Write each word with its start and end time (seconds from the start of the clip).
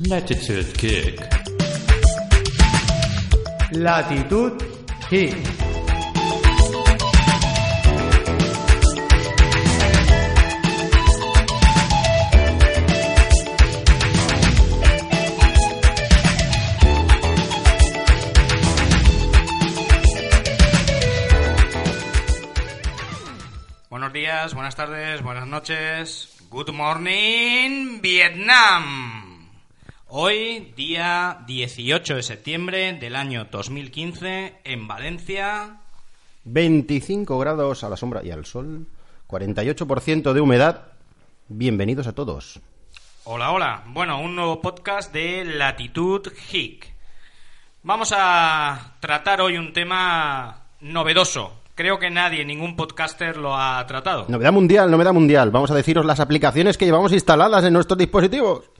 Latitude 0.00 0.72
Kick. 0.74 1.20
Latitud 3.72 4.62
Kick. 5.08 5.34
Buenos 23.88 24.12
días, 24.12 24.52
buenas 24.52 24.76
tardes, 24.76 25.22
buenas 25.22 25.46
noches. 25.46 26.28
Good 26.50 26.72
morning, 26.72 28.00
Vietnam. 28.02 29.15
Hoy, 30.08 30.72
día 30.76 31.42
18 31.48 32.14
de 32.14 32.22
septiembre 32.22 32.92
del 32.92 33.16
año 33.16 33.48
2015, 33.50 34.60
en 34.62 34.86
Valencia. 34.86 35.80
25 36.44 37.36
grados 37.40 37.82
a 37.82 37.88
la 37.88 37.96
sombra 37.96 38.24
y 38.24 38.30
al 38.30 38.46
sol, 38.46 38.86
48% 39.26 40.32
de 40.32 40.40
humedad. 40.40 40.82
Bienvenidos 41.48 42.06
a 42.06 42.12
todos. 42.12 42.60
Hola, 43.24 43.50
hola. 43.50 43.82
Bueno, 43.88 44.20
un 44.20 44.36
nuevo 44.36 44.62
podcast 44.62 45.12
de 45.12 45.44
Latitud 45.44 46.28
Hic. 46.52 46.86
Vamos 47.82 48.14
a 48.16 48.94
tratar 49.00 49.40
hoy 49.40 49.56
un 49.56 49.72
tema 49.72 50.66
novedoso. 50.82 51.52
Creo 51.74 51.98
que 51.98 52.10
nadie, 52.10 52.44
ningún 52.44 52.76
podcaster 52.76 53.36
lo 53.36 53.56
ha 53.56 53.84
tratado. 53.88 54.26
Novedad 54.28 54.52
mundial, 54.52 54.88
novedad 54.88 55.12
mundial. 55.12 55.50
Vamos 55.50 55.72
a 55.72 55.74
deciros 55.74 56.06
las 56.06 56.20
aplicaciones 56.20 56.78
que 56.78 56.84
llevamos 56.84 57.12
instaladas 57.12 57.64
en 57.64 57.72
nuestros 57.72 57.98
dispositivos. 57.98 58.70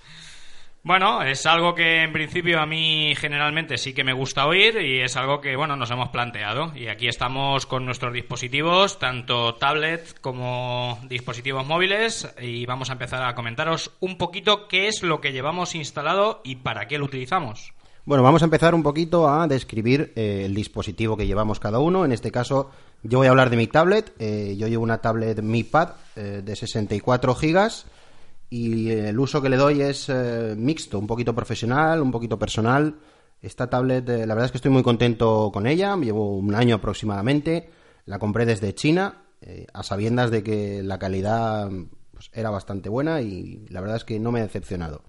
Bueno, 0.87 1.21
es 1.21 1.47
algo 1.47 1.75
que 1.75 2.05
en 2.05 2.13
principio 2.13 2.61
a 2.61 2.65
mí 2.65 3.13
generalmente 3.17 3.77
sí 3.77 3.93
que 3.93 4.05
me 4.05 4.13
gusta 4.13 4.47
oír 4.47 4.81
y 4.81 5.01
es 5.01 5.17
algo 5.17 5.41
que, 5.41 5.57
bueno, 5.57 5.75
nos 5.75 5.91
hemos 5.91 6.11
planteado. 6.11 6.71
Y 6.77 6.87
aquí 6.87 7.09
estamos 7.09 7.67
con 7.67 7.85
nuestros 7.85 8.13
dispositivos, 8.15 9.01
tanto 9.01 9.57
tablet 9.57 10.21
como 10.21 11.01
dispositivos 11.09 11.67
móviles, 11.67 12.33
y 12.41 12.67
vamos 12.67 12.89
a 12.91 12.93
empezar 12.93 13.25
a 13.25 13.35
comentaros 13.35 13.97
un 13.99 14.17
poquito 14.17 14.69
qué 14.69 14.87
es 14.87 15.03
lo 15.03 15.21
que 15.21 15.33
llevamos 15.33 15.75
instalado 15.75 16.41
y 16.45 16.55
para 16.55 16.87
qué 16.87 16.99
lo 16.99 17.07
utilizamos. 17.07 17.73
Bueno, 18.05 18.23
vamos 18.23 18.43
a 18.43 18.45
empezar 18.45 18.73
un 18.73 18.85
poquito 18.85 19.29
a 19.29 19.49
describir 19.49 20.13
eh, 20.15 20.43
el 20.45 20.55
dispositivo 20.55 21.17
que 21.17 21.27
llevamos 21.27 21.59
cada 21.59 21.81
uno. 21.81 22.05
En 22.05 22.13
este 22.13 22.31
caso, 22.31 22.71
yo 23.03 23.19
voy 23.19 23.27
a 23.27 23.31
hablar 23.31 23.51
de 23.51 23.57
mi 23.57 23.67
tablet. 23.67 24.13
Eh, 24.21 24.55
yo 24.57 24.69
llevo 24.69 24.85
una 24.85 24.99
tablet 24.99 25.43
Mi 25.43 25.65
Pad 25.65 25.95
eh, 26.15 26.43
de 26.45 26.55
64 26.55 27.35
gigas 27.35 27.87
y 28.49 28.91
el 28.91 29.19
uso 29.19 29.43
que 29.43 29.49
le 29.49 29.57
doy 29.57 29.83
es 29.83 30.09
eh, 30.09 30.55
mixto, 30.57 30.99
un 30.99 31.07
poquito 31.07 31.35
profesional, 31.35 32.01
un 32.01 32.13
poquito 32.13 32.39
personal. 32.39 32.97
Esta 33.41 33.69
tablet, 33.69 34.09
eh, 34.09 34.27
la 34.27 34.35
verdad 34.35 34.47
es 34.47 34.53
que 34.53 34.59
estoy 34.59 34.71
muy 34.71 34.83
contento 34.83 35.51
con 35.53 35.67
ella. 35.67 35.97
Llevo 35.97 36.37
un 36.37 36.55
año 36.55 36.77
aproximadamente. 36.77 37.71
La 38.05 38.19
compré 38.19 38.47
desde 38.47 38.75
China, 38.75 39.25
eh, 39.41 39.67
a 39.75 39.83
sabiendas 39.83 40.31
de 40.31 40.43
que 40.43 40.83
la 40.83 40.99
calidad 40.99 41.69
pues, 42.13 42.31
era 42.33 42.51
bastante 42.51 42.89
buena 42.89 43.21
y 43.21 43.67
la 43.69 43.81
verdad 43.81 43.97
es 43.97 44.05
que 44.05 44.21
no 44.21 44.31
me 44.31 44.41
ha 44.41 44.45
decepcionado. 44.45 45.03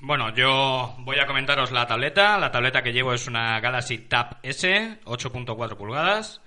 Bueno, 0.00 0.34
yo 0.34 0.94
voy 1.00 1.18
a 1.18 1.26
comentaros 1.26 1.70
la 1.70 1.86
tableta. 1.86 2.38
La 2.38 2.50
tableta 2.50 2.82
que 2.82 2.92
llevo 2.92 3.12
es 3.12 3.26
una 3.26 3.60
Galaxy 3.60 3.98
Tab 3.98 4.38
S, 4.42 5.00
8.4 5.04 5.76
pulgadas. 5.76 6.40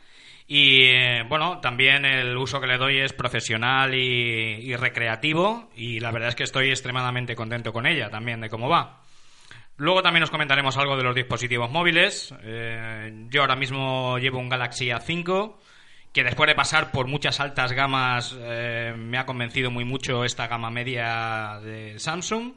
Y 0.49 0.85
eh, 0.85 1.23
bueno, 1.27 1.59
también 1.59 2.05
el 2.05 2.37
uso 2.37 2.61
que 2.61 2.67
le 2.67 2.77
doy 2.77 2.99
es 2.99 3.11
profesional 3.11 3.93
y, 3.93 4.73
recreativo. 4.77 5.69
Y 5.75 5.99
la 5.99 6.11
verdad 6.11 6.29
es 6.29 6.35
que 6.35 6.43
estoy 6.43 6.69
extremadamente 6.69 7.35
contento 7.35 7.73
con 7.73 7.85
ella 7.85 8.09
también 8.09 8.39
de 8.39 8.49
cómo 8.49 8.69
va. 8.69 9.03
Luego 9.75 10.01
también 10.01 10.23
os 10.23 10.31
comentaremos 10.31 10.77
algo 10.77 10.95
de 10.95 11.03
los 11.03 11.13
dispositivos 11.13 11.69
móviles. 11.69 12.33
Eh, 12.43 13.25
yo 13.29 13.41
ahora 13.41 13.57
mismo 13.57 14.17
llevo 14.17 14.39
un 14.39 14.49
Galaxy 14.49 14.87
A5 14.87 15.55
que 16.13 16.23
después 16.23 16.47
de 16.47 16.55
pasar 16.55 16.91
por 16.91 17.07
muchas 17.07 17.39
altas 17.39 17.73
gamas 17.73 18.35
eh, 18.39 18.93
me 18.97 19.19
ha 19.19 19.25
convencido 19.25 19.69
muy 19.69 19.85
mucho 19.85 20.23
esta 20.23 20.47
gama 20.47 20.71
media 20.71 21.59
de 21.61 21.99
Samsung. 21.99 22.53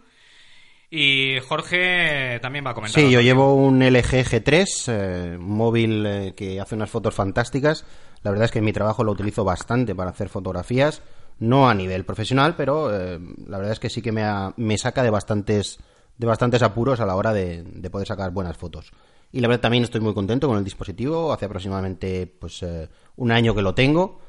Y 0.91 1.39
Jorge 1.49 2.41
también 2.43 2.67
va 2.67 2.71
a 2.71 2.75
comentar. 2.75 3.01
Sí, 3.01 3.11
yo 3.11 3.21
llevo 3.21 3.55
un 3.55 3.81
LG 3.81 4.25
G3, 4.25 4.67
eh, 4.89 5.37
un 5.39 5.49
móvil 5.57 6.05
eh, 6.05 6.35
que 6.37 6.61
hace 6.61 6.75
unas 6.75 6.91
fotos 6.91 7.15
fantásticas. 7.15 7.85
La 8.23 8.31
verdad 8.33 8.47
es 8.47 8.51
que 8.51 8.59
en 8.59 8.65
mi 8.65 8.73
trabajo 8.73 9.05
lo 9.05 9.13
utilizo 9.13 9.45
bastante 9.45 9.95
para 9.95 10.11
hacer 10.11 10.29
fotografías, 10.29 11.01
no 11.39 11.69
a 11.71 11.75
nivel 11.75 12.05
profesional, 12.05 12.57
pero 12.57 12.95
eh, 12.95 13.21
la 13.47 13.59
verdad 13.59 13.73
es 13.75 13.79
que 13.81 13.89
sí 13.89 14.03
que 14.03 14.11
me, 14.13 14.25
ha- 14.25 14.53
me 14.57 14.77
saca 14.79 15.03
de 15.05 15.11
bastantes, 15.11 15.79
de 16.19 16.27
bastantes 16.27 16.61
apuros 16.63 16.99
a 17.01 17.07
la 17.07 17.15
hora 17.15 17.33
de, 17.33 17.63
de 17.63 17.89
poder 17.91 18.09
sacar 18.09 18.33
buenas 18.33 18.57
fotos. 18.57 18.91
Y 19.33 19.39
la 19.41 19.47
verdad 19.47 19.63
también 19.63 19.85
estoy 19.85 20.01
muy 20.01 20.13
contento 20.13 20.49
con 20.49 20.59
el 20.59 20.65
dispositivo. 20.65 21.33
Hace 21.33 21.45
aproximadamente 21.47 22.27
pues 22.27 22.65
eh, 22.65 22.89
un 23.17 23.31
año 23.31 23.55
que 23.55 23.63
lo 23.63 23.75
tengo. 23.75 24.21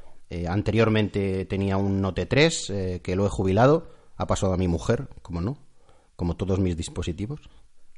Anteriormente 0.48 1.44
tenía 1.46 1.76
un 1.78 2.02
Note 2.02 2.26
3 2.26 2.70
eh, 2.70 3.02
que 3.04 3.16
lo 3.16 3.26
he 3.26 3.30
jubilado. 3.30 3.90
Ha 4.18 4.28
pasado 4.28 4.54
a 4.54 4.58
mi 4.58 4.68
mujer, 4.68 5.08
como 5.24 5.42
no, 5.42 5.58
como 6.22 6.36
todos 6.36 6.60
mis 6.60 6.78
dispositivos. 6.78 7.40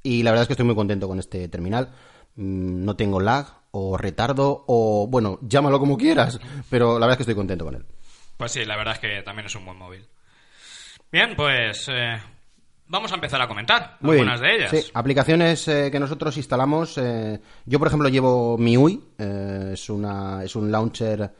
Y 0.01 0.23
la 0.23 0.31
verdad 0.31 0.43
es 0.43 0.47
que 0.47 0.53
estoy 0.53 0.65
muy 0.65 0.75
contento 0.75 1.09
con 1.09 1.19
este 1.19 1.45
terminal. 1.49 1.89
Mm, 2.37 2.85
No 2.85 2.95
tengo 2.95 3.19
lag 3.19 3.45
o 3.71 3.97
retardo 3.97 4.63
o, 4.67 5.07
bueno, 5.09 5.39
llámalo 5.41 5.77
como 5.77 5.97
quieras, 5.97 6.39
pero 6.69 6.93
la 6.99 7.05
verdad 7.05 7.11
es 7.11 7.17
que 7.17 7.23
estoy 7.23 7.35
contento 7.35 7.65
con 7.65 7.75
él. 7.75 7.85
Pues 8.37 8.51
sí, 8.53 8.63
la 8.63 8.77
verdad 8.77 8.93
es 8.93 8.99
que 9.01 9.21
también 9.23 9.47
es 9.47 9.55
un 9.55 9.65
buen 9.65 9.77
móvil. 9.77 10.07
Bien, 11.11 11.35
pues 11.35 11.85
eh, 11.89 12.17
vamos 12.87 13.11
a 13.11 13.15
empezar 13.15 13.41
a 13.41 13.47
comentar 13.47 13.97
Muy 13.99 14.15
bien. 14.15 14.29
algunas 14.29 14.41
de 14.41 14.55
ellas. 14.55 14.71
Sí, 14.71 14.91
aplicaciones 14.93 15.67
eh, 15.67 15.89
que 15.91 15.99
nosotros 15.99 16.37
instalamos. 16.37 16.97
eh, 16.97 17.41
yo, 17.65 17.77
por 17.79 17.87
ejemplo, 17.89 18.07
llevo 18.09 18.57
MIUI. 18.57 19.03
eh, 19.17 19.69
es, 19.73 19.89
una, 19.89 20.43
es 20.43 20.55
un 20.55 20.71
launcher 20.71 21.31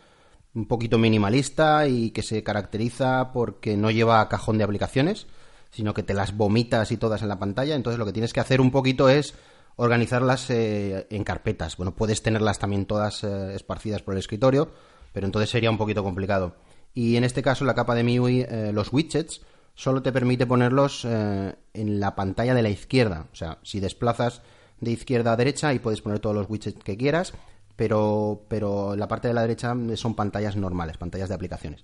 un 0.56 0.68
poquito 0.68 0.98
minimalista 1.00 1.88
y 1.88 2.12
que 2.12 2.22
se 2.22 2.44
caracteriza 2.44 3.32
porque 3.34 3.76
no 3.76 3.90
lleva 3.90 4.28
cajón 4.30 4.58
de 4.60 4.64
aplicaciones, 4.64 5.26
sino 5.74 5.94
que 5.94 6.04
te 6.04 6.14
las 6.14 6.38
vomitas 6.38 6.92
y 6.92 6.98
todas 6.98 7.22
en 7.22 7.28
la 7.28 7.40
pantalla. 7.40 7.76
Entonces, 7.76 8.00
lo 8.00 8.06
que 8.06 8.14
tienes 8.14 8.32
que 8.32 8.40
hacer 8.40 8.62
un 8.62 8.72
poquito 8.72 9.10
es 9.10 9.34
organizarlas 9.76 10.50
eh, 10.50 11.08
en 11.10 11.24
carpetas. 11.24 11.76
Bueno, 11.76 11.96
puedes 11.96 12.22
tenerlas 12.22 12.60
también 12.60 12.86
todas 12.86 13.24
eh, 13.24 13.56
esparcidas 13.56 14.02
por 14.02 14.14
el 14.14 14.20
escritorio, 14.20 14.72
pero 15.12 15.26
entonces 15.26 15.50
sería 15.50 15.70
un 15.70 15.78
poquito 15.78 16.04
complicado. 16.04 16.56
Y 16.94 17.16
en 17.16 17.24
este 17.24 17.42
caso, 17.42 17.66
la 17.66 17.74
capa 17.74 17.96
de 17.96 18.04
MIUI, 18.04 18.42
eh, 18.42 18.72
los 18.72 18.94
widgets, 18.94 19.42
solo 19.74 20.04
te 20.04 20.12
permite 20.12 20.46
ponerlos 20.46 21.06
eh, 21.06 21.56
en 21.74 22.00
la 22.00 22.16
pantalla 22.16 22.54
de 22.54 22.62
la 22.62 22.70
izquierda. 22.70 23.28
O 23.32 23.36
sea, 23.36 23.58
si 23.64 23.80
desplazas 23.80 24.42
de 24.80 24.92
izquierda 24.92 25.34
a 25.34 25.36
derecha, 25.36 25.70
ahí 25.70 25.80
puedes 25.80 26.02
poner 26.02 26.20
todos 26.20 26.36
los 26.36 26.50
widgets 26.50 26.84
que 26.84 26.98
quieras, 26.98 27.34
pero, 27.76 28.46
pero 28.48 28.96
la 28.96 29.08
parte 29.08 29.28
de 29.28 29.34
la 29.34 29.42
derecha 29.42 29.76
son 29.96 30.16
pantallas 30.16 30.56
normales, 30.56 30.98
pantallas 30.98 31.30
de 31.30 31.36
aplicaciones. 31.36 31.84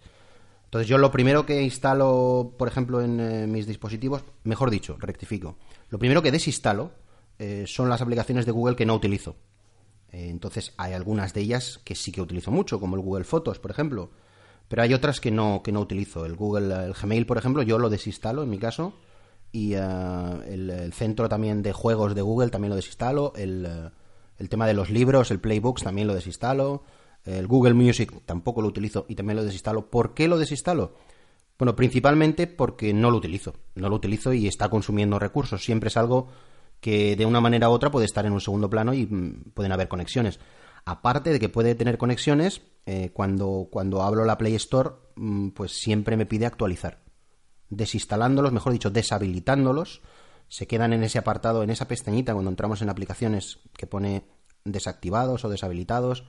Entonces 0.70 0.88
yo 0.88 1.00
lo 1.00 1.12
primero 1.12 1.48
que 1.48 1.64
instalo, 1.64 2.54
por 2.56 2.68
ejemplo, 2.68 3.02
en 3.02 3.20
eh, 3.20 3.48
mis 3.48 3.66
dispositivos, 3.66 4.24
mejor 4.44 4.70
dicho, 4.70 4.98
rectifico, 5.00 5.58
lo 5.90 5.98
primero 5.98 6.22
que 6.22 6.32
desinstalo 6.32 6.92
eh, 7.40 7.64
son 7.66 7.90
las 7.90 8.02
aplicaciones 8.02 8.46
de 8.46 8.52
Google 8.52 8.76
que 8.76 8.86
no 8.86 8.94
utilizo. 8.94 9.36
Eh, 10.12 10.30
entonces 10.30 10.74
hay 10.78 10.94
algunas 10.94 11.34
de 11.34 11.42
ellas 11.42 11.80
que 11.84 11.96
sí 11.96 12.12
que 12.12 12.22
utilizo 12.22 12.52
mucho, 12.52 12.80
como 12.80 12.96
el 12.96 13.02
Google 13.02 13.24
Fotos, 13.24 13.58
por 13.58 13.72
ejemplo, 13.72 14.12
pero 14.68 14.84
hay 14.84 14.94
otras 14.94 15.20
que 15.20 15.32
no, 15.32 15.64
que 15.64 15.72
no 15.72 15.80
utilizo. 15.80 16.24
El 16.24 16.36
Google, 16.36 16.86
el 16.86 16.94
Gmail, 16.94 17.26
por 17.26 17.40
ejemplo, 17.40 17.64
yo 17.64 17.80
lo 17.80 17.90
desinstalo 17.90 18.44
en 18.44 18.52
mi 18.52 18.60
caso, 18.60 18.94
y 19.52 19.74
eh, 19.74 19.80
el, 19.80 20.94
centro 20.94 21.28
también 21.30 21.64
de 21.64 21.74
juegos 21.74 22.14
de 22.14 22.22
Google 22.22 22.52
también 22.52 22.70
lo 22.70 22.76
desinstalo, 22.76 23.34
el, 23.36 23.92
el 24.38 24.50
tema 24.50 24.68
de 24.68 24.76
los 24.76 24.92
libros, 24.92 25.32
el 25.32 25.40
Playbooks 25.40 25.82
también 25.82 26.08
lo 26.08 26.14
desinstalo, 26.14 26.84
el 27.26 27.48
Google 27.48 27.74
Music 27.74 28.14
tampoco 28.26 28.62
lo 28.62 28.68
utilizo 28.68 29.06
y 29.08 29.16
también 29.16 29.38
lo 29.38 29.44
desinstalo. 29.44 29.90
¿Por 29.90 30.14
qué 30.14 30.28
lo 30.28 30.38
desinstalo? 30.38 30.96
Bueno, 31.58 31.76
principalmente 31.76 32.48
porque 32.48 32.94
no 32.94 33.12
lo 33.12 33.18
utilizo. 33.18 33.54
No 33.76 33.90
lo 33.90 33.96
utilizo 33.96 34.34
y 34.34 34.48
está 34.48 34.70
consumiendo 34.70 35.20
recursos. 35.20 35.64
Siempre 35.64 35.90
es 35.90 35.98
algo 35.98 36.30
que 36.80 37.16
de 37.16 37.26
una 37.26 37.42
manera 37.42 37.70
u 37.70 37.74
otra 37.74 37.92
puede 37.92 38.06
estar 38.06 38.26
en 38.26 38.32
un 38.32 38.42
segundo 38.42 38.70
plano 38.70 38.94
y 38.94 39.06
mm, 39.06 39.52
pueden 39.54 39.72
haber 39.72 39.90
conexiones. 39.90 40.40
Aparte 40.86 41.32
de 41.32 41.40
que 41.40 41.50
puede 41.50 41.76
tener 41.76 41.98
conexiones, 41.98 42.62
eh, 42.86 43.12
cuando, 43.14 43.68
cuando 43.70 44.02
hablo 44.02 44.24
la 44.24 44.38
Play 44.38 44.56
Store, 44.56 44.92
mm, 45.16 45.50
pues 45.50 45.74
siempre 45.74 46.16
me 46.16 46.26
pide 46.26 46.46
actualizar. 46.46 47.04
Desinstalándolos, 47.70 48.54
mejor 48.54 48.72
dicho, 48.72 48.90
deshabilitándolos, 48.90 50.02
se 50.48 50.66
quedan 50.66 50.94
en 50.94 51.04
ese 51.04 51.20
apartado, 51.20 51.62
en 51.62 51.70
esa 51.70 51.88
pestañita 51.88 52.34
cuando 52.34 52.50
entramos 52.50 52.82
en 52.82 52.90
aplicaciones 52.90 53.60
que 53.78 53.86
pone 53.86 54.24
desactivados 54.64 55.46
o 55.46 55.50
deshabilitados 55.50 56.24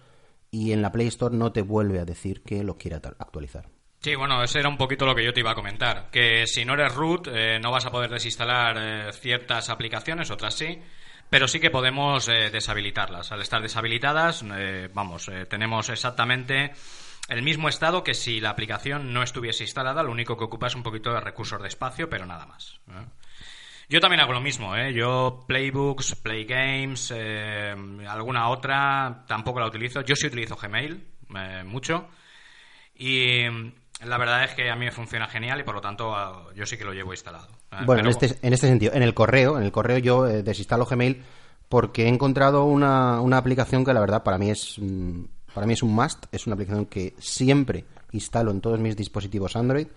y 0.50 0.72
en 0.72 0.82
la 0.82 0.92
Play 0.92 1.08
Store 1.08 1.34
no 1.34 1.52
te 1.52 1.62
vuelve 1.62 2.00
a 2.00 2.04
decir 2.04 2.42
que 2.42 2.64
lo 2.64 2.76
quiere 2.76 2.96
actualizar. 2.96 3.68
Sí, 4.00 4.14
bueno, 4.14 4.42
ese 4.42 4.60
era 4.60 4.68
un 4.70 4.78
poquito 4.78 5.04
lo 5.04 5.14
que 5.14 5.24
yo 5.24 5.32
te 5.32 5.40
iba 5.40 5.50
a 5.50 5.54
comentar. 5.54 6.08
Que 6.10 6.46
si 6.46 6.64
no 6.64 6.72
eres 6.72 6.94
root, 6.94 7.28
eh, 7.30 7.58
no 7.60 7.70
vas 7.70 7.84
a 7.84 7.90
poder 7.90 8.10
desinstalar 8.10 8.76
eh, 8.78 9.12
ciertas 9.12 9.68
aplicaciones, 9.68 10.30
otras 10.30 10.54
sí. 10.54 10.80
Pero 11.28 11.46
sí 11.46 11.60
que 11.60 11.70
podemos 11.70 12.26
eh, 12.28 12.50
deshabilitarlas. 12.50 13.30
Al 13.30 13.42
estar 13.42 13.60
deshabilitadas, 13.60 14.42
eh, 14.56 14.88
vamos, 14.92 15.30
tenemos 15.48 15.90
exactamente 15.90 16.72
el 17.28 17.42
mismo 17.42 17.68
estado 17.68 18.02
que 18.02 18.14
si 18.14 18.40
la 18.40 18.50
aplicación 18.50 19.12
no 19.12 19.22
estuviese 19.22 19.64
instalada. 19.64 20.02
Lo 20.02 20.10
único 20.10 20.36
que 20.36 20.44
ocupa 20.44 20.68
es 20.68 20.74
un 20.74 20.82
poquito 20.82 21.12
de 21.12 21.20
recursos 21.20 21.60
de 21.60 21.68
espacio, 21.68 22.08
pero 22.08 22.24
nada 22.24 22.46
más. 22.46 22.80
Yo 23.90 23.98
también 23.98 24.20
hago 24.20 24.32
lo 24.32 24.40
mismo, 24.40 24.76
¿eh? 24.76 24.94
Yo 24.94 25.44
Playbooks, 25.48 26.14
Playgames, 26.14 27.12
eh, 27.12 27.74
alguna 28.08 28.48
otra, 28.48 29.24
tampoco 29.26 29.58
la 29.58 29.66
utilizo. 29.66 30.02
Yo 30.02 30.14
sí 30.14 30.28
utilizo 30.28 30.54
Gmail, 30.54 31.04
eh, 31.34 31.64
mucho. 31.64 32.06
Y 32.94 33.46
la 34.04 34.16
verdad 34.16 34.44
es 34.44 34.54
que 34.54 34.70
a 34.70 34.76
mí 34.76 34.84
me 34.84 34.92
funciona 34.92 35.26
genial 35.26 35.58
y 35.58 35.64
por 35.64 35.74
lo 35.74 35.80
tanto 35.80 36.14
ah, 36.14 36.50
yo 36.54 36.66
sí 36.66 36.78
que 36.78 36.84
lo 36.84 36.92
llevo 36.92 37.12
instalado. 37.12 37.48
Eh, 37.72 37.78
Bueno, 37.84 38.02
en 38.02 38.06
este, 38.10 38.38
en 38.46 38.52
este 38.52 38.68
sentido, 38.68 38.92
en 38.94 39.02
el 39.02 39.12
correo, 39.12 39.58
en 39.58 39.64
el 39.64 39.72
correo 39.72 39.98
yo 39.98 40.22
desinstalo 40.22 40.86
Gmail 40.86 41.24
porque 41.68 42.04
he 42.04 42.08
encontrado 42.08 42.66
una, 42.66 43.20
una 43.20 43.38
aplicación 43.38 43.84
que 43.84 43.92
la 43.92 44.00
verdad 44.00 44.22
para 44.22 44.38
mí 44.38 44.50
es 44.50 44.76
mm, 44.78 45.24
para 45.52 45.66
mí 45.66 45.72
es 45.72 45.82
un 45.82 45.92
must, 45.92 46.26
es 46.30 46.46
una 46.46 46.54
aplicación 46.54 46.86
que 46.86 47.14
siempre 47.18 47.86
instalo 48.12 48.52
en 48.52 48.60
todos 48.60 48.78
mis 48.78 48.96
dispositivos 48.96 49.56
Android 49.56 49.88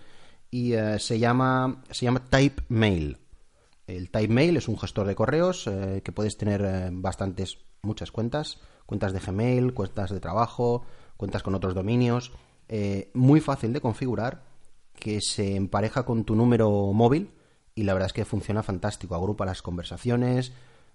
y 0.50 0.72
se 0.98 1.20
llama 1.20 1.80
se 1.92 2.06
llama 2.06 2.24
TypeMail. 2.28 3.18
El 3.86 4.10
TypeMail 4.10 4.56
es 4.56 4.68
un 4.68 4.78
gestor 4.78 5.06
de 5.06 5.14
correos 5.14 5.66
eh, 5.66 6.00
que 6.04 6.12
puedes 6.12 6.36
tener 6.36 6.62
eh, 6.64 6.88
bastantes 6.92 7.58
muchas 7.82 8.10
cuentas, 8.10 8.58
cuentas 8.86 9.12
de 9.12 9.20
Gmail, 9.20 9.74
cuentas 9.74 10.10
de 10.10 10.20
trabajo, 10.20 10.84
cuentas 11.16 11.42
con 11.42 11.54
otros 11.54 11.74
dominios, 11.74 12.32
eh, 12.68 13.10
muy 13.14 13.40
fácil 13.40 13.72
de 13.72 13.80
configurar 13.80 14.42
que 14.94 15.20
se 15.20 15.56
empareja 15.56 16.04
con 16.04 16.24
tu 16.24 16.34
número 16.34 16.70
móvil 16.92 17.30
y 17.74 17.82
la 17.82 17.92
verdad 17.92 18.06
es 18.06 18.12
que 18.12 18.24
funciona 18.24 18.62
fantástico, 18.62 19.14
agrupa 19.14 19.44
las 19.44 19.62
conversaciones. 19.62 20.52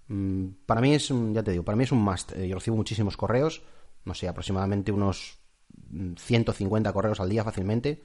Mm, 0.08 0.46
Para 0.66 0.80
mí 0.80 0.94
es 0.94 1.10
un, 1.10 1.34
ya 1.34 1.42
te 1.42 1.52
digo, 1.52 1.64
para 1.64 1.76
mí 1.76 1.84
es 1.84 1.92
un 1.92 2.02
must. 2.02 2.32
Eh, 2.32 2.48
Yo 2.48 2.56
recibo 2.56 2.76
muchísimos 2.76 3.16
correos, 3.16 3.62
no 4.04 4.14
sé, 4.14 4.28
aproximadamente 4.28 4.90
unos 4.90 5.38
mm, 5.90 6.14
150 6.16 6.92
correos 6.92 7.20
al 7.20 7.28
día 7.28 7.44
fácilmente. 7.44 8.02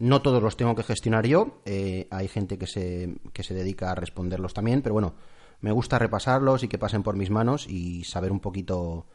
No 0.00 0.22
todos 0.22 0.42
los 0.42 0.56
tengo 0.56 0.74
que 0.74 0.82
gestionar 0.82 1.26
yo, 1.26 1.60
eh, 1.64 2.08
hay 2.10 2.26
gente 2.26 2.58
que 2.58 2.66
se, 2.66 3.20
que 3.32 3.44
se 3.44 3.54
dedica 3.54 3.92
a 3.92 3.94
responderlos 3.94 4.52
también, 4.52 4.82
pero 4.82 4.94
bueno, 4.94 5.14
me 5.60 5.70
gusta 5.70 5.98
repasarlos 5.98 6.64
y 6.64 6.68
que 6.68 6.78
pasen 6.78 7.04
por 7.04 7.16
mis 7.16 7.30
manos 7.30 7.68
y 7.68 8.02
saber 8.04 8.32
un 8.32 8.40
poquito 8.40 9.06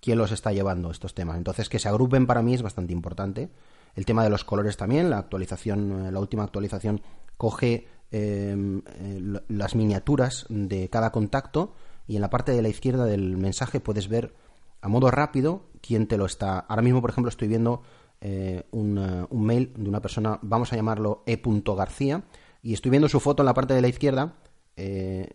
quién 0.00 0.18
los 0.18 0.32
está 0.32 0.52
llevando 0.52 0.90
estos 0.90 1.14
temas. 1.14 1.36
Entonces, 1.36 1.68
que 1.68 1.78
se 1.78 1.88
agrupen 1.88 2.26
para 2.26 2.42
mí 2.42 2.54
es 2.54 2.62
bastante 2.62 2.92
importante. 2.92 3.50
El 3.94 4.06
tema 4.06 4.22
de 4.22 4.30
los 4.30 4.44
colores 4.44 4.76
también, 4.76 5.10
la 5.10 5.18
actualización, 5.18 6.06
eh, 6.06 6.12
la 6.12 6.20
última 6.20 6.44
actualización 6.44 7.02
coge 7.36 7.88
eh, 8.10 8.82
eh, 9.00 9.40
las 9.48 9.74
miniaturas 9.74 10.46
de 10.48 10.88
cada 10.88 11.10
contacto 11.10 11.74
y 12.06 12.16
en 12.16 12.22
la 12.22 12.30
parte 12.30 12.52
de 12.52 12.62
la 12.62 12.68
izquierda 12.68 13.04
del 13.04 13.36
mensaje 13.36 13.80
puedes 13.80 14.08
ver 14.08 14.34
a 14.80 14.88
modo 14.88 15.10
rápido 15.10 15.64
quién 15.80 16.06
te 16.06 16.16
lo 16.16 16.26
está. 16.26 16.60
Ahora 16.60 16.82
mismo, 16.82 17.00
por 17.00 17.10
ejemplo, 17.10 17.28
estoy 17.28 17.48
viendo 17.48 17.82
eh, 18.20 18.64
un, 18.70 18.98
eh, 18.98 19.26
un 19.30 19.44
mail 19.44 19.72
de 19.76 19.88
una 19.88 20.00
persona, 20.00 20.38
vamos 20.42 20.72
a 20.72 20.76
llamarlo 20.76 21.22
E. 21.26 21.40
García, 21.76 22.22
y 22.62 22.74
estoy 22.74 22.90
viendo 22.90 23.08
su 23.08 23.20
foto 23.20 23.42
en 23.42 23.46
la 23.46 23.54
parte 23.54 23.74
de 23.74 23.82
la 23.82 23.88
izquierda. 23.88 24.34
eh, 24.76 25.28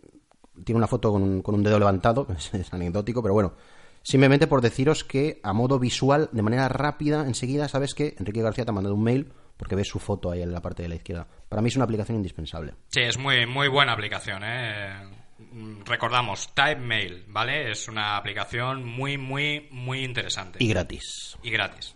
tiene 0.64 0.76
una 0.76 0.86
foto 0.86 1.10
con 1.10 1.22
un, 1.22 1.42
con 1.42 1.56
un 1.56 1.62
dedo 1.64 1.78
levantado, 1.78 2.28
es, 2.36 2.52
es 2.54 2.72
anecdótico, 2.72 3.22
pero 3.22 3.34
bueno. 3.34 3.54
Simplemente 4.02 4.46
por 4.46 4.60
deciros 4.60 5.02
que 5.02 5.40
a 5.42 5.54
modo 5.54 5.78
visual, 5.78 6.28
de 6.30 6.42
manera 6.42 6.68
rápida, 6.68 7.26
enseguida 7.26 7.68
sabes 7.68 7.94
que 7.94 8.14
Enrique 8.18 8.42
García 8.42 8.66
te 8.66 8.70
ha 8.70 8.74
mandado 8.74 8.94
un 8.94 9.02
mail 9.02 9.32
porque 9.56 9.76
ves 9.76 9.88
su 9.88 9.98
foto 9.98 10.30
ahí 10.30 10.42
en 10.42 10.52
la 10.52 10.60
parte 10.60 10.82
de 10.82 10.90
la 10.90 10.96
izquierda. 10.96 11.26
Para 11.48 11.62
mí 11.62 11.68
es 11.68 11.76
una 11.76 11.86
aplicación 11.86 12.16
indispensable. 12.18 12.74
Sí, 12.88 13.00
es 13.00 13.16
muy, 13.16 13.46
muy 13.46 13.68
buena 13.68 13.92
aplicación, 13.92 14.42
¿eh? 14.44 15.08
Mm, 15.38 15.84
Recordamos, 15.86 16.50
TypeMail, 16.54 17.24
¿vale? 17.28 17.70
Es 17.70 17.88
una 17.88 18.16
aplicación 18.18 18.84
muy, 18.84 19.16
muy, 19.16 19.68
muy 19.70 20.04
interesante. 20.04 20.58
Y 20.62 20.68
gratis. 20.68 21.36
y 21.42 21.50
gratis. 21.50 21.94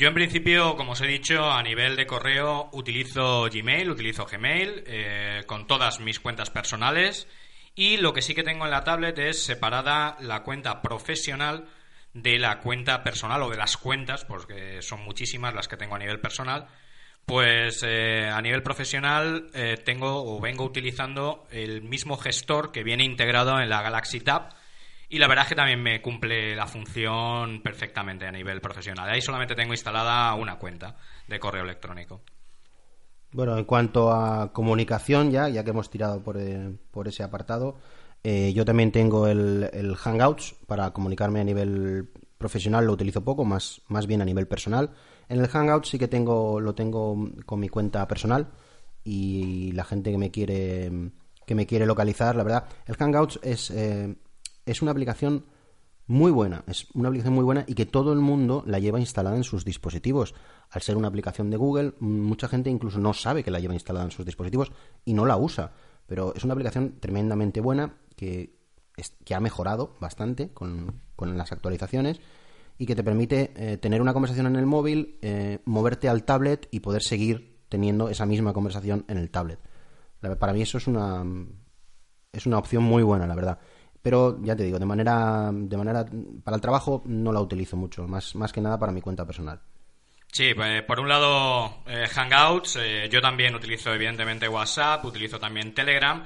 Yo 0.00 0.08
en 0.08 0.14
principio, 0.14 0.76
como 0.76 0.92
os 0.92 1.02
he 1.02 1.06
dicho, 1.06 1.52
a 1.52 1.62
nivel 1.62 1.94
de 1.94 2.06
correo 2.06 2.70
utilizo 2.72 3.50
Gmail, 3.50 3.90
utilizo 3.90 4.24
Gmail 4.24 4.84
eh, 4.86 5.42
con 5.44 5.66
todas 5.66 6.00
mis 6.00 6.20
cuentas 6.20 6.48
personales 6.48 7.28
y 7.74 7.98
lo 7.98 8.14
que 8.14 8.22
sí 8.22 8.34
que 8.34 8.42
tengo 8.42 8.64
en 8.64 8.70
la 8.70 8.82
tablet 8.82 9.18
es 9.18 9.42
separada 9.42 10.16
la 10.20 10.42
cuenta 10.42 10.80
profesional 10.80 11.68
de 12.14 12.38
la 12.38 12.60
cuenta 12.60 13.04
personal 13.04 13.42
o 13.42 13.50
de 13.50 13.58
las 13.58 13.76
cuentas, 13.76 14.24
porque 14.24 14.80
son 14.80 15.02
muchísimas 15.04 15.52
las 15.52 15.68
que 15.68 15.76
tengo 15.76 15.96
a 15.96 15.98
nivel 15.98 16.18
personal. 16.18 16.68
Pues 17.26 17.82
eh, 17.86 18.26
a 18.26 18.40
nivel 18.40 18.62
profesional 18.62 19.50
eh, 19.52 19.76
tengo 19.84 20.34
o 20.34 20.40
vengo 20.40 20.64
utilizando 20.64 21.46
el 21.50 21.82
mismo 21.82 22.16
gestor 22.16 22.72
que 22.72 22.84
viene 22.84 23.04
integrado 23.04 23.60
en 23.60 23.68
la 23.68 23.82
Galaxy 23.82 24.20
Tab 24.20 24.54
y 25.10 25.18
la 25.18 25.26
verdad 25.26 25.44
es 25.44 25.48
que 25.48 25.56
también 25.56 25.82
me 25.82 26.00
cumple 26.00 26.54
la 26.54 26.68
función 26.68 27.60
perfectamente 27.62 28.26
a 28.26 28.32
nivel 28.32 28.60
profesional. 28.60 29.10
Ahí 29.10 29.20
solamente 29.20 29.56
tengo 29.56 29.72
instalada 29.72 30.32
una 30.34 30.56
cuenta 30.56 30.96
de 31.26 31.40
correo 31.40 31.64
electrónico. 31.64 32.22
Bueno, 33.32 33.58
en 33.58 33.64
cuanto 33.64 34.12
a 34.12 34.52
comunicación, 34.52 35.32
ya, 35.32 35.48
ya 35.48 35.64
que 35.64 35.70
hemos 35.70 35.90
tirado 35.90 36.22
por, 36.22 36.36
eh, 36.38 36.76
por 36.92 37.08
ese 37.08 37.24
apartado, 37.24 37.76
eh, 38.22 38.52
yo 38.54 38.64
también 38.64 38.92
tengo 38.92 39.26
el, 39.26 39.68
el 39.72 39.96
Hangouts 39.96 40.54
para 40.66 40.92
comunicarme 40.92 41.40
a 41.40 41.44
nivel 41.44 42.08
profesional, 42.38 42.86
lo 42.86 42.92
utilizo 42.92 43.24
poco, 43.24 43.44
más, 43.44 43.82
más 43.88 44.06
bien 44.06 44.22
a 44.22 44.24
nivel 44.24 44.46
personal. 44.46 44.90
En 45.28 45.40
el 45.40 45.48
Hangouts 45.48 45.88
sí 45.88 45.98
que 45.98 46.08
tengo, 46.08 46.60
lo 46.60 46.74
tengo 46.74 47.16
con 47.46 47.58
mi 47.58 47.68
cuenta 47.68 48.06
personal 48.06 48.48
y 49.02 49.72
la 49.72 49.84
gente 49.84 50.12
que 50.12 50.18
me 50.18 50.30
quiere, 50.30 50.90
que 51.46 51.54
me 51.56 51.66
quiere 51.66 51.86
localizar, 51.86 52.36
la 52.36 52.44
verdad, 52.44 52.64
el 52.86 52.96
Hangouts 52.96 53.40
es, 53.42 53.70
eh, 53.70 54.16
es 54.70 54.82
una 54.82 54.92
aplicación 54.92 55.44
muy 56.06 56.32
buena, 56.32 56.64
es 56.66 56.88
una 56.94 57.08
aplicación 57.08 57.34
muy 57.34 57.44
buena 57.44 57.64
y 57.66 57.74
que 57.74 57.86
todo 57.86 58.12
el 58.12 58.18
mundo 58.18 58.64
la 58.66 58.78
lleva 58.78 58.98
instalada 58.98 59.36
en 59.36 59.44
sus 59.44 59.64
dispositivos. 59.64 60.34
Al 60.70 60.82
ser 60.82 60.96
una 60.96 61.08
aplicación 61.08 61.50
de 61.50 61.56
Google, 61.56 61.94
mucha 62.00 62.48
gente 62.48 62.70
incluso 62.70 62.98
no 62.98 63.12
sabe 63.12 63.44
que 63.44 63.50
la 63.50 63.60
lleva 63.60 63.74
instalada 63.74 64.04
en 64.04 64.10
sus 64.10 64.26
dispositivos 64.26 64.72
y 65.04 65.12
no 65.12 65.26
la 65.26 65.36
usa. 65.36 65.72
Pero 66.06 66.34
es 66.34 66.44
una 66.44 66.54
aplicación 66.54 66.98
tremendamente 67.00 67.60
buena 67.60 67.94
que, 68.16 68.58
ha 69.32 69.40
mejorado 69.40 69.96
bastante 70.00 70.52
con, 70.52 71.00
las 71.16 71.52
actualizaciones 71.52 72.20
y 72.76 72.86
que 72.86 72.96
te 72.96 73.04
permite 73.04 73.52
eh, 73.54 73.76
tener 73.76 74.02
una 74.02 74.12
conversación 74.12 74.46
en 74.46 74.56
el 74.56 74.66
móvil, 74.66 75.18
eh, 75.22 75.60
moverte 75.64 76.08
al 76.08 76.24
tablet 76.24 76.66
y 76.70 76.80
poder 76.80 77.02
seguir 77.02 77.60
teniendo 77.68 78.08
esa 78.08 78.26
misma 78.26 78.52
conversación 78.52 79.04
en 79.08 79.18
el 79.18 79.30
tablet. 79.30 79.60
Para 80.38 80.52
mí 80.52 80.62
eso 80.62 80.78
es 80.78 80.86
una, 80.86 81.24
es 82.32 82.46
una 82.46 82.58
opción 82.58 82.82
muy 82.82 83.02
buena, 83.02 83.26
la 83.26 83.34
verdad. 83.34 83.58
Pero 84.02 84.38
ya 84.42 84.56
te 84.56 84.64
digo, 84.64 84.78
de 84.78 84.86
manera, 84.86 85.50
de 85.52 85.76
manera 85.76 86.06
para 86.42 86.56
el 86.56 86.60
trabajo 86.60 87.02
no 87.04 87.32
la 87.32 87.40
utilizo 87.40 87.76
mucho, 87.76 88.06
más, 88.08 88.34
más 88.34 88.52
que 88.52 88.60
nada 88.60 88.78
para 88.78 88.92
mi 88.92 89.02
cuenta 89.02 89.26
personal. 89.26 89.60
Sí, 90.32 90.54
pues, 90.54 90.82
por 90.82 91.00
un 91.00 91.08
lado 91.08 91.82
eh, 91.86 92.06
Hangouts, 92.06 92.76
eh, 92.76 93.08
yo 93.10 93.20
también 93.20 93.54
utilizo 93.54 93.92
evidentemente 93.92 94.48
WhatsApp, 94.48 95.04
utilizo 95.04 95.40
también 95.40 95.74
Telegram, 95.74 96.24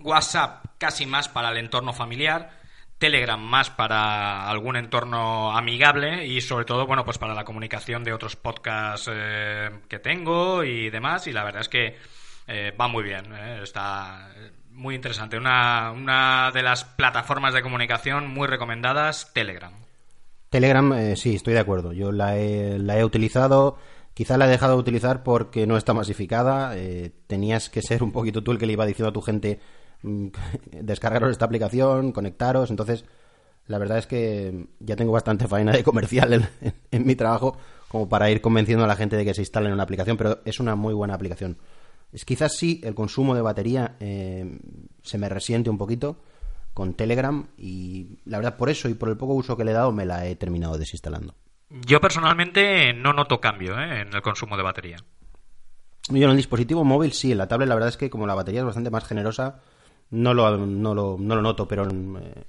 WhatsApp 0.00 0.66
casi 0.76 1.06
más 1.06 1.28
para 1.28 1.50
el 1.50 1.56
entorno 1.56 1.92
familiar, 1.92 2.50
Telegram 2.98 3.40
más 3.40 3.70
para 3.70 4.48
algún 4.48 4.76
entorno 4.76 5.56
amigable 5.56 6.26
y 6.26 6.40
sobre 6.40 6.66
todo, 6.66 6.86
bueno, 6.86 7.04
pues 7.04 7.16
para 7.18 7.34
la 7.34 7.44
comunicación 7.44 8.04
de 8.04 8.12
otros 8.12 8.36
podcasts 8.36 9.08
eh, 9.10 9.70
que 9.88 9.98
tengo 9.98 10.62
y 10.62 10.90
demás 10.90 11.26
y 11.26 11.32
la 11.32 11.44
verdad 11.44 11.62
es 11.62 11.68
que 11.68 11.96
va 12.80 12.88
muy 12.88 13.04
bien, 13.04 13.30
está 13.62 14.30
muy 14.78 14.94
interesante, 14.94 15.36
una, 15.36 15.90
una 15.90 16.50
de 16.54 16.62
las 16.62 16.84
plataformas 16.84 17.52
de 17.52 17.62
comunicación 17.62 18.28
muy 18.28 18.46
recomendadas, 18.46 19.32
Telegram. 19.34 19.72
Telegram, 20.50 20.92
eh, 20.94 21.16
sí, 21.16 21.34
estoy 21.34 21.54
de 21.54 21.60
acuerdo. 21.60 21.92
Yo 21.92 22.12
la 22.12 22.38
he, 22.38 22.78
la 22.78 22.96
he 22.96 23.04
utilizado, 23.04 23.76
quizá 24.14 24.38
la 24.38 24.46
he 24.46 24.50
dejado 24.50 24.74
de 24.74 24.80
utilizar 24.80 25.24
porque 25.24 25.66
no 25.66 25.76
está 25.76 25.94
masificada. 25.94 26.76
eh, 26.76 27.10
tenías 27.26 27.68
que 27.68 27.82
ser 27.82 28.02
un 28.02 28.12
poquito 28.12 28.42
tú 28.42 28.52
el 28.52 28.58
que 28.58 28.66
le 28.66 28.72
iba 28.72 28.86
diciendo 28.86 29.10
a 29.10 29.12
tu 29.12 29.20
gente, 29.20 29.60
mm, 30.02 30.28
descargaros 30.82 31.32
esta 31.32 31.44
aplicación, 31.44 32.12
conectaros. 32.12 32.70
Entonces, 32.70 33.04
la 33.66 33.78
verdad 33.78 33.98
es 33.98 34.06
que 34.06 34.68
ya 34.80 34.96
tengo 34.96 35.12
bastante 35.12 35.48
faena 35.48 35.72
de 35.72 35.84
comercial 35.84 36.48
en, 36.90 37.06
mi 37.06 37.16
trabajo 37.16 37.58
como 37.88 38.08
para 38.08 38.30
ir 38.30 38.40
convenciendo 38.40 38.84
a 38.84 38.88
la 38.88 38.96
gente 38.96 39.16
de 39.16 39.24
que 39.24 39.34
se 39.34 39.42
instalen 39.42 39.72
una 39.72 39.82
aplicación, 39.82 40.16
pero 40.16 40.40
es 40.44 40.60
una 40.60 40.76
muy 40.76 40.94
buena 40.94 41.14
aplicación. 41.14 41.58
Es 42.12 42.24
quizás 42.24 42.56
sí 42.56 42.80
el 42.84 42.94
consumo 42.94 43.34
de 43.34 43.42
batería 43.42 43.96
eh, 44.00 44.58
se 45.02 45.18
me 45.18 45.28
resiente 45.28 45.70
un 45.70 45.78
poquito 45.78 46.22
con 46.72 46.94
Telegram 46.94 47.46
y 47.56 48.18
la 48.24 48.38
verdad 48.38 48.56
por 48.56 48.70
eso 48.70 48.88
y 48.88 48.94
por 48.94 49.08
el 49.08 49.16
poco 49.16 49.34
uso 49.34 49.56
que 49.56 49.64
le 49.64 49.72
he 49.72 49.74
dado 49.74 49.92
me 49.92 50.06
la 50.06 50.26
he 50.26 50.36
terminado 50.36 50.78
desinstalando. 50.78 51.34
Yo 51.70 52.00
personalmente 52.00 52.94
no 52.94 53.12
noto 53.12 53.40
cambio 53.40 53.78
¿eh? 53.78 54.02
en 54.02 54.14
el 54.14 54.22
consumo 54.22 54.56
de 54.56 54.62
batería. 54.62 54.96
Yo 56.08 56.24
en 56.24 56.30
el 56.30 56.36
dispositivo 56.36 56.84
móvil 56.84 57.12
sí, 57.12 57.32
en 57.32 57.38
la 57.38 57.48
tablet 57.48 57.68
la 57.68 57.74
verdad 57.74 57.90
es 57.90 57.98
que 57.98 58.08
como 58.08 58.26
la 58.26 58.34
batería 58.34 58.60
es 58.60 58.66
bastante 58.66 58.90
más 58.90 59.04
generosa 59.04 59.60
no 60.10 60.32
lo, 60.32 60.56
no 60.56 60.94
lo, 60.94 61.16
no 61.18 61.34
lo 61.36 61.42
noto, 61.42 61.68
pero 61.68 61.84
en 61.84 62.16
eh, 62.16 62.44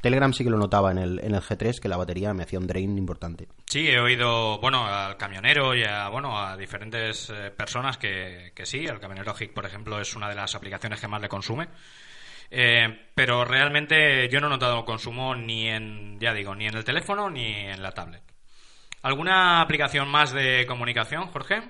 Telegram 0.00 0.32
sí 0.32 0.44
que 0.44 0.50
lo 0.50 0.58
notaba 0.58 0.92
en 0.92 0.98
el, 0.98 1.18
en 1.20 1.34
el 1.34 1.40
G3 1.40 1.80
que 1.80 1.88
la 1.88 1.96
batería 1.96 2.32
me 2.32 2.44
hacía 2.44 2.58
un 2.58 2.66
drain 2.66 2.96
importante. 2.96 3.48
Sí, 3.66 3.88
he 3.88 3.98
oído, 3.98 4.58
bueno, 4.60 4.86
al 4.86 5.16
camionero 5.16 5.74
y 5.74 5.82
a, 5.84 6.08
bueno, 6.08 6.38
a 6.38 6.56
diferentes 6.56 7.30
eh, 7.30 7.50
personas 7.50 7.98
que, 7.98 8.52
que 8.54 8.64
sí. 8.64 8.84
El 8.84 9.00
camionero 9.00 9.34
HIC, 9.38 9.52
por 9.52 9.66
ejemplo, 9.66 10.00
es 10.00 10.14
una 10.14 10.28
de 10.28 10.36
las 10.36 10.54
aplicaciones 10.54 11.00
que 11.00 11.08
más 11.08 11.20
le 11.20 11.28
consume. 11.28 11.68
Eh, 12.50 13.08
pero 13.14 13.44
realmente 13.44 14.28
yo 14.30 14.40
no 14.40 14.46
he 14.46 14.50
notado 14.50 14.84
consumo 14.84 15.34
ni 15.34 15.68
en, 15.68 16.18
ya 16.18 16.32
digo, 16.32 16.54
ni 16.54 16.66
en 16.66 16.76
el 16.76 16.84
teléfono 16.84 17.28
ni 17.28 17.46
en 17.46 17.82
la 17.82 17.92
tablet. 17.92 18.22
¿Alguna 19.02 19.60
aplicación 19.60 20.08
más 20.08 20.32
de 20.32 20.64
comunicación, 20.66 21.26
Jorge? 21.26 21.62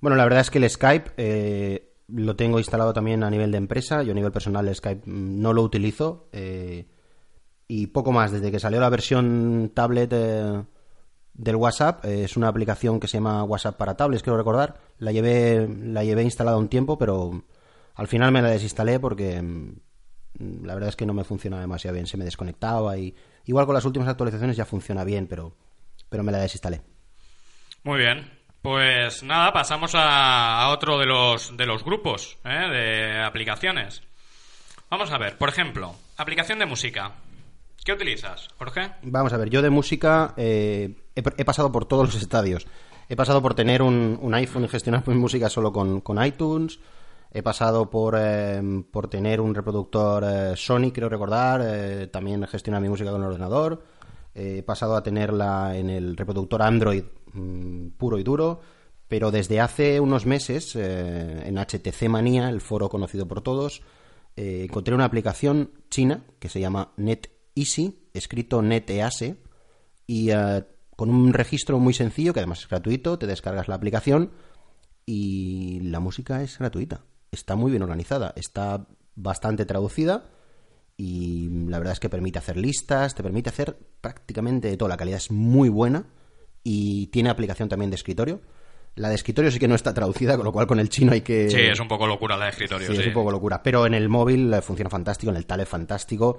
Bueno, 0.00 0.16
la 0.16 0.24
verdad 0.24 0.40
es 0.40 0.50
que 0.50 0.58
el 0.58 0.68
Skype, 0.68 1.12
eh, 1.16 1.92
lo 2.08 2.36
tengo 2.36 2.58
instalado 2.58 2.92
también 2.92 3.24
a 3.24 3.30
nivel 3.30 3.50
de 3.50 3.58
empresa. 3.58 4.02
Yo 4.02 4.12
a 4.12 4.14
nivel 4.14 4.32
personal 4.32 4.72
Skype 4.74 5.02
mm, 5.06 5.40
no 5.40 5.52
lo 5.52 5.62
utilizo. 5.62 6.28
eh, 6.32 6.86
y 7.68 7.88
poco 7.88 8.12
más, 8.12 8.32
desde 8.32 8.50
que 8.50 8.58
salió 8.58 8.80
la 8.80 8.88
versión 8.88 9.70
tablet 9.74 10.10
eh, 10.14 10.64
del 11.34 11.56
WhatsApp, 11.56 12.02
eh, 12.06 12.24
es 12.24 12.36
una 12.38 12.48
aplicación 12.48 12.98
que 12.98 13.06
se 13.06 13.18
llama 13.18 13.44
WhatsApp 13.44 13.76
para 13.76 13.94
tablets, 13.94 14.22
quiero 14.22 14.38
recordar. 14.38 14.80
La 14.98 15.12
llevé, 15.12 15.68
la 15.68 16.02
llevé 16.02 16.22
instalada 16.22 16.56
un 16.56 16.68
tiempo, 16.68 16.98
pero 16.98 17.44
al 17.94 18.08
final 18.08 18.32
me 18.32 18.40
la 18.40 18.48
desinstalé 18.48 18.98
porque 18.98 19.42
mm, 19.42 20.64
la 20.64 20.74
verdad 20.74 20.88
es 20.88 20.96
que 20.96 21.04
no 21.04 21.12
me 21.12 21.24
funcionaba 21.24 21.60
demasiado 21.60 21.94
bien. 21.94 22.06
Se 22.06 22.16
me 22.16 22.24
desconectaba 22.24 22.96
y 22.96 23.14
igual 23.44 23.66
con 23.66 23.74
las 23.74 23.84
últimas 23.84 24.08
actualizaciones 24.08 24.56
ya 24.56 24.64
funciona 24.64 25.04
bien, 25.04 25.26
pero, 25.26 25.54
pero 26.08 26.22
me 26.22 26.32
la 26.32 26.38
desinstalé. 26.38 26.80
Muy 27.84 27.98
bien. 27.98 28.30
Pues 28.62 29.22
nada, 29.22 29.52
pasamos 29.52 29.94
a, 29.94 30.62
a 30.62 30.70
otro 30.70 30.98
de 30.98 31.06
los, 31.06 31.56
de 31.56 31.66
los 31.66 31.84
grupos 31.84 32.38
¿eh? 32.44 32.68
de 32.70 33.22
aplicaciones. 33.22 34.02
Vamos 34.90 35.12
a 35.12 35.18
ver, 35.18 35.36
por 35.36 35.50
ejemplo, 35.50 35.94
aplicación 36.16 36.58
de 36.58 36.66
música. 36.66 37.12
¿Qué 37.88 37.94
utilizas, 37.94 38.48
Jorge? 38.58 38.90
Vamos 39.02 39.32
a 39.32 39.38
ver, 39.38 39.48
yo 39.48 39.62
de 39.62 39.70
música 39.70 40.34
eh, 40.36 40.94
he, 41.14 41.44
pasado 41.46 41.72
por 41.72 41.86
todos 41.86 42.04
los 42.04 42.22
estadios. 42.22 42.66
He 43.08 43.16
pasado 43.16 43.40
por 43.40 43.54
tener 43.54 43.80
un, 43.80 44.30
iPhone 44.34 44.64
y 44.64 44.68
gestionar 44.68 45.08
mi 45.08 45.14
música 45.14 45.48
solo 45.48 45.72
con, 45.72 46.02
iTunes. 46.22 46.80
He 47.32 47.42
pasado 47.42 47.88
por, 47.88 48.14
eh, 48.18 48.60
por 48.90 49.08
tener 49.08 49.40
un 49.40 49.54
reproductor 49.54 50.22
eh, 50.22 50.52
Sony, 50.54 50.90
creo 50.92 51.08
recordar. 51.08 52.10
también 52.10 52.46
gestionar 52.46 52.82
mi 52.82 52.90
música 52.90 53.10
con 53.10 53.22
el 53.22 53.28
ordenador. 53.28 53.82
He 54.34 54.62
pasado 54.62 54.94
a 54.94 55.02
tenerla 55.02 55.74
en 55.74 55.88
el 55.88 56.14
reproductor 56.14 56.60
Android 56.60 57.04
mm, 57.32 57.88
puro 57.96 58.18
y 58.18 58.22
duro. 58.22 58.60
Pero 59.08 59.30
desde 59.30 59.62
hace 59.62 59.98
unos 59.98 60.26
meses, 60.26 60.76
en 60.76 61.56
HTC 61.56 62.06
Manía, 62.10 62.50
el 62.50 62.60
foro 62.60 62.90
conocido 62.90 63.26
por 63.26 63.40
todos, 63.40 63.80
encontré 64.36 64.94
una 64.94 65.06
aplicación 65.06 65.70
china 65.88 66.24
que 66.38 66.50
se 66.50 66.60
llama 66.60 66.92
NetEasy, 67.58 68.08
escrito 68.14 68.62
NetEase, 68.62 69.36
y 70.06 70.30
eh, 70.30 70.64
con 70.96 71.10
un 71.10 71.32
registro 71.32 71.78
muy 71.78 71.94
sencillo, 71.94 72.32
que 72.32 72.40
además 72.40 72.60
es 72.60 72.68
gratuito, 72.68 73.18
te 73.18 73.26
descargas 73.26 73.68
la 73.68 73.74
aplicación 73.74 74.32
y 75.06 75.80
la 75.80 76.00
música 76.00 76.42
es 76.42 76.58
gratuita. 76.58 77.04
Está 77.30 77.56
muy 77.56 77.70
bien 77.70 77.82
organizada, 77.82 78.32
está 78.36 78.86
bastante 79.14 79.66
traducida 79.66 80.30
y 80.96 81.48
la 81.68 81.78
verdad 81.78 81.92
es 81.92 82.00
que 82.00 82.08
permite 82.08 82.38
hacer 82.38 82.56
listas, 82.56 83.14
te 83.14 83.22
permite 83.22 83.50
hacer 83.50 83.76
prácticamente 84.00 84.68
de 84.68 84.76
todo. 84.76 84.88
La 84.88 84.96
calidad 84.96 85.18
es 85.18 85.30
muy 85.30 85.68
buena 85.68 86.06
y 86.64 87.08
tiene 87.08 87.30
aplicación 87.30 87.68
también 87.68 87.90
de 87.90 87.96
escritorio. 87.96 88.40
La 88.94 89.08
de 89.10 89.14
escritorio 89.14 89.50
sí 89.50 89.60
que 89.60 89.68
no 89.68 89.76
está 89.76 89.94
traducida, 89.94 90.36
con 90.36 90.44
lo 90.44 90.52
cual 90.52 90.66
con 90.66 90.80
el 90.80 90.88
chino 90.88 91.12
hay 91.12 91.20
que... 91.20 91.48
Sí, 91.50 91.60
es 91.60 91.78
un 91.78 91.86
poco 91.86 92.06
locura 92.06 92.36
la 92.36 92.46
de 92.46 92.50
escritorio. 92.50 92.88
Sí, 92.88 92.94
Sí, 92.94 93.02
es 93.02 93.06
un 93.06 93.12
poco 93.12 93.30
locura. 93.30 93.62
Pero 93.62 93.86
en 93.86 93.94
el 93.94 94.08
móvil 94.08 94.52
funciona 94.62 94.90
fantástico, 94.90 95.30
en 95.30 95.36
el 95.36 95.46
tablet 95.46 95.68
fantástico. 95.68 96.38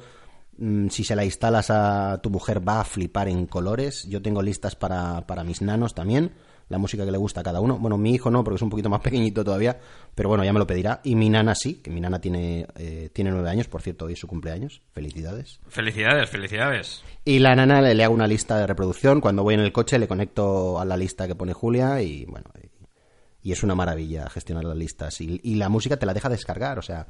Mm, 0.59 0.89
Si 0.89 1.03
se 1.03 1.15
la 1.15 1.23
instalas 1.25 1.69
a 1.69 2.19
tu 2.21 2.29
mujer 2.29 2.67
va 2.67 2.81
a 2.81 2.85
flipar 2.85 3.27
en 3.27 3.45
colores. 3.45 4.05
Yo 4.07 4.21
tengo 4.21 4.41
listas 4.41 4.75
para, 4.75 5.25
para 5.25 5.43
mis 5.43 5.61
nanos 5.61 5.93
también. 5.93 6.33
La 6.67 6.77
música 6.77 7.03
que 7.03 7.11
le 7.11 7.17
gusta 7.17 7.41
a 7.41 7.43
cada 7.43 7.61
uno. 7.61 7.79
Bueno, 7.79 7.97
mi 7.97 8.13
hijo 8.13 8.29
no, 8.29 8.43
porque 8.43 8.57
es 8.57 8.61
un 8.61 8.69
poquito 8.69 8.89
más 8.89 9.01
pequeñito 9.03 9.43
todavía. 9.43 9.79
Pero 10.13 10.29
bueno, 10.29 10.43
ya 10.43 10.53
me 10.53 10.59
lo 10.59 10.67
pedirá. 10.67 11.01
Y 11.03 11.15
mi 11.15 11.27
nana 11.29 11.55
sí, 11.55 11.75
que 11.75 11.89
mi 11.89 11.99
nana 11.99 12.19
tiene, 12.21 12.67
eh, 12.75 13.09
tiene 13.11 13.31
nueve 13.31 13.49
años. 13.49 13.67
Por 13.67 13.81
cierto, 13.81 14.05
hoy 14.05 14.13
es 14.13 14.19
su 14.19 14.27
cumpleaños. 14.27 14.81
Felicidades. 14.91 15.59
Felicidades, 15.67 16.29
felicidades. 16.29 17.03
Y 17.25 17.39
la 17.39 17.55
nana 17.55 17.81
le, 17.81 17.95
le 17.95 18.03
hago 18.03 18.13
una 18.13 18.27
lista 18.27 18.57
de 18.59 18.67
reproducción. 18.67 19.19
Cuando 19.21 19.41
voy 19.43 19.55
en 19.55 19.61
el 19.61 19.71
coche 19.71 19.97
le 19.97 20.07
conecto 20.07 20.79
a 20.79 20.85
la 20.85 20.95
lista 20.97 21.25
que 21.27 21.33
pone 21.35 21.53
Julia 21.53 22.01
y 22.03 22.25
bueno, 22.25 22.45
y, 22.61 23.49
y 23.49 23.51
es 23.51 23.63
una 23.63 23.73
maravilla 23.73 24.29
gestionar 24.29 24.65
las 24.65 24.77
listas. 24.77 25.21
Y, 25.21 25.39
y 25.43 25.55
la 25.55 25.69
música 25.69 25.97
te 25.97 26.05
la 26.05 26.13
deja 26.13 26.29
descargar, 26.29 26.77
o 26.77 26.83
sea, 26.83 27.07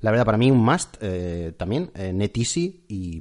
la 0.00 0.10
verdad 0.10 0.24
para 0.26 0.38
mí 0.38 0.50
un 0.50 0.64
must 0.64 0.96
eh, 1.00 1.52
también, 1.58 1.90
eh, 1.94 2.12
NetEasy 2.12 2.84
y 2.88 3.20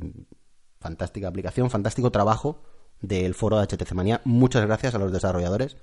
fantástica 0.80 1.28
aplicación, 1.28 1.70
fantástico 1.70 2.12
trabajo 2.12 2.64
del 3.02 3.34
foro 3.34 3.58
de 3.60 3.64
HTC 3.68 3.92
Manía. 3.94 4.22
Muchas 4.26 4.66
gracias 4.66 4.96
a 4.96 5.00
los 5.00 5.12
desarrolladores 5.12 5.78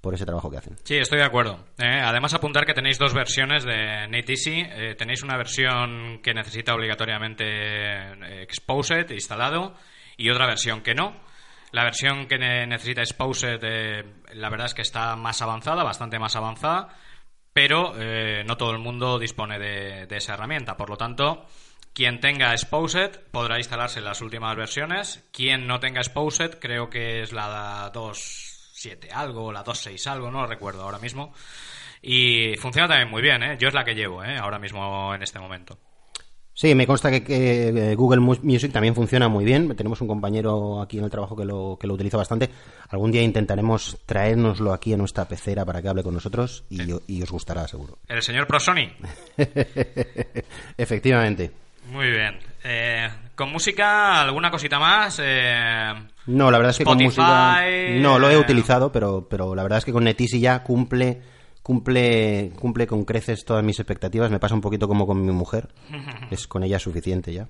por 0.00 0.14
ese 0.14 0.24
trabajo 0.24 0.48
que 0.50 0.58
hacen. 0.58 0.76
Sí, 0.84 0.96
estoy 0.96 1.18
de 1.18 1.24
acuerdo. 1.24 1.58
Eh, 1.78 2.00
además, 2.04 2.32
apuntar 2.34 2.64
que 2.64 2.74
tenéis 2.74 2.98
dos 2.98 3.14
versiones 3.14 3.64
de 3.64 4.06
NetEasy. 4.08 4.62
Eh, 4.64 4.94
tenéis 4.96 5.22
una 5.24 5.36
versión 5.36 6.20
que 6.22 6.34
necesita 6.34 6.72
obligatoriamente 6.74 7.44
eh, 7.46 8.42
Exposed 8.42 9.10
instalado 9.10 9.74
y 10.16 10.30
otra 10.30 10.46
versión 10.46 10.82
que 10.82 10.94
no. 10.94 11.16
La 11.72 11.82
versión 11.84 12.26
que 12.28 12.38
ne- 12.38 12.66
necesita 12.66 13.00
Exposed, 13.02 13.58
eh, 13.62 14.04
la 14.34 14.48
verdad 14.50 14.66
es 14.66 14.74
que 14.74 14.82
está 14.82 15.16
más 15.16 15.42
avanzada, 15.42 15.82
bastante 15.82 16.18
más 16.20 16.34
avanzada, 16.36 16.88
pero 17.52 17.94
eh, 17.96 18.44
no 18.46 18.56
todo 18.56 18.70
el 18.70 18.78
mundo 18.78 19.18
dispone 19.18 19.58
de, 19.58 20.06
esa 20.10 20.34
herramienta. 20.34 20.76
Por 20.76 20.90
lo 20.90 20.96
tanto, 20.96 21.46
quien 21.92 22.20
tenga 22.20 22.52
Exposed 22.52 23.20
podrá 23.30 23.58
instalarse 23.58 24.00
las 24.00 24.20
últimas 24.20 24.56
versiones. 24.56 25.24
Quien 25.32 25.66
no 25.66 25.80
tenga 25.80 26.00
Exposed, 26.00 26.58
creo 26.58 26.90
que 26.90 27.22
es 27.22 27.32
la 27.32 27.92
2.7 27.92 29.12
algo, 29.12 29.52
la 29.52 29.64
2.6 29.64 30.06
algo, 30.06 30.30
no 30.30 30.42
lo 30.42 30.46
recuerdo 30.46 30.82
ahora 30.82 30.98
mismo. 30.98 31.34
Y 32.00 32.56
funciona 32.56 32.88
también 32.88 33.10
muy 33.10 33.22
bien, 33.22 33.42
¿eh? 33.42 33.56
Yo 33.58 33.68
es 33.68 33.74
la 33.74 33.84
que 33.84 33.94
llevo, 33.94 34.22
¿eh? 34.22 34.36
Ahora 34.38 34.58
mismo 34.58 35.14
en 35.14 35.22
este 35.22 35.38
momento. 35.38 35.78
Sí, 36.60 36.74
me 36.74 36.88
consta 36.88 37.08
que, 37.12 37.22
que, 37.22 37.68
eh, 37.68 37.94
Google 37.94 38.18
Mu- 38.18 38.34
Music 38.42 38.72
también 38.72 38.92
funciona 38.96 39.28
muy 39.28 39.44
bien. 39.44 39.76
Tenemos 39.76 40.00
un 40.00 40.08
compañero 40.08 40.82
aquí 40.82 40.98
en 40.98 41.04
el 41.04 41.10
trabajo 41.10 41.36
que 41.36 41.44
lo, 41.44 41.78
que 41.80 41.86
lo 41.86 41.94
utiliza 41.94 42.16
bastante. 42.16 42.50
Algún 42.88 43.12
día 43.12 43.22
intentaremos 43.22 43.96
traérnoslo 44.04 44.72
aquí 44.72 44.92
a 44.92 44.96
nuestra 44.96 45.26
pecera 45.28 45.64
para 45.64 45.80
que 45.80 45.88
hable 45.88 46.02
con 46.02 46.14
nosotros 46.14 46.64
y, 46.68 46.80
y 47.06 47.22
os 47.22 47.30
gustará 47.30 47.68
seguro. 47.68 47.98
El 48.08 48.22
señor 48.22 48.48
ProSony. 48.48 48.88
Efectivamente. 50.76 51.52
Muy 51.92 52.10
bien. 52.10 52.36
Eh, 52.64 53.08
con 53.36 53.52
música, 53.52 54.20
¿alguna 54.22 54.50
cosita 54.50 54.80
más? 54.80 55.20
Eh, 55.22 55.92
No, 56.26 56.50
la 56.50 56.58
verdad 56.58 56.70
es 56.72 56.78
que 56.78 56.84
con 56.84 57.00
Spotify, 57.00 57.20
música 57.22 58.00
no 58.00 58.18
lo 58.18 58.28
he 58.30 58.34
eh, 58.34 58.38
utilizado, 58.38 58.90
pero, 58.90 59.28
pero 59.30 59.54
la 59.54 59.62
verdad 59.62 59.78
es 59.78 59.84
que 59.84 59.92
con 59.92 60.02
Netisi 60.02 60.40
ya 60.40 60.62
cumple 60.64 61.22
cumple 61.68 62.50
cumple 62.56 62.86
con 62.86 63.04
creces 63.04 63.44
todas 63.44 63.62
mis 63.62 63.78
expectativas. 63.78 64.30
Me 64.30 64.40
pasa 64.40 64.54
un 64.54 64.62
poquito 64.62 64.88
como 64.88 65.06
con 65.06 65.22
mi 65.22 65.32
mujer. 65.32 65.68
Es 66.30 66.46
con 66.46 66.64
ella 66.64 66.78
suficiente 66.78 67.30
ya. 67.30 67.46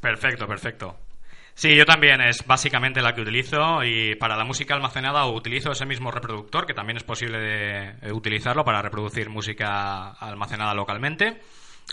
Perfecto, 0.00 0.46
perfecto. 0.46 0.96
Sí, 1.52 1.74
yo 1.74 1.84
también 1.84 2.20
es 2.20 2.46
básicamente 2.46 3.02
la 3.02 3.14
que 3.14 3.22
utilizo 3.22 3.82
y 3.82 4.14
para 4.14 4.36
la 4.36 4.44
música 4.44 4.74
almacenada 4.74 5.26
utilizo 5.26 5.72
ese 5.72 5.86
mismo 5.86 6.12
reproductor 6.12 6.66
que 6.66 6.74
también 6.74 6.98
es 6.98 7.02
posible 7.02 7.38
de, 7.38 8.12
utilizarlo 8.12 8.62
para 8.62 8.80
reproducir 8.80 9.28
música 9.28 10.10
almacenada 10.10 10.74
localmente 10.74 11.40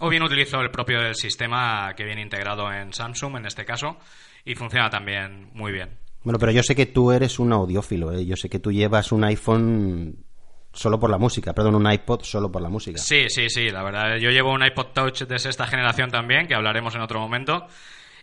o 0.02 0.10
bien 0.10 0.22
utilizo 0.22 0.60
el 0.60 0.70
propio 0.70 1.02
del 1.02 1.16
sistema 1.16 1.94
que 1.96 2.04
viene 2.04 2.22
integrado 2.22 2.72
en 2.72 2.94
Samsung 2.94 3.38
en 3.38 3.46
este 3.48 3.66
caso 3.66 3.98
y 4.46 4.54
funciona 4.54 4.90
también 4.90 5.50
muy 5.54 5.72
bien. 5.72 5.98
Bueno, 6.24 6.38
pero 6.38 6.52
yo 6.52 6.62
sé 6.62 6.76
que 6.76 6.86
tú 6.86 7.12
eres 7.12 7.40
un 7.40 7.54
audiófilo, 7.54 8.12
¿eh? 8.12 8.26
Yo 8.26 8.36
sé 8.36 8.50
que 8.50 8.60
tú 8.60 8.72
llevas 8.72 9.12
un 9.12 9.24
iPhone 9.24 10.26
solo 10.74 11.00
por 11.00 11.10
la 11.10 11.18
música, 11.18 11.54
perdón, 11.54 11.76
un 11.76 11.92
iPod 11.92 12.24
solo 12.24 12.52
por 12.52 12.62
la 12.62 12.70
música. 12.70 12.98
Sí, 12.98 13.30
sí, 13.30 13.50
sí, 13.50 13.70
la 13.70 13.84
verdad. 13.84 14.18
Yo 14.18 14.32
llevo 14.32 14.52
un 14.52 14.66
iPod 14.66 14.88
Touch 14.88 15.22
de 15.24 15.40
sexta 15.40 15.68
generación 15.68 16.10
también, 16.10 16.48
que 16.48 16.56
hablaremos 16.56 16.96
en 16.96 17.02
otro 17.02 17.20
momento. 17.20 17.68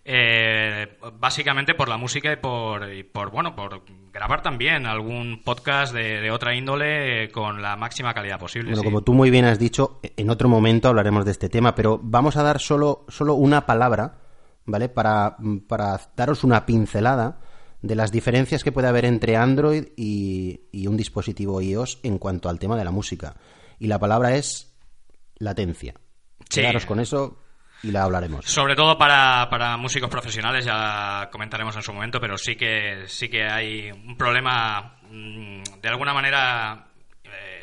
Eh, 0.02 0.98
básicamente 1.18 1.74
por 1.74 1.88
la 1.88 1.98
música 1.98 2.32
y 2.32 2.36
por, 2.36 2.90
y 2.92 3.02
por, 3.02 3.30
bueno, 3.30 3.54
por 3.54 3.82
grabar 4.12 4.42
también 4.42 4.86
algún 4.86 5.42
podcast 5.44 5.94
de, 5.94 6.22
de 6.22 6.30
otra 6.30 6.54
índole 6.54 7.24
eh, 7.24 7.30
con 7.30 7.60
la 7.60 7.76
máxima 7.76 8.14
calidad 8.14 8.38
posible. 8.38 8.70
Bueno, 8.70 8.80
sí. 8.80 8.84
como 8.84 9.02
tú 9.02 9.12
muy 9.12 9.30
bien 9.30 9.44
has 9.44 9.58
dicho, 9.58 10.00
en 10.02 10.30
otro 10.30 10.48
momento 10.48 10.88
hablaremos 10.88 11.24
de 11.26 11.32
este 11.32 11.50
tema, 11.50 11.74
pero 11.74 12.00
vamos 12.02 12.36
a 12.36 12.42
dar 12.42 12.60
solo, 12.60 13.04
solo 13.08 13.34
una 13.34 13.66
palabra, 13.66 14.14
¿vale? 14.64 14.88
Para, 14.88 15.36
para 15.68 16.00
daros 16.16 16.44
una 16.44 16.64
pincelada 16.64 17.38
de 17.82 17.94
las 17.94 18.12
diferencias 18.12 18.62
que 18.62 18.72
puede 18.72 18.88
haber 18.88 19.04
entre 19.04 19.36
Android 19.36 19.88
y, 19.96 20.62
y 20.72 20.86
un 20.86 20.96
dispositivo 20.96 21.60
iOS 21.60 21.98
en 22.02 22.18
cuanto 22.18 22.48
al 22.48 22.58
tema 22.58 22.76
de 22.76 22.84
la 22.84 22.90
música. 22.90 23.36
Y 23.78 23.86
la 23.86 23.98
palabra 23.98 24.36
es 24.36 24.74
latencia. 25.38 25.94
Sí. 26.48 26.60
Quedaros 26.60 26.86
con 26.86 27.00
eso 27.00 27.38
y 27.82 27.90
la 27.90 28.04
hablaremos. 28.04 28.44
Sobre 28.44 28.76
todo 28.76 28.98
para, 28.98 29.48
para 29.50 29.76
músicos 29.76 30.10
profesionales, 30.10 30.64
ya 30.64 31.28
comentaremos 31.32 31.74
en 31.76 31.82
su 31.82 31.92
momento, 31.92 32.20
pero 32.20 32.36
sí 32.36 32.56
que, 32.56 33.04
sí 33.06 33.28
que 33.28 33.44
hay 33.44 33.90
un 33.90 34.16
problema 34.16 34.98
mm, 35.10 35.62
de 35.80 35.88
alguna 35.88 36.12
manera 36.12 36.89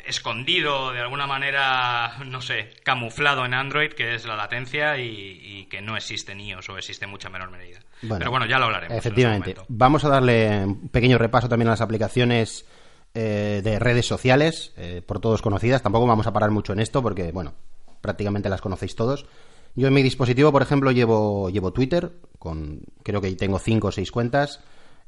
escondido, 0.08 0.92
de 0.92 1.00
alguna 1.00 1.26
manera, 1.26 2.18
no 2.26 2.40
sé, 2.40 2.70
camuflado 2.82 3.44
en 3.44 3.54
Android, 3.54 3.92
que 3.92 4.14
es 4.14 4.26
la 4.26 4.36
latencia 4.36 4.98
y, 4.98 5.40
y 5.42 5.64
que 5.66 5.80
no 5.80 5.96
existe 5.96 6.32
en 6.32 6.40
iOS 6.40 6.68
o 6.70 6.78
existe 6.78 7.04
en 7.04 7.10
mucha 7.10 7.28
menor 7.28 7.50
medida. 7.50 7.80
pero 8.00 8.30
bueno, 8.30 8.46
ya 8.46 8.58
lo 8.58 8.66
hablaremos. 8.66 8.96
Efectivamente. 8.96 9.56
Vamos 9.68 10.04
a 10.04 10.08
darle 10.08 10.64
un 10.64 10.88
pequeño 10.88 11.18
repaso 11.18 11.48
también 11.48 11.68
a 11.68 11.72
las 11.72 11.80
aplicaciones 11.80 12.66
eh, 13.14 13.60
de 13.62 13.78
redes 13.78 14.06
sociales, 14.06 14.72
eh, 14.76 15.02
por 15.04 15.20
todos 15.20 15.42
conocidas. 15.42 15.82
Tampoco 15.82 16.06
vamos 16.06 16.26
a 16.26 16.32
parar 16.32 16.50
mucho 16.50 16.72
en 16.72 16.80
esto 16.80 17.02
porque, 17.02 17.32
bueno, 17.32 17.54
prácticamente 18.00 18.48
las 18.48 18.60
conocéis 18.60 18.96
todos. 18.96 19.26
Yo 19.74 19.86
en 19.88 19.94
mi 19.94 20.02
dispositivo, 20.02 20.50
por 20.50 20.62
ejemplo, 20.62 20.90
llevo, 20.90 21.50
llevo 21.50 21.72
Twitter, 21.72 22.12
con 22.38 22.80
creo 23.02 23.20
que 23.20 23.30
tengo 23.36 23.58
cinco 23.58 23.88
o 23.88 23.92
seis 23.92 24.10
cuentas. 24.10 24.60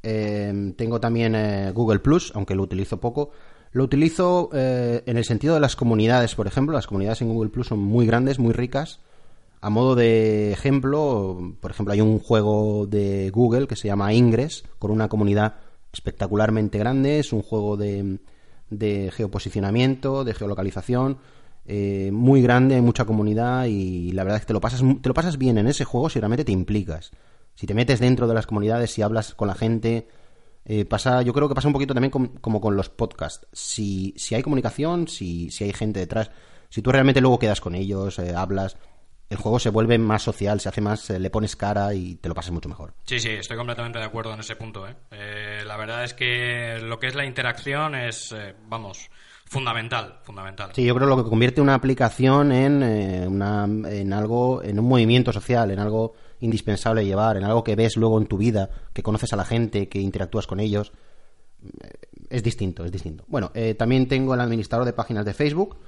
Eh, 0.02 0.72
tengo 0.76 1.00
también 1.00 1.34
eh, 1.34 1.72
Google 1.72 1.98
Plus, 1.98 2.32
aunque 2.34 2.54
lo 2.54 2.62
utilizo 2.62 3.00
poco. 3.00 3.32
Lo 3.72 3.84
utilizo 3.84 4.50
eh, 4.52 5.02
en 5.06 5.16
el 5.16 5.24
sentido 5.24 5.54
de 5.54 5.60
las 5.60 5.76
comunidades, 5.76 6.34
por 6.34 6.46
ejemplo. 6.46 6.74
Las 6.74 6.86
comunidades 6.86 7.22
en 7.22 7.28
Google 7.28 7.50
Plus 7.50 7.68
son 7.68 7.78
muy 7.78 8.06
grandes, 8.06 8.38
muy 8.38 8.52
ricas. 8.52 9.00
A 9.60 9.70
modo 9.70 9.94
de 9.94 10.52
ejemplo, 10.52 11.54
por 11.60 11.70
ejemplo, 11.70 11.92
hay 11.92 12.00
un 12.00 12.18
juego 12.18 12.86
de 12.86 13.30
Google 13.30 13.66
que 13.66 13.76
se 13.76 13.88
llama 13.88 14.12
Ingress, 14.12 14.64
con 14.78 14.90
una 14.90 15.08
comunidad 15.08 15.56
espectacularmente 15.92 16.78
grande. 16.78 17.18
Es 17.18 17.32
un 17.32 17.42
juego 17.42 17.76
de, 17.76 18.18
de 18.70 19.10
geoposicionamiento, 19.12 20.24
de 20.24 20.34
geolocalización, 20.34 21.18
eh, 21.66 22.10
muy 22.12 22.42
grande, 22.42 22.80
mucha 22.80 23.04
comunidad 23.04 23.66
y 23.66 24.12
la 24.12 24.24
verdad 24.24 24.38
es 24.38 24.42
que 24.42 24.48
te 24.48 24.52
lo, 24.54 24.60
pasas, 24.60 24.82
te 25.02 25.08
lo 25.08 25.14
pasas 25.14 25.38
bien 25.38 25.58
en 25.58 25.68
ese 25.68 25.84
juego 25.84 26.08
si 26.08 26.18
realmente 26.18 26.44
te 26.44 26.52
implicas. 26.52 27.10
Si 27.54 27.66
te 27.66 27.74
metes 27.74 28.00
dentro 28.00 28.26
de 28.26 28.34
las 28.34 28.46
comunidades, 28.46 28.90
si 28.90 29.02
hablas 29.02 29.34
con 29.34 29.48
la 29.48 29.54
gente, 29.54 30.08
eh, 30.64 30.84
pasa, 30.84 31.22
yo 31.22 31.32
creo 31.32 31.48
que 31.48 31.54
pasa 31.54 31.68
un 31.68 31.72
poquito 31.72 31.94
también 31.94 32.10
como 32.10 32.60
con 32.60 32.76
los 32.76 32.88
podcasts. 32.88 33.46
Si, 33.52 34.14
si 34.16 34.34
hay 34.34 34.42
comunicación, 34.42 35.08
si, 35.08 35.50
si 35.50 35.64
hay 35.64 35.72
gente 35.72 36.00
detrás, 36.00 36.30
si 36.68 36.82
tú 36.82 36.92
realmente 36.92 37.20
luego 37.20 37.38
quedas 37.38 37.60
con 37.60 37.74
ellos, 37.74 38.18
eh, 38.18 38.34
hablas, 38.36 38.76
el 39.28 39.36
juego 39.36 39.58
se 39.58 39.70
vuelve 39.70 39.98
más 39.98 40.22
social, 40.22 40.60
se 40.60 40.68
hace 40.68 40.80
más, 40.80 41.08
eh, 41.10 41.18
le 41.18 41.30
pones 41.30 41.56
cara 41.56 41.94
y 41.94 42.16
te 42.16 42.28
lo 42.28 42.34
pasas 42.34 42.52
mucho 42.52 42.68
mejor. 42.68 42.94
Sí, 43.04 43.18
sí, 43.18 43.30
estoy 43.30 43.56
completamente 43.56 43.98
de 43.98 44.04
acuerdo 44.04 44.34
en 44.34 44.40
ese 44.40 44.56
punto. 44.56 44.86
la 45.10 45.76
verdad 45.76 46.04
es 46.04 46.14
que 46.14 46.78
lo 46.82 46.98
que 46.98 47.08
es 47.08 47.14
la 47.14 47.24
interacción 47.24 47.94
es, 47.94 48.34
vamos, 48.66 49.10
fundamental, 49.46 50.20
fundamental. 50.22 50.70
Sí, 50.74 50.84
yo 50.84 50.94
creo 50.94 51.08
que 51.08 51.16
lo 51.16 51.24
que 51.24 51.30
convierte 51.30 51.60
una 51.60 51.74
aplicación 51.74 52.52
en, 52.52 52.82
una, 53.26 53.64
en 53.64 54.12
algo, 54.12 54.62
en 54.62 54.78
un 54.78 54.86
movimiento 54.86 55.32
social, 55.32 55.70
en 55.70 55.78
algo 55.78 56.14
indispensable 56.40 57.04
llevar, 57.04 57.36
en 57.36 57.44
algo 57.44 57.62
que 57.64 57.76
ves 57.76 57.96
luego 57.96 58.18
en 58.18 58.26
tu 58.26 58.38
vida, 58.38 58.70
que 58.92 59.02
conoces 59.02 59.32
a 59.32 59.36
la 59.36 59.44
gente, 59.44 59.88
que 59.88 60.00
interactúas 60.00 60.46
con 60.46 60.60
ellos. 60.60 60.92
Eh, 61.62 61.90
es 62.28 62.42
distinto, 62.42 62.84
es 62.84 62.92
distinto. 62.92 63.24
Bueno, 63.28 63.50
eh, 63.54 63.74
también 63.74 64.08
tengo 64.08 64.34
el 64.34 64.40
administrador 64.40 64.86
de 64.86 64.92
páginas 64.92 65.24
de 65.24 65.34
Facebook, 65.34 65.78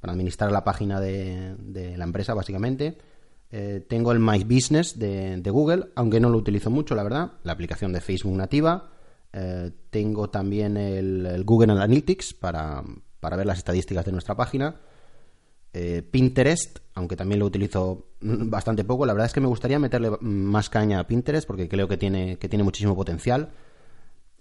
para 0.00 0.12
administrar 0.12 0.50
la 0.50 0.64
página 0.64 1.00
de, 1.00 1.94
la 1.96 2.04
empresa, 2.04 2.34
básicamente. 2.34 2.98
Eh, 3.50 3.84
tengo 3.88 4.10
el 4.10 4.18
My 4.18 4.42
Business 4.42 4.98
de, 4.98 5.40
Google, 5.46 5.90
aunque 5.94 6.18
no 6.18 6.28
lo 6.28 6.38
utilizo 6.38 6.70
mucho, 6.70 6.94
la 6.94 7.04
verdad. 7.04 7.32
La 7.44 7.52
aplicación 7.52 7.92
de 7.92 8.00
Facebook 8.00 8.36
nativa. 8.36 8.90
tengo 9.90 10.28
también 10.28 10.76
el, 10.76 11.44
Google 11.44 11.72
Analytics 11.72 12.34
para, 12.34 12.82
para 13.20 13.36
ver 13.36 13.46
las 13.46 13.58
estadísticas 13.58 14.04
de 14.04 14.12
nuestra 14.12 14.34
página. 14.34 14.80
Eh, 15.74 16.02
Pinterest, 16.02 16.80
aunque 16.94 17.16
también 17.16 17.38
lo 17.40 17.46
utilizo 17.46 18.08
bastante 18.20 18.84
poco, 18.84 19.06
la 19.06 19.14
verdad 19.14 19.26
es 19.26 19.32
que 19.32 19.40
me 19.40 19.46
gustaría 19.46 19.78
meterle 19.78 20.10
más 20.20 20.68
caña 20.68 21.00
a 21.00 21.06
Pinterest 21.06 21.46
porque 21.46 21.68
creo 21.68 21.88
que 21.88 21.96
tiene, 21.96 22.36
que 22.36 22.48
tiene 22.48 22.62
muchísimo 22.62 22.94
potencial. 22.94 23.50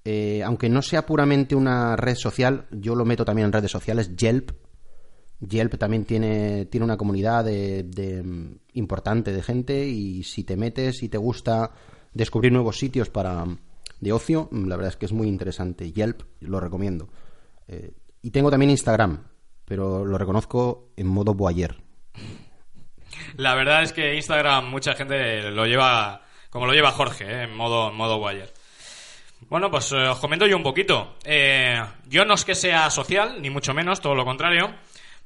Eh, 0.04 0.42
aunque 0.44 0.68
no 0.68 0.82
sea 0.82 1.06
puramente 1.06 1.56
una 1.56 1.96
red 1.96 2.16
social, 2.16 2.68
yo 2.72 2.96
lo 2.96 3.06
meto 3.06 3.24
también 3.24 3.46
en 3.46 3.54
redes 3.54 3.72
sociales. 3.72 4.16
Yelp. 4.16 4.52
Yelp 5.40 5.78
también 5.78 6.06
tiene, 6.06 6.66
tiene 6.66 6.84
una 6.84 6.98
comunidad 6.98 7.46
de, 7.46 8.60
importante 8.74 9.32
de 9.32 9.42
gente 9.42 9.88
y 9.88 10.24
si 10.24 10.44
te 10.44 10.58
metes 10.58 11.02
y 11.02 11.10
te 11.10 11.18
gusta 11.18 11.72
descubrir 12.14 12.52
nuevos 12.52 12.78
sitios 12.78 13.10
para 13.10 13.46
de 14.00 14.12
ocio, 14.12 14.50
la 14.52 14.76
verdad 14.76 14.90
es 14.90 14.98
que 14.98 15.06
es 15.06 15.14
muy 15.14 15.28
interesante. 15.28 15.92
Yelp 15.92 16.24
lo 16.42 16.60
recomiendo. 16.60 17.10
Eh, 17.68 17.94
y 18.22 18.32
tengo 18.32 18.52
también 18.52 18.72
Instagram 18.72 19.31
pero 19.72 20.04
lo 20.04 20.18
reconozco 20.18 20.90
en 20.98 21.08
modo 21.08 21.34
boyer. 21.34 21.78
La 23.38 23.56
verdad 23.56 23.84
es 23.84 23.94
que 23.94 24.16
Instagram 24.16 24.70
mucha 24.70 24.96
gente 24.96 25.50
lo 25.50 25.66
lleva 25.66 26.24
como 26.50 26.66
lo 26.66 26.74
lleva 26.74 26.92
Jorge, 26.92 27.24
¿eh? 27.24 27.44
en 27.44 27.56
modo, 27.56 27.90
modo 27.94 28.20
boyer. 28.20 28.54
Bueno, 29.48 29.72
pues 29.72 29.94
eh, 29.94 30.10
os 30.10 30.20
comento 30.20 30.46
yo 30.46 30.58
un 30.58 30.64
poquito. 30.64 31.16
Eh, 31.24 31.82
yo 32.06 32.26
no 32.26 32.34
es 32.34 32.44
que 32.44 32.54
sea 32.54 32.90
social, 32.90 33.42
ni 33.42 33.50
mucho 33.50 33.74
menos, 33.74 34.02
todo 34.02 34.14
lo 34.14 34.26
contrario. 34.26 34.76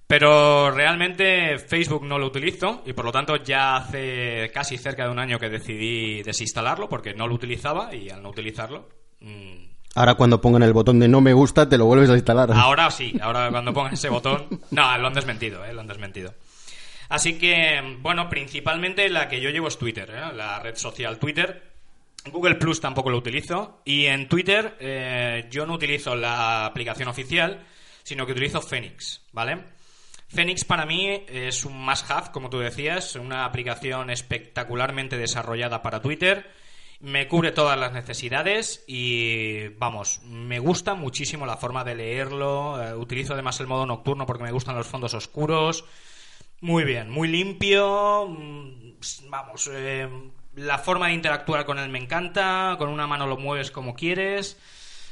Pero 0.05 0.69
realmente 0.69 1.57
Facebook 1.57 2.05
no 2.05 2.19
lo 2.19 2.27
utilizo 2.27 2.83
y 2.85 2.93
por 2.93 3.05
lo 3.05 3.11
tanto 3.11 3.37
ya 3.37 3.77
hace 3.77 4.51
casi 4.53 4.77
cerca 4.77 5.05
de 5.05 5.09
un 5.09 5.17
año 5.17 5.39
que 5.39 5.49
decidí 5.49 6.21
desinstalarlo 6.21 6.87
porque 6.87 7.15
no 7.15 7.27
lo 7.27 7.33
utilizaba 7.33 7.95
y 7.95 8.11
al 8.11 8.21
no 8.21 8.29
utilizarlo 8.29 8.89
mm, 9.21 9.74
Ahora 9.95 10.15
cuando 10.15 10.41
pongan 10.41 10.61
el 10.63 10.73
botón 10.73 10.99
de 10.99 11.07
no 11.07 11.21
me 11.21 11.31
gusta, 11.31 11.69
te 11.69 11.77
lo 11.77 11.85
vuelves 11.85 12.09
a 12.09 12.15
instalar. 12.15 12.51
Ahora 12.51 12.91
sí, 12.91 13.17
ahora 13.21 13.49
cuando 13.49 13.73
pongan 13.73 13.93
ese 13.93 14.09
botón... 14.09 14.45
No, 14.71 14.97
lo 14.97 15.07
han 15.07 15.13
desmentido, 15.13 15.63
¿eh? 15.63 15.73
Lo 15.73 15.81
han 15.81 15.87
desmentido. 15.87 16.33
Así 17.07 17.37
que, 17.37 17.97
bueno, 18.01 18.27
principalmente 18.27 19.09
la 19.09 19.29
que 19.29 19.39
yo 19.39 19.51
llevo 19.51 19.69
es 19.69 19.77
Twitter, 19.77 20.09
¿eh? 20.09 20.35
la 20.35 20.59
red 20.59 20.75
social 20.75 21.17
Twitter. 21.17 21.71
Google 22.29 22.55
Plus 22.55 22.81
tampoco 22.81 23.09
lo 23.09 23.17
utilizo. 23.17 23.81
Y 23.85 24.07
en 24.07 24.27
Twitter 24.27 24.75
eh, 24.81 25.47
yo 25.49 25.65
no 25.65 25.75
utilizo 25.75 26.13
la 26.13 26.65
aplicación 26.65 27.07
oficial, 27.07 27.63
sino 28.03 28.25
que 28.25 28.33
utilizo 28.33 28.61
Phoenix, 28.61 29.21
¿vale? 29.31 29.59
Phoenix 30.27 30.65
para 30.65 30.85
mí 30.85 31.23
es 31.29 31.63
un 31.63 31.85
must-have, 31.85 32.31
como 32.33 32.49
tú 32.49 32.59
decías, 32.59 33.15
una 33.15 33.45
aplicación 33.45 34.09
espectacularmente 34.09 35.17
desarrollada 35.17 35.81
para 35.81 36.01
Twitter 36.01 36.45
me 36.99 37.27
cubre 37.27 37.51
todas 37.51 37.77
las 37.77 37.91
necesidades 37.93 38.83
y 38.87 39.67
vamos, 39.77 40.21
me 40.23 40.59
gusta 40.59 40.95
muchísimo 40.95 41.45
la 41.45 41.57
forma 41.57 41.83
de 41.83 41.95
leerlo, 41.95 42.81
eh, 42.81 42.95
utilizo 42.95 43.33
además 43.33 43.59
el 43.59 43.67
modo 43.67 43.85
nocturno 43.85 44.25
porque 44.25 44.43
me 44.43 44.51
gustan 44.51 44.75
los 44.75 44.87
fondos 44.87 45.13
oscuros, 45.13 45.85
muy 46.61 46.83
bien, 46.83 47.09
muy 47.09 47.27
limpio, 47.27 48.27
mm, 48.27 49.29
vamos, 49.29 49.69
eh, 49.71 50.09
la 50.55 50.77
forma 50.77 51.07
de 51.07 51.13
interactuar 51.13 51.65
con 51.65 51.79
él 51.79 51.89
me 51.89 51.99
encanta, 51.99 52.75
con 52.77 52.89
una 52.89 53.07
mano 53.07 53.27
lo 53.27 53.37
mueves 53.37 53.71
como 53.71 53.93
quieres. 53.93 54.57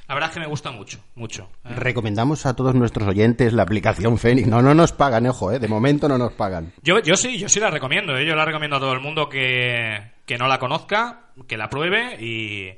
La 0.08 0.16
verdad 0.16 0.30
es 0.30 0.34
que 0.34 0.39
me 0.42 0.48
gusta 0.48 0.72
mucho, 0.72 1.00
mucho. 1.16 1.50
¿eh? 1.63 1.76
Recomendamos 1.76 2.46
a 2.46 2.56
todos 2.56 2.76
nuestros 2.76 3.08
oyentes 3.08 3.54
la 3.54 3.63
aplicación 3.63 4.18
Fenix. 4.18 4.48
No, 4.48 4.62
no 4.62 4.74
nos 4.74 4.92
pagan, 4.92 5.26
ojo, 5.28 5.52
¿eh? 5.52 5.60
de 5.60 5.68
momento 5.68 6.10
no 6.10 6.18
nos 6.18 6.34
pagan. 6.34 6.74
Yo, 6.82 7.00
yo 7.00 7.16
sí, 7.16 7.38
yo 7.38 7.48
sí 7.48 7.60
la 7.60 7.70
recomiendo. 7.70 8.18
¿eh? 8.18 8.26
Yo 8.26 8.36
la 8.36 8.44
recomiendo 8.44 8.76
a 8.78 8.80
todo 8.80 8.92
el 8.92 9.00
mundo 9.00 9.30
que, 9.30 10.12
que 10.26 10.38
no 10.38 10.48
la 10.48 10.60
conozca, 10.60 11.28
que 11.48 11.56
la 11.56 11.70
pruebe 11.70 12.18
y, 12.22 12.78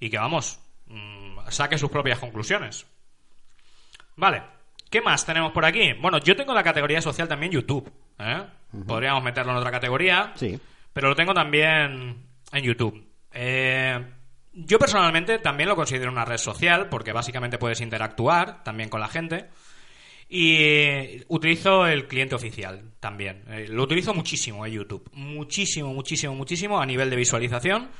y 0.00 0.10
que, 0.10 0.16
vamos, 0.16 0.58
mm, 0.86 1.40
saque 1.48 1.76
sus 1.76 1.90
propias 1.90 2.18
conclusiones. 2.18 2.86
Vale, 4.16 4.42
¿qué 4.88 5.02
más 5.02 5.26
tenemos 5.26 5.52
por 5.52 5.66
aquí? 5.66 5.92
Bueno, 6.00 6.18
yo 6.20 6.34
tengo 6.34 6.54
la 6.54 6.62
categoría 6.62 7.02
social 7.02 7.28
también 7.28 7.52
YouTube. 7.52 7.92
¿eh? 8.18 8.44
Podríamos 8.86 9.22
meterlo 9.22 9.52
en 9.52 9.58
otra 9.58 9.70
categoría. 9.70 10.32
Sí. 10.36 10.58
Pero 10.94 11.10
lo 11.10 11.14
tengo 11.14 11.34
también 11.34 12.16
en 12.50 12.64
YouTube. 12.64 13.06
Eh 13.34 14.02
yo 14.52 14.78
personalmente 14.78 15.38
también 15.38 15.68
lo 15.68 15.76
considero 15.76 16.10
una 16.10 16.24
red 16.24 16.38
social 16.38 16.88
porque 16.88 17.12
básicamente 17.12 17.58
puedes 17.58 17.80
interactuar 17.80 18.62
también 18.64 18.88
con 18.88 19.00
la 19.00 19.08
gente. 19.08 19.48
Y 20.28 21.22
utilizo 21.28 21.86
el 21.86 22.06
cliente 22.06 22.34
oficial 22.34 22.92
también. 23.00 23.44
Eh, 23.48 23.66
lo 23.68 23.82
utilizo 23.82 24.14
muchísimo 24.14 24.64
en 24.64 24.72
YouTube. 24.72 25.10
Muchísimo, 25.12 25.92
muchísimo, 25.92 26.34
muchísimo 26.34 26.80
a 26.80 26.86
nivel 26.86 27.10
de 27.10 27.16
visualización. 27.16 27.90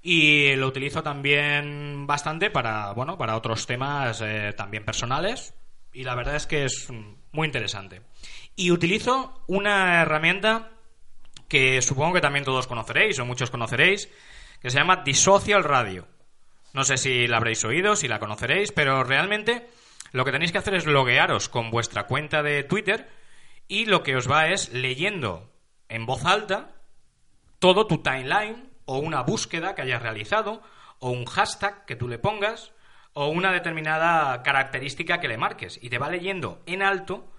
Y 0.00 0.54
lo 0.54 0.68
utilizo 0.68 1.02
también 1.02 2.06
bastante 2.06 2.50
para, 2.50 2.92
bueno, 2.92 3.18
para 3.18 3.36
otros 3.36 3.66
temas 3.66 4.20
eh, 4.24 4.54
también 4.56 4.84
personales. 4.84 5.54
Y 5.92 6.04
la 6.04 6.14
verdad 6.14 6.36
es 6.36 6.46
que 6.46 6.64
es 6.64 6.88
muy 7.32 7.46
interesante. 7.46 8.02
Y 8.54 8.70
utilizo 8.70 9.42
una 9.48 10.02
herramienta 10.02 10.70
que 11.48 11.82
supongo 11.82 12.14
que 12.14 12.20
también 12.20 12.44
todos 12.44 12.66
conoceréis 12.66 13.18
o 13.18 13.26
muchos 13.26 13.50
conoceréis, 13.50 14.08
que 14.66 14.72
se 14.72 14.78
llama 14.78 15.04
Disocial 15.04 15.62
Radio. 15.62 16.08
No 16.72 16.82
sé 16.82 16.96
si 16.96 17.28
la 17.28 17.36
habréis 17.36 17.64
oído, 17.64 17.94
si 17.94 18.08
la 18.08 18.18
conoceréis, 18.18 18.72
pero 18.72 19.04
realmente 19.04 19.70
lo 20.10 20.24
que 20.24 20.32
tenéis 20.32 20.50
que 20.50 20.58
hacer 20.58 20.74
es 20.74 20.86
loguearos 20.86 21.48
con 21.48 21.70
vuestra 21.70 22.08
cuenta 22.08 22.42
de 22.42 22.64
Twitter 22.64 23.08
y 23.68 23.86
lo 23.86 24.02
que 24.02 24.16
os 24.16 24.28
va 24.28 24.48
es 24.48 24.72
leyendo 24.72 25.52
en 25.88 26.04
voz 26.04 26.24
alta 26.24 26.74
todo 27.60 27.86
tu 27.86 27.98
timeline 27.98 28.68
o 28.86 28.98
una 28.98 29.22
búsqueda 29.22 29.76
que 29.76 29.82
hayas 29.82 30.02
realizado 30.02 30.64
o 30.98 31.10
un 31.10 31.26
hashtag 31.26 31.84
que 31.84 31.94
tú 31.94 32.08
le 32.08 32.18
pongas 32.18 32.72
o 33.12 33.28
una 33.28 33.52
determinada 33.52 34.42
característica 34.42 35.20
que 35.20 35.28
le 35.28 35.38
marques 35.38 35.78
y 35.80 35.90
te 35.90 35.98
va 35.98 36.10
leyendo 36.10 36.64
en 36.66 36.82
alto 36.82 37.32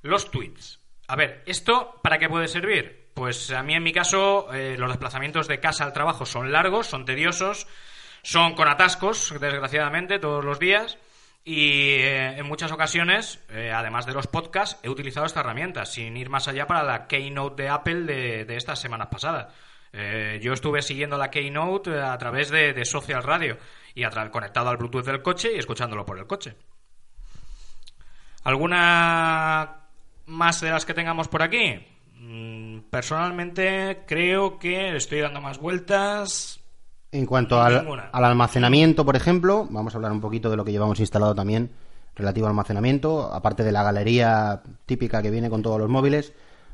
los 0.00 0.30
tweets. 0.30 0.80
A 1.06 1.16
ver, 1.16 1.42
¿esto 1.44 2.00
para 2.02 2.16
qué 2.16 2.30
puede 2.30 2.48
servir? 2.48 3.05
Pues 3.16 3.50
a 3.50 3.62
mí 3.62 3.72
en 3.72 3.82
mi 3.82 3.94
caso 3.94 4.52
eh, 4.52 4.76
los 4.76 4.90
desplazamientos 4.90 5.48
de 5.48 5.58
casa 5.58 5.84
al 5.84 5.94
trabajo 5.94 6.26
son 6.26 6.52
largos, 6.52 6.86
son 6.86 7.06
tediosos, 7.06 7.66
son 8.22 8.54
con 8.54 8.68
atascos, 8.68 9.32
desgraciadamente, 9.40 10.18
todos 10.18 10.44
los 10.44 10.58
días. 10.58 10.98
Y 11.42 11.92
eh, 11.92 12.36
en 12.36 12.44
muchas 12.44 12.72
ocasiones, 12.72 13.42
eh, 13.48 13.72
además 13.74 14.04
de 14.04 14.12
los 14.12 14.26
podcasts, 14.26 14.78
he 14.82 14.90
utilizado 14.90 15.24
esta 15.24 15.40
herramienta, 15.40 15.86
sin 15.86 16.14
ir 16.14 16.28
más 16.28 16.46
allá 16.46 16.66
para 16.66 16.82
la 16.82 17.06
Keynote 17.06 17.62
de 17.62 17.68
Apple 17.70 18.02
de, 18.02 18.54
estas 18.54 18.80
semanas 18.80 19.08
pasadas. 19.10 19.46
yo 20.42 20.52
estuve 20.52 20.82
siguiendo 20.82 21.16
la 21.16 21.30
Keynote 21.30 21.98
a 21.98 22.18
través 22.18 22.50
de, 22.50 22.84
Social 22.84 23.22
Radio 23.22 23.56
y 23.94 24.04
conectado 24.30 24.68
al 24.68 24.76
Bluetooth 24.76 25.06
del 25.06 25.22
coche 25.22 25.54
y 25.54 25.58
escuchándolo 25.58 26.04
por 26.04 26.18
el 26.18 26.26
coche. 26.26 26.54
¿Alguna 28.44 29.88
más 30.26 30.60
de 30.60 30.70
las 30.70 30.84
que 30.84 30.92
tengamos 30.92 31.28
por 31.28 31.42
aquí? 31.42 31.96
Mm, 32.18 32.65
personalmente 32.90 34.04
creo 34.06 34.58
que 34.58 34.96
estoy 34.96 35.20
dando 35.20 35.40
más 35.40 35.58
vueltas. 35.58 36.60
En 37.12 37.26
cuanto 37.26 37.60
al, 37.60 37.86
almacenamiento, 38.12 39.04
por 39.04 39.16
ejemplo, 39.16 39.66
vamos 39.70 39.94
a 39.94 39.98
hablar 39.98 40.12
un 40.12 40.20
poquito 40.20 40.50
de 40.50 40.56
lo 40.56 40.64
que 40.64 40.72
llevamos 40.72 41.00
instalado 41.00 41.34
también 41.34 41.70
relativo 42.14 42.46
al 42.46 42.50
almacenamiento, 42.50 43.32
aparte 43.32 43.62
de 43.62 43.72
la 43.72 43.82
galería 43.82 44.62
típica 44.86 45.22
que 45.22 45.30
viene 45.30 45.50
con 45.50 45.62
todos 45.62 45.78
los 45.78 45.88
móviles. 45.88 46.32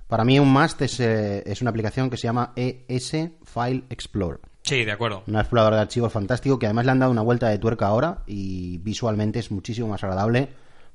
Para 0.08 0.24
mí 0.24 0.38
un 0.38 0.52
must 0.52 0.80
es, 0.82 1.00
eh, 1.00 1.42
es 1.46 1.60
una 1.62 1.70
aplicación 1.70 2.10
que 2.10 2.16
se 2.16 2.24
llama 2.24 2.52
ES 2.56 3.10
File 3.44 3.84
Explorer. 3.90 4.40
Sí, 4.62 4.84
de 4.84 4.92
acuerdo. 4.92 5.24
Un 5.26 5.36
explorador 5.36 5.74
de 5.74 5.80
archivos 5.80 6.12
fantástico 6.12 6.58
que 6.58 6.66
además 6.66 6.86
le 6.86 6.92
han 6.92 6.98
dado 7.00 7.10
una 7.10 7.22
vuelta 7.22 7.48
de 7.48 7.58
tuerca 7.58 7.86
ahora 7.86 8.22
y 8.26 8.78
visualmente 8.78 9.40
es 9.40 9.50
muchísimo 9.50 9.88
más 9.88 10.04
agradable. 10.04 10.50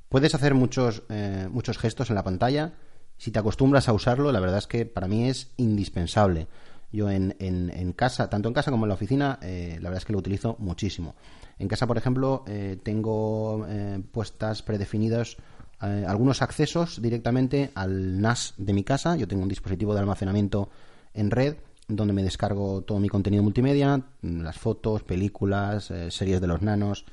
Puedes 0.10 0.34
hacer 0.34 0.54
muchos, 0.54 1.04
eh, 1.10 1.48
muchos 1.52 1.78
gestos 1.78 2.10
en 2.10 2.16
la 2.16 2.24
pantalla. 2.24 2.74
Si 3.18 3.32
te 3.32 3.40
acostumbras 3.40 3.88
a 3.90 3.94
usarlo, 3.94 4.32
la 4.32 4.40
verdad 4.40 4.60
es 4.60 4.68
que 4.68 4.86
para 4.86 5.08
mí 5.08 5.28
es 5.30 5.52
indispensable. 5.58 6.48
Yo 6.92 7.10
en, 7.10 7.36
en, 7.40 7.70
en 7.70 7.92
casa, 7.94 8.30
tanto 8.30 8.48
en 8.48 8.54
casa 8.54 8.72
como 8.72 8.86
en 8.86 8.90
la 8.90 8.96
oficina, 8.96 9.40
eh, 9.42 9.78
la 9.82 9.90
verdad 9.90 9.98
es 9.98 10.06
que 10.06 10.14
lo 10.14 10.20
utilizo 10.20 10.56
muchísimo. 10.60 11.16
En 11.60 11.68
casa, 11.68 11.88
por 11.88 11.98
ejemplo, 11.98 12.44
eh, 12.48 12.78
tengo 12.82 13.66
eh, 13.68 14.02
puestas 14.12 14.62
predefinidos 14.62 15.38
eh, 15.82 16.06
algunos 16.08 16.42
accesos 16.42 17.02
directamente 17.02 17.72
al 17.76 18.22
NAS 18.22 18.54
de 18.58 18.74
mi 18.74 18.84
casa. 18.84 19.16
Yo 19.16 19.28
tengo 19.28 19.44
un 19.44 19.50
dispositivo 19.50 19.94
de 19.94 20.00
almacenamiento 20.00 20.70
en 21.14 21.32
red 21.32 21.58
donde 21.88 22.14
me 22.14 22.24
descargo 22.24 22.82
todo 22.82 23.00
mi 23.00 23.10
contenido 23.10 23.44
multimedia, 23.44 23.98
mm, 24.22 24.42
las 24.42 24.58
fotos, 24.58 25.04
películas, 25.04 25.92
series 26.10 26.42
de 26.42 26.48
los 26.48 26.62
nanos. 26.62 27.06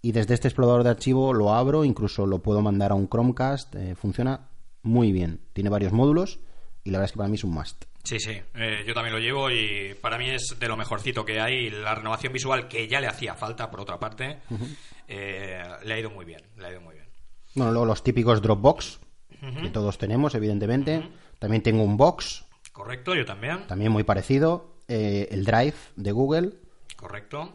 Y 0.00 0.12
desde 0.12 0.34
este 0.34 0.48
explorador 0.48 0.84
de 0.84 0.90
archivo 0.90 1.32
lo 1.32 1.52
abro, 1.54 1.84
incluso 1.84 2.26
lo 2.26 2.40
puedo 2.40 2.62
mandar 2.62 2.92
a 2.92 2.94
un 2.94 3.08
Chromecast. 3.08 3.74
eh, 3.74 3.94
funciona 3.94 4.48
muy 4.88 5.12
bien. 5.12 5.40
Tiene 5.52 5.70
varios 5.70 5.92
módulos 5.92 6.40
y 6.84 6.90
la 6.90 6.98
verdad 6.98 7.06
es 7.06 7.12
que 7.12 7.18
para 7.18 7.28
mí 7.28 7.36
es 7.36 7.44
un 7.44 7.52
must. 7.52 7.84
Sí, 8.04 8.18
sí, 8.20 8.32
eh, 8.54 8.84
yo 8.86 8.94
también 8.94 9.14
lo 9.14 9.20
llevo 9.20 9.50
y 9.50 9.94
para 10.00 10.16
mí 10.16 10.30
es 10.30 10.56
de 10.58 10.66
lo 10.68 10.76
mejorcito 10.76 11.24
que 11.24 11.40
hay. 11.40 11.68
La 11.70 11.94
renovación 11.94 12.32
visual, 12.32 12.66
que 12.68 12.88
ya 12.88 13.00
le 13.00 13.06
hacía 13.06 13.34
falta, 13.34 13.70
por 13.70 13.80
otra 13.80 13.98
parte, 13.98 14.38
eh, 15.06 15.62
le 15.84 15.94
ha 15.94 15.98
ido 16.00 16.10
muy 16.10 16.24
bien, 16.24 16.40
le 16.56 16.66
ha 16.66 16.70
ido 16.70 16.80
muy 16.80 16.94
bien. 16.94 17.06
Bueno, 17.54 17.72
luego 17.72 17.86
los 17.86 18.02
típicos 18.02 18.40
Dropbox, 18.40 19.00
que 19.62 19.68
todos 19.70 19.98
tenemos, 19.98 20.34
evidentemente. 20.34 21.06
También 21.38 21.62
tengo 21.62 21.82
un 21.82 21.96
Box, 21.96 22.44
Correcto, 22.72 23.14
yo 23.14 23.24
también. 23.24 23.66
también 23.66 23.92
muy 23.92 24.04
parecido. 24.04 24.76
eh, 24.88 25.28
el 25.30 25.44
Drive 25.44 25.74
de 25.96 26.12
Google. 26.12 26.52
Correcto. 26.96 27.52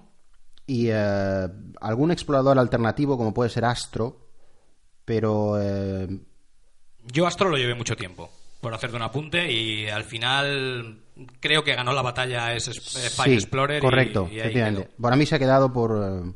Y 0.67 0.89
algún 0.91 2.11
explorador 2.11 2.59
alternativo, 2.59 3.17
como 3.17 3.33
puede 3.33 3.49
ser 3.49 3.65
Astro. 3.65 4.19
Pero 5.05 5.57
Yo 7.11 7.27
Astro 7.27 7.49
lo 7.49 7.57
llevé 7.57 7.75
mucho 7.75 7.95
tiempo, 7.95 8.31
por 8.61 8.73
hacerte 8.73 8.95
un 8.95 9.01
apunte, 9.01 9.51
y 9.51 9.87
al 9.89 10.03
final 10.03 10.99
creo 11.39 11.63
que 11.63 11.75
ganó 11.75 11.93
la 11.93 12.01
batalla 12.01 12.53
ese 12.53 12.71
eh, 12.71 13.09
File 13.09 13.23
sí, 13.25 13.33
Explorer. 13.33 13.77
y- 13.77 13.81
correcto, 13.81 14.27
y 14.29 14.35
ahí 14.35 14.39
efectivamente. 14.39 14.89
Para 15.01 15.15
mí 15.15 15.25
se 15.25 15.35
ha 15.35 15.39
quedado 15.39 15.71
por. 15.73 15.91
eh, 16.01 16.31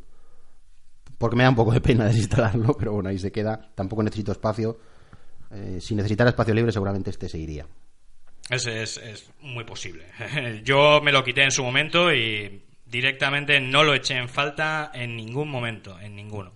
porque 1.17 1.35
me 1.35 1.43
da 1.43 1.49
un 1.49 1.55
poco 1.55 1.71
de 1.71 1.81
pena 1.81 2.05
desinstalarlo, 2.07 2.75
pero 2.77 2.93
bueno, 2.93 3.09
ahí 3.09 3.17
se 3.19 3.31
queda. 3.31 3.69
Tampoco 3.75 4.03
necesito 4.03 4.31
espacio. 4.31 4.77
Eh, 5.51 5.79
si 5.81 5.95
necesitara 5.95 6.29
espacio 6.29 6.53
libre, 6.53 6.71
seguramente 6.71 7.09
este 7.09 7.29
seguiría. 7.29 7.65
Es, 8.49 8.65
es, 8.67 8.97
es 8.97 9.29
muy 9.41 9.63
posible. 9.63 10.05
Yo 10.63 11.01
me 11.01 11.11
lo 11.11 11.23
quité 11.23 11.43
en 11.43 11.51
su 11.51 11.63
momento 11.63 12.13
y 12.13 12.61
directamente 12.85 13.59
no 13.59 13.83
lo 13.83 13.93
eché 13.93 14.15
en 14.17 14.29
falta 14.29 14.91
en 14.93 15.15
ningún 15.15 15.49
momento, 15.49 15.99
en 15.99 16.15
ninguno. 16.15 16.51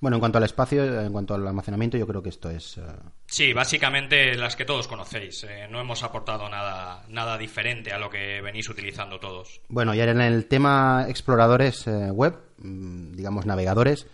Bueno, 0.00 0.16
en 0.16 0.20
cuanto 0.20 0.38
al 0.38 0.44
espacio, 0.44 1.00
en 1.02 1.12
cuanto 1.12 1.34
al 1.34 1.46
almacenamiento, 1.46 1.98
yo 1.98 2.06
creo 2.06 2.22
que 2.22 2.30
esto 2.30 2.48
es. 2.48 2.78
eh, 2.78 2.82
Sí, 3.26 3.52
básicamente 3.52 4.34
las 4.34 4.56
que 4.56 4.64
todos 4.64 4.88
conocéis. 4.88 5.44
Eh, 5.44 5.68
no 5.70 5.78
hemos 5.78 6.02
aportado 6.02 6.48
nada, 6.48 7.04
nada 7.08 7.36
diferente 7.36 7.92
a 7.92 7.98
lo 7.98 8.08
que 8.08 8.40
venís 8.40 8.68
utilizando 8.70 9.20
todos. 9.20 9.60
Bueno, 9.68 9.94
y 9.94 10.00
ahora 10.00 10.12
en 10.12 10.22
el 10.22 10.46
tema 10.46 11.04
exploradores 11.08 11.86
eh, 11.86 12.10
web, 12.10 12.34
mm, 12.58 13.12
digamos 13.12 13.44
navegadores, 13.44 14.06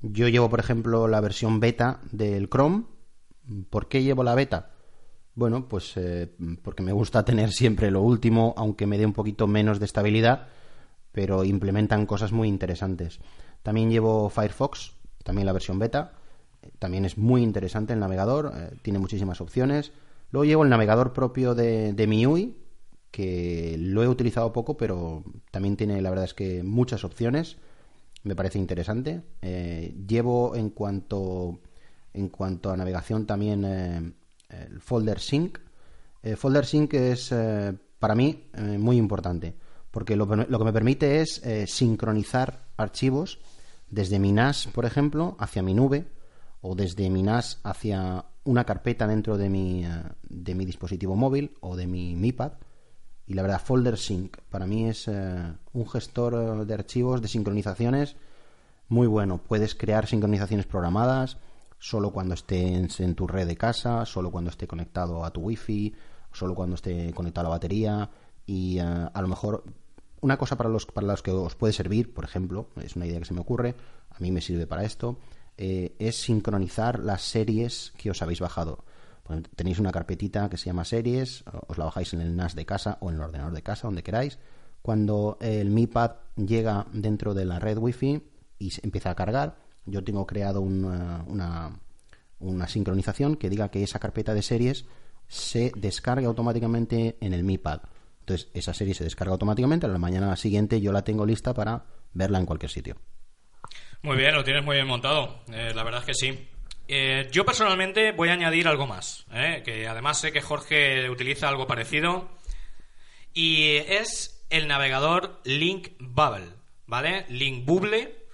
yo 0.00 0.28
llevo, 0.28 0.48
por 0.48 0.60
ejemplo, 0.60 1.08
la 1.08 1.20
versión 1.20 1.60
beta 1.60 2.00
del 2.10 2.48
Chrome. 2.48 2.84
¿Por 3.68 3.88
qué 3.88 4.02
llevo 4.02 4.24
la 4.24 4.34
beta? 4.34 4.70
Bueno, 5.34 5.68
pues 5.68 5.92
eh, 5.96 6.32
porque 6.62 6.82
me 6.82 6.92
gusta 6.92 7.22
tener 7.26 7.52
siempre 7.52 7.90
lo 7.90 8.00
último, 8.00 8.54
aunque 8.56 8.86
me 8.86 8.96
dé 8.96 9.04
un 9.04 9.12
poquito 9.12 9.46
menos 9.46 9.78
de 9.78 9.84
estabilidad, 9.84 10.48
pero 11.12 11.44
implementan 11.44 12.06
cosas 12.06 12.32
muy 12.32 12.48
interesantes. 12.48 13.20
También 13.62 13.90
llevo 13.90 14.30
Firefox, 14.30 14.93
también 15.24 15.46
la 15.46 15.52
versión 15.52 15.80
beta. 15.80 16.12
eh, 16.62 16.70
También 16.78 17.04
es 17.04 17.18
muy 17.18 17.42
interesante 17.42 17.92
el 17.92 17.98
navegador, 18.00 18.52
eh, 18.54 18.70
tiene 18.82 19.00
muchísimas 19.00 19.40
opciones. 19.40 19.90
Luego 20.30 20.44
llevo 20.44 20.62
el 20.62 20.70
navegador 20.70 21.12
propio 21.12 21.54
de, 21.56 21.92
de 21.92 22.06
MIUI, 22.06 22.56
que 23.10 23.76
lo 23.78 24.02
he 24.02 24.08
utilizado 24.08 24.52
poco, 24.52 24.76
pero 24.76 25.24
también 25.50 25.76
tiene, 25.76 26.00
la 26.02 26.10
verdad 26.10 26.24
es 26.26 26.34
que 26.34 26.62
muchas 26.62 27.04
opciones. 27.04 27.56
Me 28.24 28.34
parece 28.34 28.58
interesante. 28.58 29.22
Eh, 29.42 29.94
llevo 30.08 30.56
en 30.56 30.70
cuanto, 30.70 31.60
en 32.12 32.28
cuanto 32.30 32.70
a 32.70 32.76
navegación 32.76 33.26
también 33.26 33.64
el 33.64 34.80
Folder 34.80 35.20
Sync. 35.20 35.58
Eh, 36.22 36.34
Folder 36.34 36.64
Sync 36.64 36.94
es 36.94 37.34
para 37.98 38.14
mí 38.14 38.44
muy 38.78 38.96
importante, 38.96 39.54
porque 39.90 40.16
lo, 40.16 40.24
lo 40.24 40.58
que 40.58 40.64
me 40.64 40.72
permite 40.72 41.20
es 41.20 41.42
sincronizar 41.66 42.64
archivos 42.78 43.38
desde 43.88 44.18
mi 44.18 44.32
NAS, 44.32 44.68
por 44.68 44.84
ejemplo, 44.84 45.36
hacia 45.38 45.62
mi 45.62 45.74
nube, 45.74 46.06
o 46.60 46.74
desde 46.74 47.10
mi 47.10 47.22
NAS 47.22 47.60
hacia 47.62 48.24
una 48.44 48.64
carpeta 48.64 49.06
dentro 49.06 49.36
de 49.36 49.48
mi, 49.48 49.84
eh, 49.84 50.02
de 50.22 50.54
mi 50.54 50.64
dispositivo 50.64 51.16
móvil 51.16 51.56
o 51.60 51.76
de 51.76 51.86
mi 51.86 52.14
MiPad. 52.14 52.52
Y 53.26 53.34
la 53.34 53.42
verdad, 53.42 53.60
Folder 53.62 53.96
Sync 53.96 54.38
para 54.50 54.66
mí 54.66 54.88
es 54.88 55.08
eh, 55.08 55.52
un 55.72 55.88
gestor 55.88 56.34
eh, 56.34 56.64
de 56.64 56.74
archivos, 56.74 57.22
de 57.22 57.28
sincronizaciones 57.28 58.16
muy 58.88 59.06
bueno. 59.06 59.38
Puedes 59.38 59.74
crear 59.74 60.06
sincronizaciones 60.06 60.66
programadas 60.66 61.38
solo 61.78 62.10
cuando 62.10 62.34
estés 62.34 63.00
en 63.00 63.14
tu 63.14 63.26
red 63.26 63.46
de 63.46 63.56
casa, 63.56 64.04
solo 64.06 64.30
cuando 64.30 64.50
esté 64.50 64.66
conectado 64.66 65.24
a 65.24 65.30
tu 65.30 65.42
wifi, 65.42 65.94
solo 66.32 66.54
cuando 66.54 66.76
esté 66.76 67.12
conectado 67.12 67.46
a 67.46 67.50
la 67.50 67.56
batería 67.56 68.10
y 68.46 68.78
a 68.78 69.10
lo 69.20 69.28
mejor 69.28 69.64
una 70.24 70.38
cosa 70.38 70.56
para 70.56 70.70
los, 70.70 70.86
para 70.86 71.06
los 71.06 71.22
que 71.22 71.30
os 71.30 71.54
puede 71.54 71.74
servir, 71.74 72.14
por 72.14 72.24
ejemplo, 72.24 72.70
es 72.82 72.96
una 72.96 73.04
idea 73.04 73.18
que 73.18 73.26
se 73.26 73.34
me 73.34 73.40
ocurre, 73.40 73.74
a 74.08 74.18
mí 74.20 74.32
me 74.32 74.40
sirve 74.40 74.66
para 74.66 74.82
esto, 74.82 75.18
eh, 75.58 75.94
es 75.98 76.16
sincronizar 76.16 76.98
las 76.98 77.20
series 77.20 77.92
que 77.98 78.10
os 78.10 78.22
habéis 78.22 78.40
bajado. 78.40 78.86
Pues 79.22 79.42
tenéis 79.54 79.78
una 79.78 79.92
carpetita 79.92 80.48
que 80.48 80.56
se 80.56 80.64
llama 80.64 80.86
series, 80.86 81.44
os 81.66 81.76
la 81.76 81.84
bajáis 81.84 82.14
en 82.14 82.22
el 82.22 82.34
NAS 82.36 82.54
de 82.54 82.64
casa 82.64 82.96
o 83.02 83.10
en 83.10 83.16
el 83.16 83.20
ordenador 83.20 83.52
de 83.52 83.62
casa, 83.62 83.86
donde 83.86 84.02
queráis. 84.02 84.38
Cuando 84.80 85.36
el 85.42 85.68
Mi 85.68 85.86
Pad 85.86 86.12
llega 86.36 86.86
dentro 86.90 87.34
de 87.34 87.44
la 87.44 87.58
red 87.58 87.76
Wi-Fi 87.76 88.22
y 88.58 88.70
se 88.70 88.80
empieza 88.82 89.10
a 89.10 89.14
cargar, 89.14 89.58
yo 89.84 90.02
tengo 90.04 90.26
creado 90.26 90.62
una, 90.62 91.22
una, 91.26 91.80
una 92.38 92.66
sincronización 92.66 93.36
que 93.36 93.50
diga 93.50 93.70
que 93.70 93.82
esa 93.82 93.98
carpeta 93.98 94.32
de 94.32 94.40
series 94.40 94.86
se 95.28 95.70
descarga 95.76 96.28
automáticamente 96.28 97.18
en 97.20 97.34
el 97.34 97.44
Mi 97.44 97.58
Pad. 97.58 97.80
Entonces, 98.24 98.48
esa 98.54 98.72
serie 98.72 98.94
se 98.94 99.04
descarga 99.04 99.32
automáticamente, 99.32 99.84
a 99.84 99.90
la 99.90 99.98
mañana 99.98 100.34
siguiente 100.36 100.80
yo 100.80 100.92
la 100.92 101.04
tengo 101.04 101.26
lista 101.26 101.52
para 101.52 101.84
verla 102.14 102.38
en 102.38 102.46
cualquier 102.46 102.70
sitio. 102.70 102.96
Muy 104.00 104.16
bien, 104.16 104.34
lo 104.34 104.42
tienes 104.42 104.64
muy 104.64 104.76
bien 104.76 104.86
montado. 104.86 105.42
Eh, 105.52 105.72
la 105.74 105.84
verdad 105.84 106.00
es 106.00 106.06
que 106.06 106.14
sí. 106.14 106.48
Eh, 106.88 107.28
yo 107.30 107.44
personalmente 107.44 108.12
voy 108.12 108.30
a 108.30 108.32
añadir 108.32 108.66
algo 108.66 108.86
más, 108.86 109.26
eh, 109.30 109.62
que 109.62 109.86
además 109.86 110.20
sé 110.20 110.32
que 110.32 110.40
Jorge 110.40 111.10
utiliza 111.10 111.50
algo 111.50 111.66
parecido, 111.66 112.30
y 113.34 113.76
es 113.76 114.42
el 114.48 114.68
navegador 114.68 115.42
Link 115.44 115.88
Bubble, 115.98 116.48
¿vale? 116.86 117.26
Link 117.28 117.66
Bubble. 117.66 118.24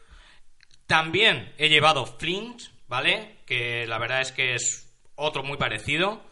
También 0.86 1.52
he 1.58 1.68
llevado 1.68 2.06
Flint, 2.06 2.62
¿vale? 2.86 3.38
Que 3.44 3.88
la 3.88 3.98
verdad 3.98 4.20
es 4.20 4.30
que 4.30 4.54
es 4.54 4.88
otro 5.16 5.42
muy 5.42 5.56
parecido. 5.56 6.29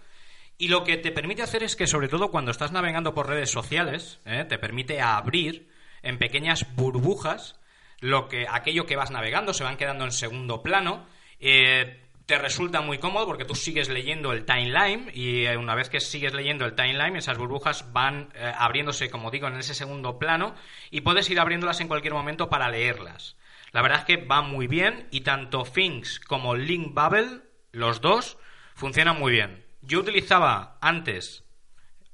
Y 0.61 0.69
lo 0.69 0.83
que 0.83 0.97
te 0.97 1.13
permite 1.13 1.43
hacer 1.43 1.63
es 1.63 1.77
que, 1.77 1.87
sobre 1.87 2.09
todo 2.09 2.33
cuando 2.33 2.51
estás 2.51 2.73
navegando 2.73 3.15
por 3.15 3.29
redes 3.29 3.49
sociales, 3.49 4.19
¿eh? 4.25 4.45
te 4.45 4.59
permite 4.59 5.01
abrir 5.01 5.69
en 6.03 6.19
pequeñas 6.19 6.75
burbujas 6.75 7.61
lo 8.01 8.29
que 8.29 8.47
aquello 8.51 8.85
que 8.85 8.97
vas 8.97 9.13
navegando 9.13 9.55
se 9.55 9.63
van 9.63 9.77
quedando 9.77 10.05
en 10.05 10.11
segundo 10.11 10.65
plano. 10.65 11.07
Eh, 11.39 12.05
te 12.27 12.39
resulta 12.39 12.81
muy 12.81 12.99
cómodo 12.99 13.25
porque 13.25 13.45
tú 13.45 13.55
sigues 13.55 13.89
leyendo 13.89 14.33
el 14.33 14.45
timeline 14.45 15.13
y 15.15 15.47
eh, 15.47 15.57
una 15.57 15.77
vez 15.77 15.91
que 15.91 16.01
sigues 16.01 16.35
leyendo 16.35 16.67
el 16.67 16.75
timeline, 16.75 17.15
esas 17.15 17.39
burbujas 17.39 17.93
van 17.93 18.31
abriéndose, 18.57 19.11
como 19.11 19.31
digo, 19.31 19.47
en 19.47 19.57
ese 19.57 19.75
segundo 19.75 20.19
plano 20.19 20.57
y 20.91 21.03
puedes 21.03 21.31
ir 21.31 21.39
abriéndolas 21.39 21.81
en 21.81 21.89
cualquier 21.89 22.15
momento 22.15 22.51
para 22.51 22.69
leerlas. 22.69 23.37
La 23.71 23.81
verdad 23.81 24.01
es 24.01 24.05
que 24.07 24.25
va 24.25 24.43
muy 24.43 24.67
bien 24.67 25.07
y 25.13 25.21
tanto 25.21 25.63
Things 25.63 26.19
como 26.19 26.57
Link 26.57 26.93
Bubble, 26.95 27.43
los 27.71 28.01
dos, 28.01 28.39
funcionan 28.75 29.19
muy 29.19 29.33
bien. 29.33 29.68
Yo 29.83 30.01
utilizaba 30.01 30.79
antes 30.81 31.45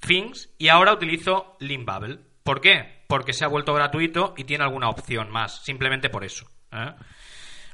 Things 0.00 0.50
y 0.58 0.68
ahora 0.68 0.92
utilizo 0.92 1.56
Link 1.60 1.86
Bubble. 1.86 2.20
¿Por 2.42 2.60
qué? 2.60 3.04
Porque 3.08 3.32
se 3.32 3.44
ha 3.44 3.48
vuelto 3.48 3.72
gratuito 3.74 4.34
y 4.36 4.44
tiene 4.44 4.64
alguna 4.64 4.88
opción 4.90 5.30
más, 5.30 5.64
simplemente 5.64 6.10
por 6.10 6.24
eso. 6.24 6.46
¿eh? 6.72 6.92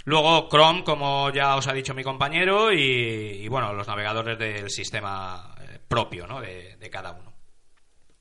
Luego 0.04 0.48
Chrome, 0.48 0.84
como 0.84 1.30
ya 1.30 1.56
os 1.56 1.66
ha 1.66 1.72
dicho 1.72 1.94
mi 1.94 2.04
compañero, 2.04 2.72
y, 2.72 3.46
bueno, 3.48 3.72
los 3.72 3.86
navegadores 3.88 4.38
del 4.38 4.70
sistema 4.70 5.54
eh, 5.60 5.78
propio 5.88 6.26
¿no? 6.26 6.40
de, 6.40 6.76
cada 6.90 7.12
uno. 7.12 7.32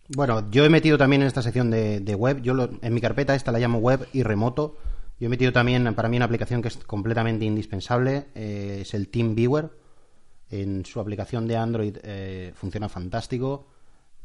Bueno, 0.10 0.50
yo 0.50 0.66
he 0.66 0.70
metido 0.70 0.98
también 0.98 1.22
en 1.22 1.28
esta 1.28 1.42
sección 1.44 1.70
de, 1.70 2.16
web, 2.16 2.42
yo 2.42 2.54
lo- 2.56 2.70
en 2.82 2.94
mi 2.94 3.00
carpeta 3.02 3.36
esta 3.36 3.52
la 3.52 3.60
llamo 3.60 3.78
web 3.78 4.08
y 4.12 4.24
remoto, 4.24 4.78
Yo 5.20 5.28
he 5.28 5.30
metido 5.30 5.52
también, 5.52 5.94
para 5.96 6.08
mí, 6.10 6.16
una 6.18 6.26
aplicación 6.26 6.62
que 6.62 6.70
es 6.70 6.78
completamente 6.78 7.46
indispensable, 7.46 8.28
eh, 8.36 8.80
es 8.82 8.94
el 8.94 9.10
Team 9.10 9.36
Viewer. 9.36 9.70
En 10.50 10.86
su 10.86 11.00
aplicación 11.00 11.48
de 11.48 11.58
Android 11.58 11.98
eh, 12.04 12.52
funciona 12.56 12.90
fantástico 12.90 13.68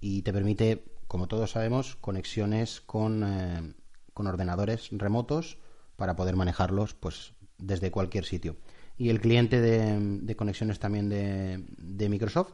y 0.00 0.22
te 0.22 0.32
permite, 0.32 0.84
como 1.06 1.28
todos 1.28 1.50
sabemos, 1.52 1.96
conexiones 1.96 2.80
con, 2.80 3.22
eh, 3.24 3.74
con 4.14 4.26
ordenadores 4.26 4.88
remotos 4.92 5.58
para 5.96 6.16
poder 6.16 6.36
manejarlos 6.36 6.94
pues 6.94 7.34
desde 7.58 7.90
cualquier 7.90 8.24
sitio. 8.24 8.56
Y 8.96 9.10
el 9.10 9.20
cliente 9.20 9.60
de, 9.60 10.36
conexiones 10.36 10.78
también 10.78 11.08
de, 11.08 11.64
de 11.78 12.08
Microsoft 12.08 12.52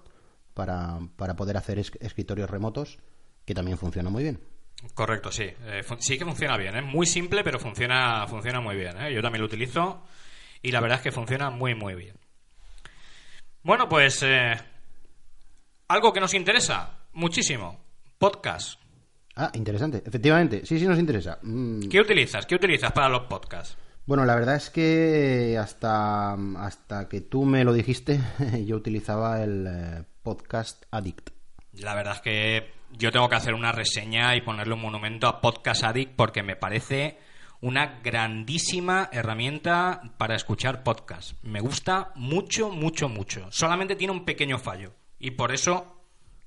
para, 0.55 0.99
para 1.17 1.37
poder 1.37 1.57
hacer 1.57 1.79
es- 1.79 1.93
escritorios 2.01 2.51
remotos, 2.51 2.99
que 3.45 3.55
también 3.55 3.79
funciona 3.79 4.11
muy 4.11 4.23
bien. 4.23 4.41
Correcto, 4.95 5.31
sí. 5.31 5.45
Eh, 5.45 5.83
sí 5.99 6.19
que 6.19 6.25
funciona 6.25 6.57
bien, 6.57 6.77
¿eh? 6.77 6.83
Muy 6.83 7.07
simple, 7.07 7.45
pero 7.45 7.59
funciona, 7.59 8.27
funciona 8.27 8.61
muy 8.61 8.77
bien. 8.77 8.97
Yo 9.13 9.21
también 9.23 9.41
lo 9.43 9.47
utilizo 9.47 10.03
y 10.63 10.73
la 10.73 10.81
verdad 10.81 10.99
es 10.99 11.03
que 11.05 11.13
funciona 11.13 11.51
muy, 11.51 11.75
muy 11.75 11.95
bien. 11.95 12.17
Bueno, 13.63 13.89
pues... 13.89 14.23
eh, 14.23 14.55
algo 15.91 16.13
que 16.13 16.21
nos 16.21 16.35
interesa 16.35 16.99
muchísimo. 17.15 17.77
Podcast. 18.17 18.81
Ah, 19.35 19.51
interesante. 19.55 20.03
Efectivamente, 20.07 20.65
sí, 20.65 20.79
sí 20.79 20.87
nos 20.87 21.01
interesa. 21.01 21.39
Mm, 21.43 21.89
¿Qué 21.89 22.01
utilizas? 22.01 22.47
¿Qué 22.47 22.55
utilizas 22.55 22.93
para 22.93 23.09
los 23.09 23.23
podcasts? 23.23 23.77
Bueno, 24.07 24.25
la 24.25 24.37
verdad 24.37 24.55
es 24.55 24.71
que 24.71 25.59
hasta, 25.59 26.35
hasta 26.59 27.09
que 27.09 27.23
tú 27.23 27.45
me 27.45 27.65
lo 27.65 27.73
dijiste, 27.73 28.21
yo 28.65 28.77
utilizaba 28.77 29.43
el 29.43 29.67
eh, 29.67 30.05
Podcast 30.23 30.85
Addict. 30.93 31.31
La 31.73 31.95
verdad 31.95 32.15
es 32.15 32.21
que 32.21 32.73
yo 32.93 33.11
tengo 33.11 33.29
que 33.29 33.37
hacer 33.37 33.55
una 33.55 33.73
reseña 33.73 34.37
y 34.37 34.43
ponerle 34.43 34.75
un 34.75 34.83
monumento 34.83 35.27
a 35.27 35.41
Podcast 35.41 35.83
Addict 35.85 36.15
porque 36.15 36.43
me 36.43 36.55
parece 36.57 37.19
una 37.61 38.01
grandísima 38.03 39.09
herramienta 39.13 40.15
para 40.17 40.35
escuchar 40.35 40.83
podcast. 40.83 41.33
Me 41.43 41.61
gusta 41.61 42.13
mucho, 42.15 42.71
mucho, 42.71 43.09
mucho. 43.09 43.47
Solamente 43.51 43.97
tiene 43.97 44.13
un 44.13 44.25
pequeño 44.25 44.59
fallo 44.59 44.93
y 45.19 45.33
por 45.33 45.53
eso 45.53 46.01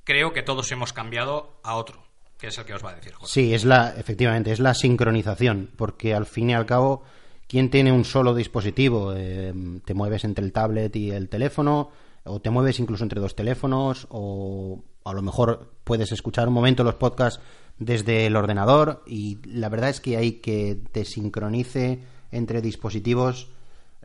creo 0.03 0.33
que 0.33 0.43
todos 0.43 0.71
hemos 0.71 0.91
cambiado 0.91 1.59
a 1.63 1.75
otro, 1.75 2.03
que 2.37 2.47
es 2.47 2.57
el 2.57 2.65
que 2.65 2.73
os 2.73 2.83
va 2.83 2.91
a 2.91 2.95
decir 2.95 3.13
Jorge. 3.13 3.31
Sí, 3.31 3.53
es 3.53 3.63
la, 3.63 3.93
efectivamente, 3.97 4.51
es 4.51 4.59
la 4.59 4.73
sincronización, 4.73 5.69
porque 5.75 6.13
al 6.13 6.25
fin 6.25 6.49
y 6.49 6.53
al 6.55 6.65
cabo, 6.65 7.03
¿quién 7.47 7.69
tiene 7.69 7.91
un 7.91 8.05
solo 8.05 8.33
dispositivo? 8.33 9.13
Eh, 9.15 9.53
te 9.85 9.93
mueves 9.93 10.23
entre 10.23 10.43
el 10.43 10.51
tablet 10.51 10.95
y 10.95 11.11
el 11.11 11.29
teléfono, 11.29 11.91
o 12.23 12.39
te 12.41 12.49
mueves 12.49 12.79
incluso 12.79 13.03
entre 13.03 13.21
dos 13.21 13.35
teléfonos, 13.35 14.07
o 14.09 14.83
a 15.05 15.13
lo 15.13 15.21
mejor 15.21 15.73
puedes 15.83 16.11
escuchar 16.11 16.47
un 16.47 16.53
momento 16.53 16.83
los 16.83 16.95
podcasts 16.95 17.41
desde 17.79 18.25
el 18.25 18.35
ordenador, 18.35 19.03
y 19.07 19.39
la 19.45 19.69
verdad 19.69 19.89
es 19.89 19.99
que 19.99 20.17
hay 20.17 20.33
que 20.33 20.77
te 20.91 21.05
sincronice 21.05 21.99
entre 22.31 22.61
dispositivos, 22.61 23.49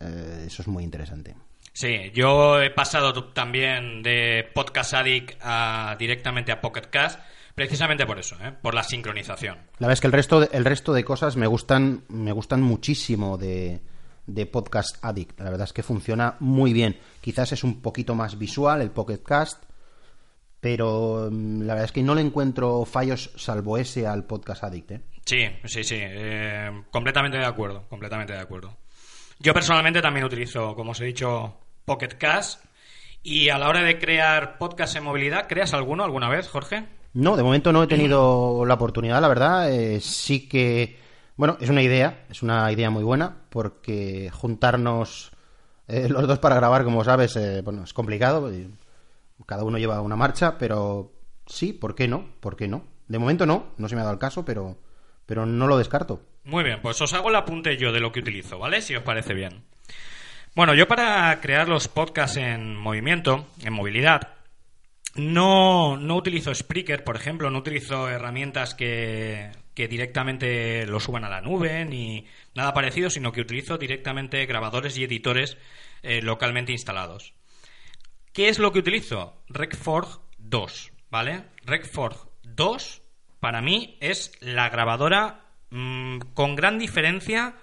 eh, 0.00 0.44
eso 0.46 0.62
es 0.62 0.68
muy 0.68 0.84
interesante. 0.84 1.34
Sí, 1.72 2.10
yo 2.12 2.60
he 2.60 2.70
pasado 2.70 3.24
también 3.32 4.02
de 4.02 4.48
Podcast 4.52 4.94
Addict 4.94 5.38
a, 5.40 5.96
directamente 5.98 6.50
a 6.50 6.60
Pocket 6.60 6.90
Cast 6.90 7.20
precisamente 7.54 8.06
por 8.06 8.18
eso, 8.18 8.36
¿eh? 8.42 8.52
por 8.62 8.74
la 8.74 8.84
sincronización. 8.84 9.56
La 9.78 9.88
verdad 9.88 9.92
es 9.94 10.00
que 10.00 10.06
el 10.06 10.12
resto 10.12 10.40
de, 10.40 10.48
el 10.52 10.64
resto 10.64 10.92
de 10.92 11.04
cosas 11.04 11.36
me 11.36 11.48
gustan, 11.48 12.04
me 12.08 12.30
gustan 12.30 12.62
muchísimo 12.62 13.36
de, 13.36 13.80
de 14.28 14.46
Podcast 14.46 14.96
Addict. 15.02 15.40
La 15.40 15.50
verdad 15.50 15.64
es 15.64 15.72
que 15.72 15.82
funciona 15.82 16.36
muy 16.38 16.72
bien. 16.72 16.96
Quizás 17.20 17.50
es 17.52 17.64
un 17.64 17.80
poquito 17.80 18.14
más 18.14 18.38
visual 18.38 18.80
el 18.80 18.90
Pocket 18.90 19.18
Cast, 19.18 19.64
pero 20.60 21.28
mm, 21.30 21.62
la 21.62 21.74
verdad 21.74 21.84
es 21.84 21.92
que 21.92 22.02
no 22.02 22.14
le 22.14 22.20
encuentro 22.20 22.84
fallos 22.84 23.30
salvo 23.36 23.78
ese 23.78 24.06
al 24.06 24.24
Podcast 24.24 24.64
Addict. 24.64 24.90
¿eh? 24.90 25.00
Sí, 25.24 25.48
sí, 25.64 25.84
sí. 25.84 25.96
eh, 25.98 26.70
completamente 26.90 27.38
de 27.38 27.46
acuerdo. 27.46 27.84
Completamente 27.88 28.32
de 28.32 28.40
acuerdo. 28.40 28.76
Yo 29.38 29.54
personalmente 29.54 30.02
también 30.02 30.26
utilizo, 30.26 30.74
como 30.74 30.92
os 30.92 31.00
he 31.00 31.04
dicho, 31.04 31.56
Pocket 31.84 32.16
Cast. 32.18 32.64
Y 33.22 33.48
a 33.48 33.58
la 33.58 33.68
hora 33.68 33.82
de 33.82 33.98
crear 33.98 34.58
podcast 34.58 34.96
en 34.96 35.04
movilidad, 35.04 35.46
¿creas 35.48 35.74
alguno 35.74 36.04
alguna 36.04 36.28
vez, 36.28 36.48
Jorge? 36.48 36.84
No, 37.14 37.36
de 37.36 37.42
momento 37.42 37.72
no 37.72 37.82
he 37.82 37.86
tenido 37.86 38.64
la 38.64 38.74
oportunidad, 38.74 39.20
la 39.20 39.28
verdad. 39.28 39.72
Eh, 39.72 40.00
sí 40.00 40.48
que, 40.48 40.98
bueno, 41.36 41.56
es 41.60 41.68
una 41.68 41.82
idea, 41.82 42.24
es 42.30 42.42
una 42.42 42.70
idea 42.70 42.90
muy 42.90 43.02
buena, 43.02 43.36
porque 43.48 44.30
juntarnos 44.32 45.30
eh, 45.88 46.08
los 46.08 46.26
dos 46.28 46.38
para 46.38 46.56
grabar, 46.56 46.84
como 46.84 47.02
sabes, 47.02 47.34
eh, 47.36 47.62
bueno, 47.62 47.82
es 47.84 47.92
complicado. 47.92 48.50
Cada 49.46 49.64
uno 49.64 49.78
lleva 49.78 50.00
una 50.00 50.16
marcha, 50.16 50.58
pero 50.58 51.12
sí, 51.46 51.72
¿por 51.72 51.94
qué 51.94 52.08
no? 52.08 52.28
¿Por 52.40 52.56
qué 52.56 52.68
no? 52.68 52.84
De 53.06 53.18
momento 53.18 53.46
no, 53.46 53.72
no 53.78 53.88
se 53.88 53.94
me 53.94 54.00
ha 54.00 54.04
dado 54.04 54.14
el 54.14 54.20
caso, 54.20 54.44
pero, 54.44 54.78
pero 55.26 55.46
no 55.46 55.66
lo 55.66 55.78
descarto. 55.78 56.22
Muy 56.44 56.64
bien, 56.64 56.80
pues 56.82 57.00
os 57.00 57.12
hago 57.14 57.30
el 57.30 57.36
apunte 57.36 57.76
yo 57.76 57.92
de 57.92 58.00
lo 58.00 58.12
que 58.12 58.20
utilizo, 58.20 58.58
¿vale? 58.58 58.82
Si 58.82 58.94
os 58.94 59.02
parece 59.02 59.34
bien. 59.34 59.64
Bueno, 60.54 60.74
yo 60.74 60.88
para 60.88 61.40
crear 61.40 61.68
los 61.68 61.88
podcasts 61.88 62.36
en 62.36 62.76
movimiento, 62.76 63.46
en 63.62 63.72
movilidad, 63.72 64.34
no, 65.14 65.96
no 65.96 66.16
utilizo 66.16 66.54
Spreaker, 66.54 67.04
por 67.04 67.16
ejemplo, 67.16 67.50
no 67.50 67.58
utilizo 67.58 68.08
herramientas 68.08 68.74
que, 68.74 69.50
que 69.74 69.88
directamente 69.88 70.86
lo 70.86 71.00
suban 71.00 71.24
a 71.24 71.28
la 71.28 71.40
nube 71.40 71.84
ni 71.84 72.26
nada 72.54 72.74
parecido, 72.74 73.10
sino 73.10 73.32
que 73.32 73.40
utilizo 73.40 73.78
directamente 73.78 74.44
grabadores 74.46 74.96
y 74.98 75.04
editores 75.04 75.56
eh, 76.02 76.22
localmente 76.22 76.72
instalados. 76.72 77.34
¿Qué 78.38 78.48
es 78.48 78.60
lo 78.60 78.70
que 78.70 78.78
utilizo? 78.78 79.34
Recforge 79.48 80.20
2, 80.38 80.92
¿vale? 81.10 81.42
Recforge 81.64 82.28
2 82.44 83.02
para 83.40 83.60
mí 83.60 83.96
es 84.00 84.30
la 84.38 84.68
grabadora 84.68 85.40
mm, 85.70 86.20
con 86.34 86.54
gran 86.54 86.78
diferencia 86.78 87.56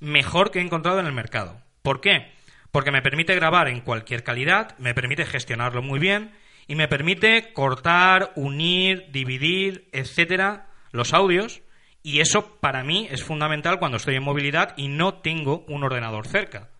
mejor 0.00 0.50
que 0.50 0.60
he 0.60 0.62
encontrado 0.62 0.98
en 0.98 1.04
el 1.04 1.12
mercado. 1.12 1.60
¿Por 1.82 2.00
qué? 2.00 2.32
Porque 2.70 2.90
me 2.90 3.02
permite 3.02 3.34
grabar 3.34 3.68
en 3.68 3.82
cualquier 3.82 4.24
calidad, 4.24 4.78
me 4.78 4.94
permite 4.94 5.26
gestionarlo 5.26 5.82
muy 5.82 5.98
bien 5.98 6.32
y 6.66 6.74
me 6.74 6.88
permite 6.88 7.52
cortar, 7.52 8.32
unir, 8.34 9.10
dividir, 9.12 9.90
etcétera, 9.92 10.70
los 10.90 11.12
audios. 11.12 11.60
Y 12.02 12.20
eso 12.20 12.56
para 12.60 12.82
mí 12.82 13.08
es 13.10 13.22
fundamental 13.22 13.78
cuando 13.78 13.98
estoy 13.98 14.14
en 14.14 14.22
movilidad 14.22 14.72
y 14.78 14.88
no 14.88 15.16
tengo 15.20 15.66
un 15.68 15.84
ordenador 15.84 16.26
cerca. 16.26 16.70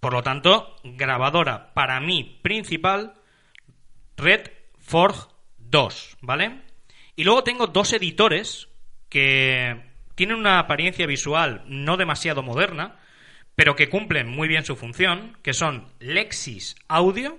Por 0.00 0.14
lo 0.14 0.22
tanto, 0.22 0.76
grabadora 0.82 1.74
para 1.74 2.00
mí 2.00 2.40
principal, 2.42 3.14
Red 4.16 4.48
Forge 4.78 5.28
2, 5.58 6.16
¿vale? 6.22 6.62
Y 7.16 7.24
luego 7.24 7.44
tengo 7.44 7.66
dos 7.66 7.92
editores 7.92 8.68
que 9.08 9.90
tienen 10.14 10.36
una 10.36 10.58
apariencia 10.58 11.06
visual 11.06 11.62
no 11.66 11.96
demasiado 11.96 12.42
moderna, 12.42 12.98
pero 13.54 13.76
que 13.76 13.90
cumplen 13.90 14.28
muy 14.28 14.48
bien 14.48 14.64
su 14.64 14.74
función, 14.76 15.36
que 15.42 15.52
son 15.52 15.92
Lexis 15.98 16.76
Audio 16.88 17.38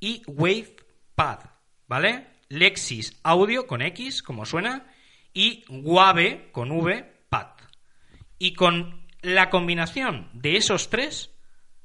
y 0.00 0.22
WavePad, 0.26 1.38
¿vale? 1.86 2.26
Lexis 2.48 3.20
Audio 3.22 3.68
con 3.68 3.80
X, 3.80 4.24
como 4.24 4.44
suena, 4.44 4.86
y 5.32 5.64
Wave 5.68 6.50
con 6.50 6.72
V, 6.72 7.24
Pad. 7.28 7.48
Y 8.38 8.54
con 8.54 9.06
la 9.22 9.50
combinación 9.50 10.30
de 10.32 10.56
esos 10.56 10.90
tres, 10.90 11.29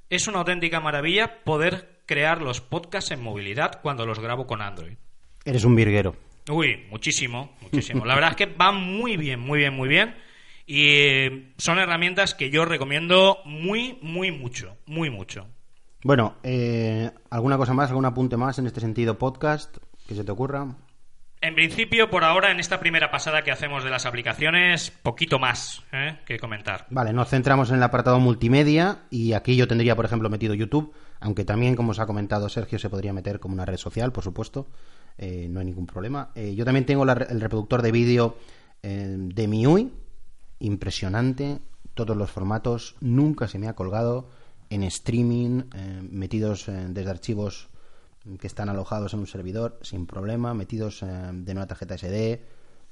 es 0.10 0.28
una 0.28 0.40
auténtica 0.40 0.80
maravilla 0.80 1.44
poder 1.44 2.02
crear 2.06 2.42
los 2.42 2.62
podcasts 2.62 3.12
en 3.12 3.22
movilidad 3.22 3.82
cuando 3.82 4.06
los 4.06 4.20
grabo 4.20 4.48
con 4.48 4.62
Android. 4.62 4.98
Eres 5.44 5.64
un 5.64 5.76
virguero. 5.76 6.16
Uy, 6.50 6.86
muchísimo, 6.90 7.56
muchísimo. 7.62 8.06
La 8.06 8.16
verdad 8.16 8.32
es 8.32 8.36
que 8.36 8.46
van 8.46 8.76
muy 8.76 9.18
bien, 9.18 9.40
muy 9.40 9.60
bien, 9.60 9.74
muy 9.74 9.90
bien. 9.90 10.16
Y 10.68 10.88
eh, 10.88 11.54
son 11.58 11.80
herramientas 11.80 12.34
que 12.34 12.50
yo 12.50 12.66
recomiendo 12.66 13.40
muy, 13.46 14.00
muy 14.02 14.32
mucho, 14.32 14.78
muy 14.86 15.10
mucho. 15.10 15.48
Bueno, 16.04 16.36
eh, 16.44 17.10
¿alguna 17.30 17.58
cosa 17.58 17.74
más, 17.74 17.90
algún 17.90 18.06
apunte 18.06 18.38
más 18.38 18.60
en 18.60 18.68
este 18.68 18.80
sentido 18.80 19.18
podcast 19.18 19.78
que 20.08 20.16
se 20.16 20.24
te 20.24 20.32
ocurra? 20.32 20.76
En 21.46 21.54
principio, 21.54 22.10
por 22.10 22.24
ahora, 22.24 22.50
en 22.50 22.60
esta 22.60 22.80
primera 22.80 23.12
pasada 23.12 23.44
que 23.44 23.52
hacemos 23.52 23.84
de 23.84 23.92
las 23.92 24.08
aplicaciones, 24.08 24.90
poquito 24.90 25.38
más 25.38 25.84
¿eh? 25.94 26.18
que 26.26 26.40
comentar. 26.40 26.88
Vale, 26.90 27.14
nos 27.14 27.30
centramos 27.30 27.70
en 27.70 27.76
el 27.76 27.84
apartado 27.84 28.20
multimedia 28.20 29.04
y 29.12 29.34
aquí 29.34 29.56
yo 29.56 29.68
tendría, 29.68 29.96
por 29.96 30.06
ejemplo, 30.06 30.28
metido 30.28 30.56
YouTube, 30.56 30.92
aunque 31.20 31.46
también, 31.46 31.76
como 31.76 31.92
os 31.92 32.00
ha 32.00 32.08
comentado 32.08 32.50
Sergio, 32.50 32.80
se 32.80 32.90
podría 32.90 33.14
meter 33.14 33.40
como 33.40 33.54
una 33.54 33.64
red 33.64 33.78
social, 33.78 34.12
por 34.12 34.24
supuesto, 34.24 34.66
eh, 35.20 35.46
no 35.48 35.60
hay 35.60 35.68
ningún 35.68 35.86
problema. 35.86 36.32
Eh, 36.34 36.56
yo 36.56 36.66
también 36.66 36.88
tengo 36.88 37.04
el 37.04 37.42
reproductor 37.42 37.84
de 37.84 37.92
vídeo 37.92 38.40
de 38.82 39.48
MIUI, 39.48 39.94
impresionante, 40.60 41.60
todos 41.94 42.18
los 42.18 42.32
formatos, 42.32 42.96
nunca 43.02 43.48
se 43.48 43.60
me 43.60 43.68
ha 43.68 43.74
colgado 43.74 44.30
en 44.72 44.82
streaming, 44.82 45.64
metidos 46.10 46.66
desde 46.68 47.10
archivos 47.10 47.70
que 48.40 48.48
están 48.48 48.70
alojados 48.70 49.14
en 49.14 49.20
un 49.22 49.28
servidor 49.28 49.80
sin 49.82 50.06
problema, 50.06 50.54
metidos 50.54 51.04
eh, 51.04 51.08
de 51.34 51.52
una 51.52 51.68
tarjeta 51.68 51.98
SD. 51.98 52.42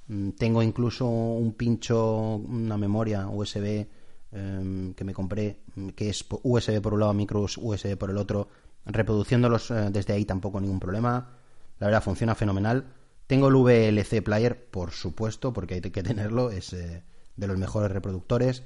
Mm, 0.07 0.29
Tengo 0.31 0.61
incluso 0.61 1.07
un 1.07 1.53
pincho, 1.53 2.35
una 2.35 2.77
memoria 2.77 3.27
USB 3.27 3.87
eh, 4.31 4.93
que 4.95 5.03
me 5.03 5.13
compré, 5.13 5.59
mm, 5.75 5.89
que 5.89 6.09
es 6.09 6.25
USB 6.43 6.81
por 6.81 6.93
un 6.93 6.99
lado, 7.01 7.13
micro 7.13 7.41
USB 7.41 7.97
por 7.97 8.09
el 8.09 8.17
otro, 8.17 8.47
reproduciéndolos 8.85 9.71
eh, 9.71 9.89
desde 9.91 10.13
ahí 10.13 10.25
tampoco 10.25 10.59
ningún 10.59 10.79
problema. 10.79 11.37
La 11.79 11.87
verdad 11.87 12.03
funciona 12.03 12.35
fenomenal. 12.35 12.85
Tengo 13.27 13.47
el 13.47 13.55
VLC 13.55 14.21
Player, 14.21 14.69
por 14.69 14.91
supuesto, 14.91 15.53
porque 15.53 15.75
hay 15.75 15.81
que 15.81 16.03
tenerlo, 16.03 16.51
es 16.51 16.73
eh, 16.73 17.03
de 17.35 17.47
los 17.47 17.57
mejores 17.57 17.91
reproductores. 17.91 18.63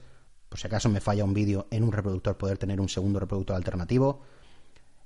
por 0.49 0.59
si 0.59 0.67
acaso 0.67 0.89
me 0.89 1.01
falla 1.01 1.25
un 1.25 1.33
vídeo 1.33 1.67
en 1.71 1.83
un 1.83 1.91
reproductor, 1.91 2.37
poder 2.37 2.57
tener 2.57 2.79
un 2.79 2.89
segundo 2.89 3.19
reproductor 3.19 3.55
alternativo. 3.55 4.21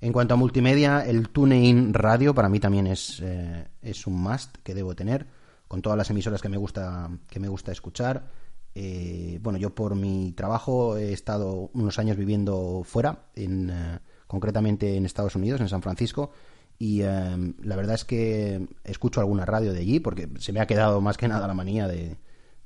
En 0.01 0.11
cuanto 0.11 0.33
a 0.33 0.37
multimedia, 0.37 1.05
el 1.05 1.29
TuneIn 1.29 1.93
Radio 1.93 2.33
para 2.33 2.49
mí 2.49 2.59
también 2.59 2.87
es, 2.87 3.19
eh, 3.21 3.67
es 3.83 4.07
un 4.07 4.19
must 4.21 4.57
que 4.63 4.73
debo 4.73 4.95
tener, 4.95 5.27
con 5.67 5.83
todas 5.83 5.95
las 5.95 6.09
emisoras 6.09 6.41
que 6.41 6.49
me 6.49 6.57
gusta, 6.57 7.09
que 7.29 7.39
me 7.39 7.47
gusta 7.47 7.71
escuchar. 7.71 8.27
Eh, 8.73 9.39
bueno, 9.43 9.59
yo 9.59 9.75
por 9.75 9.95
mi 9.95 10.31
trabajo 10.31 10.97
he 10.97 11.13
estado 11.13 11.69
unos 11.73 11.99
años 11.99 12.17
viviendo 12.17 12.81
fuera, 12.83 13.27
en, 13.35 13.69
eh, 13.69 13.99
concretamente 14.25 14.97
en 14.97 15.05
Estados 15.05 15.35
Unidos, 15.35 15.61
en 15.61 15.69
San 15.69 15.83
Francisco, 15.83 16.31
y 16.79 17.03
la 17.03 17.75
verdad 17.75 17.93
es 17.93 18.05
que 18.05 18.67
escucho 18.83 19.19
alguna 19.19 19.45
radio 19.45 19.71
de 19.71 19.81
allí 19.81 19.99
porque 19.99 20.27
se 20.39 20.51
me 20.51 20.61
ha 20.61 20.65
quedado 20.65 20.99
más 20.99 21.15
que 21.15 21.27
nada 21.27 21.47
la 21.47 21.53
manía 21.53 21.87
de, 21.87 22.17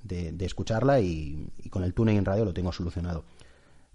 de, 0.06 0.46
escucharla 0.46 1.02
y, 1.02 1.52
con 1.70 1.84
el 1.84 1.94
TuneIn 1.94 2.24
Radio 2.24 2.46
lo 2.46 2.54
tengo 2.54 2.72
solucionado. 2.72 3.26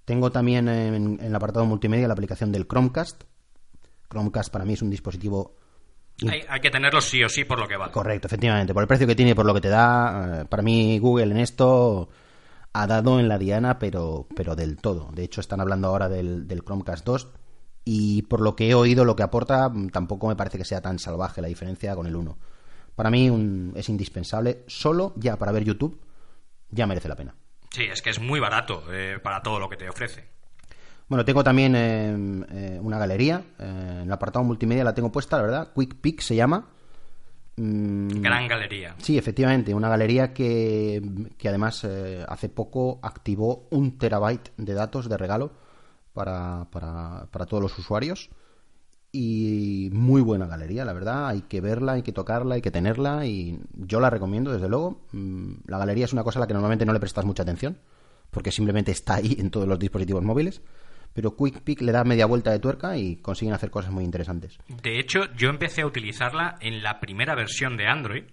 Tengo 0.05 0.31
también 0.31 0.69
en, 0.69 1.21
el 1.23 1.35
apartado 1.35 1.65
multimedia 1.65 2.07
la 2.07 2.13
aplicación 2.13 2.53
del 2.53 2.67
Chromecast. 2.67 3.23
Chromecast 4.11 4.53
para 4.53 4.65
mí 4.65 4.75
es 4.75 4.83
un 4.83 4.91
dispositivo 4.91 5.57
hay, 6.29 6.61
que 6.61 6.71
tenerlo 6.71 7.01
sí 7.01 7.23
o 7.25 7.29
sí 7.29 7.45
por 7.45 7.59
lo 7.59 7.67
que 7.67 7.77
vale. 7.77 7.93
Correcto, 7.93 8.27
efectivamente. 8.27 8.75
Por 8.75 8.83
el 8.83 8.89
precio 8.89 9.07
que 9.07 9.15
tiene 9.15 9.33
y 9.33 9.35
por 9.35 9.47
lo 9.47 9.55
que 9.55 9.61
te 9.61 9.69
da. 9.69 10.43
Eh, 10.43 10.45
para 10.45 10.63
mí, 10.63 10.99
Google 10.99 11.33
en 11.33 11.39
esto 11.39 12.09
ha 12.73 12.87
dado 12.87 13.19
en 13.19 13.29
la 13.29 13.39
diana, 13.39 13.79
pero, 13.79 14.27
pero 14.37 14.55
del 14.55 14.77
todo. 14.77 15.11
De 15.13 15.25
hecho, 15.25 15.41
están 15.41 15.61
hablando 15.61 15.89
ahora 15.89 16.09
del, 16.09 16.47
del, 16.47 16.63
Chromecast 16.63 17.05
2. 17.05 17.29
Y 17.85 18.23
por 18.23 18.41
lo 18.41 18.55
que 18.55 18.69
he 18.69 18.75
oído, 18.75 19.05
lo 19.05 19.17
que 19.17 19.23
aporta, 19.23 19.73
tampoco 19.93 20.29
me 20.29 20.37
parece 20.37 20.59
que 20.59 20.65
sea 20.65 20.83
tan 20.83 20.99
salvaje 20.99 21.41
la 21.41 21.49
diferencia 21.49 21.95
con 21.97 22.07
el 22.07 22.15
1. 22.15 22.39
Para 22.95 23.11
mí 23.11 23.73
es 23.75 23.89
indispensable. 23.89 24.65
Solo 24.67 25.15
ya 25.17 25.37
para 25.37 25.53
ver 25.53 25.65
YouTube, 25.65 25.99
ya 26.69 26.87
merece 26.87 27.09
la 27.09 27.17
pena. 27.17 27.35
Sí, 27.71 27.85
es 27.85 28.03
que 28.03 28.11
es 28.11 28.21
muy 28.21 28.41
barato 28.41 28.85
eh, 28.93 29.19
para 29.23 29.43
todo 29.43 29.59
lo 29.59 29.69
que 29.69 29.77
te 29.77 29.89
ofrece. 29.89 30.29
Bueno, 31.11 31.25
tengo 31.25 31.43
también 31.43 31.75
eh, 31.75 32.45
eh, 32.53 32.79
una 32.81 32.97
galería. 32.97 33.43
en 33.59 34.03
el 34.03 34.13
apartado 34.13 34.45
multimedia 34.45 34.85
la 34.85 34.95
tengo 34.95 35.11
puesta, 35.11 35.37
la 35.37 35.43
verdad. 35.43 35.69
Quick 35.75 35.97
Pick 35.97 36.21
se 36.21 36.37
llama. 36.37 36.69
Mm, 37.57 38.23
Gran 38.23 38.47
galería. 38.47 38.95
Sí, 38.99 39.19
efectivamente. 39.19 39.75
Una 39.75 39.89
galería 39.89 40.33
que, 40.33 41.03
que 41.37 41.49
además 41.49 41.85
hace 42.29 42.49
poco 42.49 43.01
activó 43.03 43.67
un 43.71 43.99
terabyte 43.99 44.53
de 44.57 44.73
datos 44.73 45.09
de 45.09 45.17
regalo 45.17 45.51
para, 46.13 46.69
para, 46.71 47.27
para 47.33 47.45
todos 47.45 47.61
los 47.61 47.77
usuarios 47.77 48.31
y 49.11 49.91
muy 49.93 50.23
buena 50.23 50.47
galería, 50.47 50.85
la 50.85 50.93
verdad. 50.93 51.27
Hay 51.27 51.43
que 51.43 51.61
verla, 51.61 51.95
hay 51.95 52.03
que 52.03 52.13
tocarla, 52.13 52.55
hay 52.55 52.63
que 52.63 52.71
tenerla 52.71 53.27
y 53.27 53.59
yo 53.75 53.99
la 53.99 54.11
recomiendo, 54.11 54.53
desde 54.53 54.69
luego. 54.69 55.01
Mm, 55.11 55.55
la 55.67 55.79
galería 55.79 56.05
es 56.05 56.13
una 56.13 56.23
cosa 56.23 56.39
a 56.39 56.43
la 56.43 56.47
que 56.47 56.55
normalmente 56.55 56.87
no 56.87 56.93
le 56.93 57.01
prestas 57.01 57.25
mucha 57.25 57.43
atención 57.43 57.79
porque 58.31 58.53
simplemente 58.53 58.93
está 58.93 59.17
ahí 59.17 59.37
en 59.41 59.51
todos 59.51 59.67
los 59.67 59.81
dispositivos 59.81 60.23
móviles. 60.23 60.63
Pero 61.13 61.37
Quick 61.37 61.63
Pick 61.63 61.81
le 61.83 61.93
da 61.93 62.05
media 62.05 62.27
vuelta 62.27 62.51
de 62.51 62.59
tuerca 62.59 62.97
y 62.97 63.17
consiguen 63.17 63.55
hacer 63.55 63.71
cosas 63.71 63.91
muy 63.91 64.05
interesantes. 64.05 64.59
De 64.69 64.99
hecho, 64.99 65.25
yo 65.37 65.49
empecé 65.49 65.83
a 65.83 65.87
utilizarla 65.87 66.57
en 66.61 66.83
la 66.83 67.01
primera 67.01 67.35
versión 67.35 67.77
de 67.77 67.87
Android, 67.87 68.25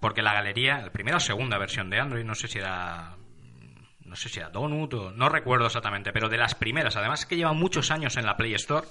porque 0.00 0.22
la 0.22 0.34
galería, 0.34 0.78
la 0.80 0.92
primera 0.92 1.16
o 1.16 1.20
segunda 1.20 1.58
versión 1.58 1.90
de 1.90 2.00
Android, 2.00 2.24
no 2.24 2.34
sé 2.34 2.48
si 2.48 2.58
era 2.58 3.16
no 4.04 4.16
sé 4.16 4.28
si 4.30 4.40
era 4.40 4.48
Donut 4.48 4.94
o 4.94 5.10
no 5.10 5.28
recuerdo 5.28 5.66
exactamente, 5.66 6.12
pero 6.12 6.28
de 6.28 6.38
las 6.38 6.54
primeras, 6.54 6.96
además 6.96 7.26
que 7.26 7.36
lleva 7.36 7.52
muchos 7.52 7.90
años 7.90 8.16
en 8.16 8.24
la 8.24 8.36
Play 8.36 8.54
Store, 8.54 8.86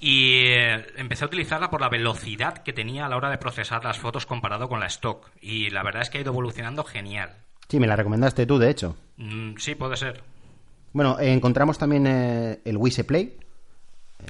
y 0.00 0.46
eh, 0.46 0.86
empecé 0.96 1.24
a 1.24 1.26
utilizarla 1.26 1.70
por 1.70 1.82
la 1.82 1.90
velocidad 1.90 2.62
que 2.62 2.72
tenía 2.72 3.04
a 3.04 3.08
la 3.08 3.16
hora 3.16 3.30
de 3.30 3.36
procesar 3.36 3.84
las 3.84 3.98
fotos 3.98 4.24
comparado 4.24 4.66
con 4.68 4.80
la 4.80 4.86
stock. 4.86 5.30
Y 5.42 5.68
la 5.70 5.82
verdad 5.82 6.02
es 6.02 6.10
que 6.10 6.18
ha 6.18 6.20
ido 6.22 6.32
evolucionando 6.32 6.84
genial. 6.84 7.36
Sí, 7.68 7.78
me 7.78 7.86
la 7.86 7.96
recomendaste 7.96 8.46
tú, 8.46 8.58
de 8.58 8.70
hecho. 8.70 8.96
Mm, 9.18 9.56
sí, 9.58 9.74
puede 9.74 9.96
ser. 9.96 10.22
Bueno, 10.92 11.18
encontramos 11.20 11.78
también 11.78 12.06
eh, 12.06 12.60
el 12.64 12.76
Wise 12.76 13.04
Play. 13.04 13.36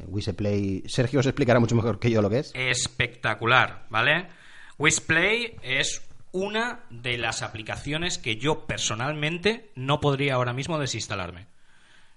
Eh. 0.09 0.83
Sergio 0.87 1.21
os 1.21 1.27
explicará 1.27 1.61
mucho 1.61 1.75
mejor 1.75 1.99
que 1.99 2.11
yo 2.11 2.23
lo 2.23 2.31
que 2.31 2.41
es. 2.41 2.53
Espectacular, 2.55 3.87
¿vale? 3.89 4.29
Wise 4.79 5.01
Play 5.01 5.57
es 5.63 6.03
una 6.33 6.81
de 6.91 7.19
las 7.19 7.43
aplicaciones 7.43 8.19
que 8.19 8.37
yo 8.37 8.67
personalmente 8.67 9.71
no 9.75 10.01
podría 10.01 10.35
ahora 10.35 10.53
mismo 10.53 10.79
desinstalarme. 10.79 11.47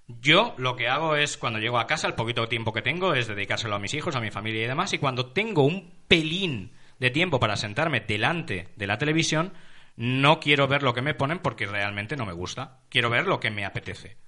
Yo 0.06 0.54
lo 0.58 0.76
que 0.76 0.88
hago 0.88 1.16
es, 1.16 1.38
cuando 1.38 1.58
llego 1.58 1.78
a 1.78 1.86
casa, 1.86 2.06
el 2.06 2.14
poquito 2.14 2.46
tiempo 2.46 2.72
que 2.72 2.82
tengo 2.82 3.14
es 3.14 3.26
dedicárselo 3.26 3.74
a 3.74 3.78
mis 3.78 3.94
hijos, 3.94 4.14
a 4.14 4.20
mi 4.20 4.30
familia 4.30 4.64
y 4.64 4.68
demás, 4.68 4.92
y 4.92 4.98
cuando 4.98 5.32
tengo 5.32 5.64
un 5.64 5.90
pelín 6.08 6.72
de 7.00 7.10
tiempo 7.10 7.40
para 7.40 7.56
sentarme 7.56 8.00
delante 8.00 8.68
de 8.76 8.86
la 8.86 8.98
televisión, 8.98 9.52
no 9.96 10.40
quiero 10.40 10.68
ver 10.68 10.82
lo 10.82 10.92
que 10.92 11.02
me 11.02 11.14
ponen 11.14 11.38
porque 11.38 11.66
realmente 11.66 12.16
no 12.16 12.26
me 12.26 12.32
gusta. 12.34 12.80
Quiero 12.90 13.08
ver 13.10 13.26
lo 13.26 13.40
que 13.40 13.50
me 13.50 13.64
apetece. 13.64 14.18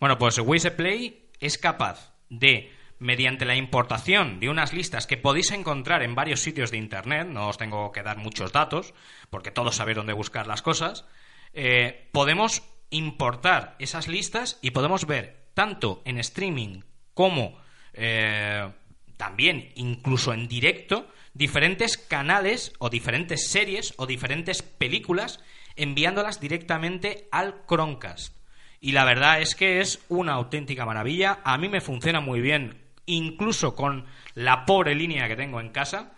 Bueno, 0.00 0.16
pues 0.16 0.38
Wiseplay 0.38 1.10
Play 1.10 1.30
es 1.40 1.58
capaz 1.58 2.14
de, 2.30 2.72
mediante 2.98 3.44
la 3.44 3.54
importación 3.54 4.40
de 4.40 4.48
unas 4.48 4.72
listas 4.72 5.06
que 5.06 5.18
podéis 5.18 5.50
encontrar 5.50 6.02
en 6.02 6.14
varios 6.14 6.40
sitios 6.40 6.70
de 6.70 6.78
Internet, 6.78 7.28
no 7.28 7.48
os 7.48 7.58
tengo 7.58 7.92
que 7.92 8.02
dar 8.02 8.16
muchos 8.16 8.50
datos, 8.50 8.94
porque 9.28 9.50
todos 9.50 9.76
sabéis 9.76 9.96
dónde 9.96 10.14
buscar 10.14 10.46
las 10.46 10.62
cosas, 10.62 11.04
eh, 11.52 12.08
podemos 12.12 12.62
importar 12.88 13.76
esas 13.78 14.08
listas 14.08 14.58
y 14.62 14.70
podemos 14.70 15.06
ver 15.06 15.50
tanto 15.52 16.00
en 16.06 16.16
streaming 16.16 16.80
como 17.12 17.60
eh, 17.92 18.72
también 19.18 19.70
incluso 19.74 20.32
en 20.32 20.48
directo 20.48 21.08
diferentes 21.34 21.98
canales 21.98 22.72
o 22.78 22.88
diferentes 22.88 23.48
series 23.48 23.92
o 23.98 24.06
diferentes 24.06 24.62
películas 24.62 25.40
enviándolas 25.76 26.40
directamente 26.40 27.28
al 27.30 27.66
Chromecast. 27.66 28.39
Y 28.80 28.92
la 28.92 29.04
verdad 29.04 29.40
es 29.42 29.54
que 29.54 29.80
es 29.80 30.00
una 30.08 30.32
auténtica 30.32 30.86
maravilla. 30.86 31.40
A 31.44 31.58
mí 31.58 31.68
me 31.68 31.82
funciona 31.82 32.20
muy 32.20 32.40
bien, 32.40 32.78
incluso 33.04 33.74
con 33.74 34.06
la 34.34 34.64
pobre 34.64 34.94
línea 34.94 35.28
que 35.28 35.36
tengo 35.36 35.60
en 35.60 35.68
casa. 35.68 36.12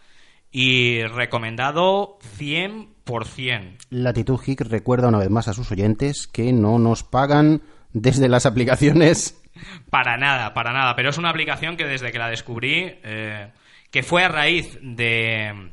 Y 0.51 1.03
recomendado 1.05 2.19
100%. 2.39 3.79
Latitud 3.91 4.39
Geek 4.39 4.61
recuerda 4.61 5.09
una 5.09 5.19
vez 5.19 5.31
más 5.31 5.49
a 5.49 5.55
sus 5.55 5.73
oyentes 5.73 6.27
que 6.27 6.53
no 6.53 6.79
nos 6.79 7.03
pagan 7.03 7.63
desde 7.93 8.29
las 8.29 8.47
aplicaciones. 8.47 9.43
Para 9.91 10.17
nada, 10.17 10.55
para 10.55 10.73
nada. 10.73 10.97
Pero 10.97 11.11
es 11.11 11.19
una 11.19 11.31
aplicación 11.31 11.77
que 11.77 11.85
desde 11.85 12.11
que 12.11 12.19
la 12.19 12.29
descubrí, 12.29 12.99
eh, 13.03 13.51
que 13.91 14.03
fue 14.03 14.25
a 14.25 14.29
raíz 14.29 14.79
de, 14.81 15.71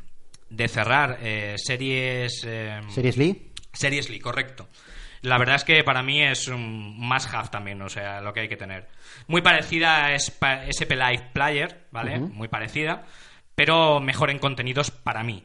de 0.49 0.67
cerrar 0.67 1.17
eh, 1.21 1.55
series... 1.57 2.43
Eh, 2.45 2.81
¿Series 2.89 3.17
Lee? 3.17 3.51
Series 3.71 4.09
Lee, 4.09 4.19
correcto. 4.19 4.67
La 5.21 5.37
verdad 5.37 5.55
es 5.55 5.63
que 5.63 5.83
para 5.83 6.01
mí 6.01 6.21
es 6.21 6.47
un 6.47 6.97
must 6.97 7.33
have 7.33 7.49
también, 7.49 7.81
o 7.81 7.89
sea, 7.89 8.21
lo 8.21 8.33
que 8.33 8.41
hay 8.41 8.47
que 8.49 8.57
tener. 8.57 8.87
Muy 9.27 9.41
parecida 9.41 10.05
a 10.05 10.13
SP 10.15 10.95
Live 10.95 11.29
Player, 11.33 11.87
¿vale? 11.91 12.19
Muy 12.19 12.47
parecida 12.47 13.05
pero 13.59 13.99
mejor 13.99 14.29
en 14.29 14.39
contenidos 14.39 14.89
para 14.89 15.21
mí. 15.21 15.43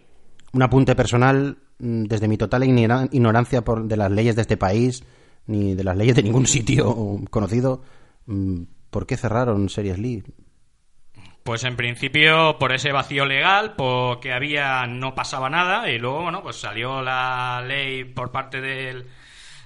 Un 0.52 0.62
apunte 0.62 0.94
personal, 0.94 1.58
mm, 1.80 2.04
desde 2.04 2.28
mi 2.28 2.38
total 2.38 2.62
ignorancia 2.62 3.64
por, 3.64 3.88
de 3.88 3.96
las 3.96 4.12
leyes 4.12 4.36
de 4.36 4.42
este 4.42 4.56
país, 4.56 5.02
ni 5.48 5.74
de 5.74 5.82
las 5.82 5.96
leyes 5.96 6.14
de 6.14 6.22
ningún 6.22 6.46
sitio 6.56 6.94
conocido, 7.28 7.82
mm, 8.26 8.62
¿por 8.90 9.08
qué 9.08 9.16
cerraron 9.16 9.68
Series 9.68 9.98
Lee? 9.98 10.22
Pues 11.42 11.64
en 11.64 11.74
principio 11.74 12.56
por 12.56 12.72
ese 12.72 12.92
vacío 12.92 13.26
legal, 13.26 13.74
porque 13.76 14.32
había 14.32 14.86
no 14.86 15.16
pasaba 15.16 15.50
nada 15.50 15.90
y 15.90 15.98
luego 15.98 16.22
bueno 16.22 16.40
pues 16.40 16.54
salió 16.54 17.02
la 17.02 17.64
ley 17.66 18.04
por 18.04 18.30
parte 18.30 18.60
del, 18.60 19.06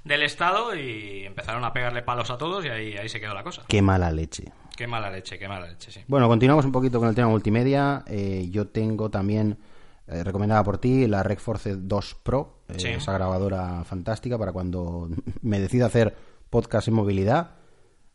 del 0.09 0.23
Estado 0.23 0.75
y 0.75 1.25
empezaron 1.25 1.65
a 1.65 1.73
pegarle 1.73 2.03
palos 2.03 2.31
a 2.31 2.39
todos 2.39 2.65
y 2.65 2.69
ahí, 2.69 2.97
ahí 2.97 3.09
se 3.09 3.21
quedó 3.21 3.35
la 3.35 3.45
cosa. 3.45 3.63
Qué 3.69 3.83
mala 3.83 4.11
leche. 4.11 4.51
Qué 4.79 4.87
mala 4.87 5.11
leche, 5.11 5.39
qué 5.39 5.49
mala 5.49 5.67
leche, 5.67 5.91
sí. 5.91 6.01
Bueno, 6.09 6.29
continuamos 6.29 6.65
un 6.65 6.73
poquito 6.73 6.99
con 6.99 7.09
el 7.09 7.15
tema 7.15 7.29
multimedia. 7.29 8.05
Eh, 8.07 8.49
yo 8.51 8.69
tengo 8.69 9.11
también, 9.11 9.59
eh, 10.07 10.25
recomendada 10.25 10.65
por 10.65 10.79
ti, 10.79 11.07
la 11.07 11.23
Rec 11.23 11.41
Force 11.41 11.77
2 11.77 12.15
Pro, 12.23 12.63
eh, 12.69 12.95
esa 12.97 13.13
grabadora 13.13 13.85
fantástica 13.85 14.39
para 14.39 14.53
cuando 14.53 15.11
me 15.43 15.61
decida 15.61 15.87
hacer 15.87 16.17
podcast 16.49 16.89
en 16.89 16.95
movilidad, 16.95 17.57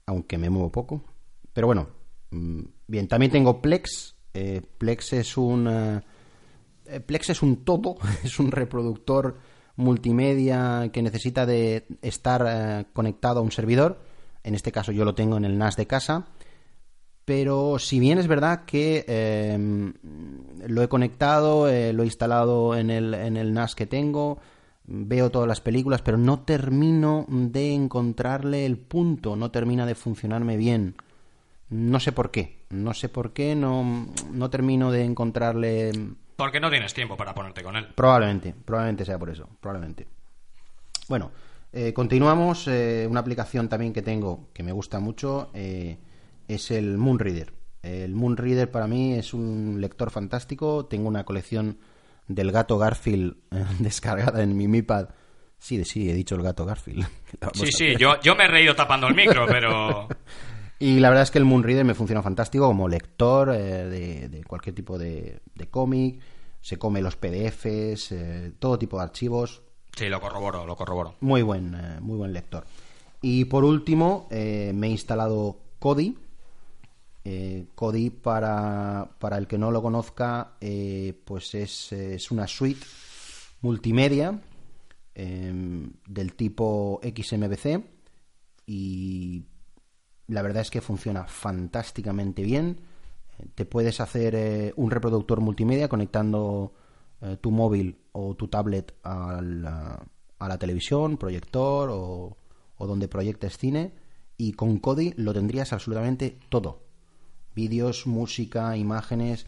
aunque 0.05 0.37
me 0.37 0.49
muevo 0.49 0.71
poco. 0.71 1.03
Pero 1.53 1.67
bueno, 1.67 1.89
mm, 2.31 2.61
bien, 2.87 3.07
también 3.07 3.31
tengo 3.31 3.61
Plex. 3.61 4.15
Plex 4.77 5.13
es 5.13 5.37
un... 5.37 6.01
Plex 7.05 7.29
es 7.29 7.43
un 7.43 7.63
todo, 7.63 7.97
es 8.23 8.39
un 8.39 8.51
reproductor 8.51 9.37
multimedia 9.75 10.89
que 10.93 11.01
necesita 11.01 11.45
de 11.45 11.85
estar 12.01 12.87
conectado 12.93 13.39
a 13.39 13.43
un 13.43 13.51
servidor. 13.51 14.01
En 14.43 14.55
este 14.55 14.71
caso 14.71 14.91
yo 14.91 15.05
lo 15.05 15.15
tengo 15.15 15.37
en 15.37 15.45
el 15.45 15.57
NAS 15.57 15.75
de 15.75 15.87
casa 15.87 16.27
pero 17.25 17.79
si 17.79 17.99
bien 17.99 18.17
es 18.17 18.27
verdad 18.27 18.65
que 18.65 19.05
em, 19.07 19.93
lo 20.67 20.81
he 20.81 20.89
conectado, 20.89 21.69
eh, 21.69 21.93
lo 21.93 22.03
he 22.03 22.07
instalado 22.07 22.75
en 22.75 22.89
el, 22.89 23.13
en 23.13 23.37
el 23.37 23.53
NAS 23.53 23.75
que 23.75 23.85
tengo, 23.85 24.39
veo 24.85 25.31
todas 25.31 25.47
las 25.47 25.61
películas, 25.61 26.01
pero 26.01 26.17
no 26.17 26.41
termino 26.41 27.25
de 27.29 27.73
encontrarle 27.73 28.65
el 28.65 28.77
punto, 28.77 29.37
no 29.37 29.51
termina 29.51 29.85
de 29.85 29.95
funcionarme 29.95 30.57
bien. 30.57 30.95
No 31.69 31.99
sé 32.01 32.11
por 32.11 32.29
qué, 32.29 32.65
no 32.69 32.93
sé 32.93 33.07
por 33.07 33.31
qué, 33.31 33.55
no, 33.55 34.07
no 34.31 34.49
termino 34.49 34.91
de 34.91 35.05
encontrarle... 35.05 35.91
Porque 36.35 36.59
no 36.59 36.69
tienes 36.69 36.93
tiempo 36.93 37.15
para 37.17 37.33
ponerte 37.33 37.63
con 37.63 37.75
él. 37.75 37.87
Probablemente, 37.95 38.53
probablemente 38.65 39.05
sea 39.05 39.17
por 39.19 39.29
eso, 39.29 39.47
probablemente. 39.59 40.07
Bueno, 41.07 41.31
Eh, 41.75 41.91
continuamos. 41.91 42.67
eh, 42.67 43.07
una 43.09 43.19
aplicación 43.19 43.67
también 43.67 43.93
que 43.93 44.03
tengo 44.03 44.49
que 44.53 44.61
me 44.61 44.71
gusta 44.71 44.99
mucho 44.99 45.49
eh, 45.55 45.97
es 46.47 46.69
el 46.69 46.97
Moonreader. 46.99 47.51
El 47.81 48.13
Moonreader 48.13 48.69
para 48.69 48.85
mí 48.87 49.13
es 49.15 49.33
un 49.33 49.77
lector 49.81 50.11
fantástico. 50.11 50.85
Tengo 50.85 51.07
una 51.07 51.23
colección 51.23 51.79
del 52.27 52.51
gato 52.51 52.77
Garfield 52.77 53.37
eh, 53.51 53.65
descargada 53.79 54.43
en 54.43 54.55
mi 54.55 54.67
MiPad. 54.67 55.09
Sí, 55.57 55.83
sí, 55.85 56.09
he 56.09 56.13
dicho 56.13 56.35
el 56.35 56.43
gato 56.43 56.63
Garfield. 56.65 57.05
Sí, 57.53 57.71
sí, 57.71 57.95
yo, 57.97 58.21
yo 58.21 58.35
me 58.35 58.43
he 58.43 58.47
reído 58.47 58.75
tapando 58.75 59.07
el 59.07 59.15
micro, 59.15 59.45
pero... 59.47 60.07
Y 60.83 60.99
la 60.99 61.07
verdad 61.07 61.23
es 61.23 61.31
que 61.31 61.37
el 61.37 61.45
Moonreader 61.45 61.85
me 61.85 61.93
funciona 61.93 62.21
fantástico 62.21 62.67
como 62.67 62.89
lector 62.89 63.55
eh, 63.55 63.85
de, 63.87 64.27
de 64.27 64.43
cualquier 64.43 64.75
tipo 64.75 64.97
de, 64.97 65.39
de 65.55 65.69
cómic. 65.69 66.19
Se 66.59 66.77
come 66.77 67.01
los 67.01 67.15
PDFs, 67.15 68.11
eh, 68.11 68.51
todo 68.59 68.77
tipo 68.77 68.97
de 68.97 69.03
archivos. 69.03 69.61
Sí, 69.95 70.09
lo 70.09 70.19
corroboro, 70.19 70.65
lo 70.65 70.75
corroboro. 70.75 71.15
Muy 71.21 71.41
buen, 71.41 71.73
eh, 71.73 72.01
muy 72.01 72.17
buen 72.17 72.33
lector. 72.33 72.65
Y 73.21 73.45
por 73.45 73.63
último, 73.63 74.27
me 74.29 74.87
he 74.87 74.89
instalado 74.89 75.57
Kodi. 75.79 76.17
Eh, 77.23 77.67
Kodi, 77.75 78.09
para, 78.09 79.07
para 79.19 79.37
el 79.37 79.47
que 79.47 79.57
no 79.57 79.71
lo 79.71 79.81
conozca, 79.81 80.57
pues 81.23 81.55
es, 81.55 81.93
es 81.93 82.29
una 82.29 82.45
suite 82.45 82.85
multimedia 83.61 84.37
eh, 85.15 85.89
del 86.07 86.33
tipo 86.33 86.99
XMVC 87.01 87.85
y 88.65 89.43
la 90.27 90.41
verdad 90.41 90.61
es 90.61 90.71
que 90.71 90.81
funciona 90.81 91.25
fantásticamente 91.25 92.43
bien. 92.43 92.79
Eh, 93.39 93.47
Te 93.55 93.65
puedes 93.65 93.99
hacer 93.99 94.35
eh, 94.35 94.73
un 94.75 94.91
reproductor 94.91 95.41
multimedia 95.41 95.87
conectando 95.87 96.73
eh, 97.21 97.37
tu 97.39 97.51
móvil 97.51 97.97
o 98.11 98.35
tu 98.35 98.47
tablet 98.47 98.93
a 99.03 99.41
la, 99.41 100.03
a 100.39 100.47
la 100.47 100.57
televisión, 100.57 101.17
proyector 101.17 101.89
o, 101.91 102.37
o 102.77 102.87
donde 102.87 103.07
proyectes 103.07 103.57
cine 103.57 103.93
y 104.37 104.53
con 104.53 104.79
Kodi 104.79 105.13
lo 105.17 105.33
tendrías 105.33 105.73
absolutamente 105.73 106.37
todo. 106.49 106.83
Vídeos, 107.55 108.07
música, 108.07 108.75
imágenes 108.75 109.45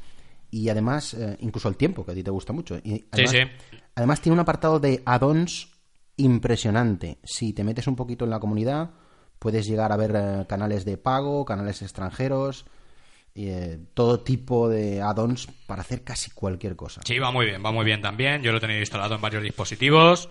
y 0.51 0.69
además 0.69 1.13
eh, 1.15 1.38
incluso 1.41 1.67
el 1.69 1.76
tiempo 1.76 2.05
que 2.05 2.11
a 2.11 2.15
ti 2.15 2.23
te 2.23 2.32
gusta 2.32 2.53
mucho. 2.53 2.78
Y 2.78 3.05
además, 3.11 3.32
sí. 3.32 3.38
además 3.95 4.21
tiene 4.21 4.34
un 4.34 4.39
apartado 4.39 4.80
de 4.80 5.01
add-ons 5.05 5.69
impresionante. 6.17 7.17
Si 7.23 7.51
te 7.51 7.63
metes 7.63 7.88
un 7.88 7.95
poquito 7.95 8.26
en 8.26 8.32
la 8.32 8.39
comunidad, 8.39 8.91
puedes 9.39 9.67
llegar 9.67 9.91
a 9.91 9.97
ver 9.97 10.13
eh, 10.15 10.45
canales 10.47 10.86
de 10.86 10.97
pago, 10.97 11.45
canales 11.45 11.81
extranjeros, 11.81 12.65
y, 13.33 13.49
eh, 13.49 13.79
todo 13.93 14.21
tipo 14.21 14.69
de 14.69 15.01
add-ons 15.01 15.47
para 15.67 15.81
hacer 15.81 16.03
casi 16.03 16.31
cualquier 16.31 16.75
cosa. 16.75 17.01
Sí, 17.05 17.19
va 17.19 17.31
muy 17.31 17.45
bien, 17.45 17.63
va 17.63 17.71
muy 17.71 17.83
bien 17.86 18.01
también. 18.01 18.41
Yo 18.41 18.51
lo 18.51 18.59
he 18.59 18.61
tenido 18.61 18.79
instalado 18.79 19.15
en 19.15 19.21
varios 19.21 19.43
dispositivos, 19.43 20.29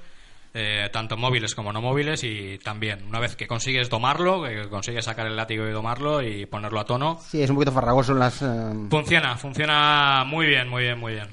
eh, 0.55 0.89
tanto 0.93 1.17
móviles 1.17 1.55
como 1.55 1.73
no 1.73 1.83
móviles, 1.83 2.25
y 2.25 2.59
también, 2.65 3.05
una 3.07 3.21
vez 3.21 3.37
que 3.37 3.47
consigues 3.47 3.91
domarlo, 3.91 4.45
que 4.45 4.69
consigues 4.71 5.05
sacar 5.05 5.27
el 5.27 5.37
látigo 5.37 5.67
y 5.69 5.73
domarlo 5.73 6.23
y 6.23 6.47
ponerlo 6.47 6.81
a 6.81 6.85
tono, 6.87 7.21
Sí, 7.21 7.43
es 7.43 7.51
un 7.51 7.57
poquito 7.57 7.73
farragoso 7.73 8.13
en 8.13 8.19
las... 8.21 8.41
eh, 8.41 8.73
funciona, 8.89 9.37
funciona 9.37 10.25
muy 10.27 10.47
bien, 10.47 10.69
muy 10.69 10.85
bien, 10.85 10.99
muy 10.99 11.13
bien. 11.13 11.29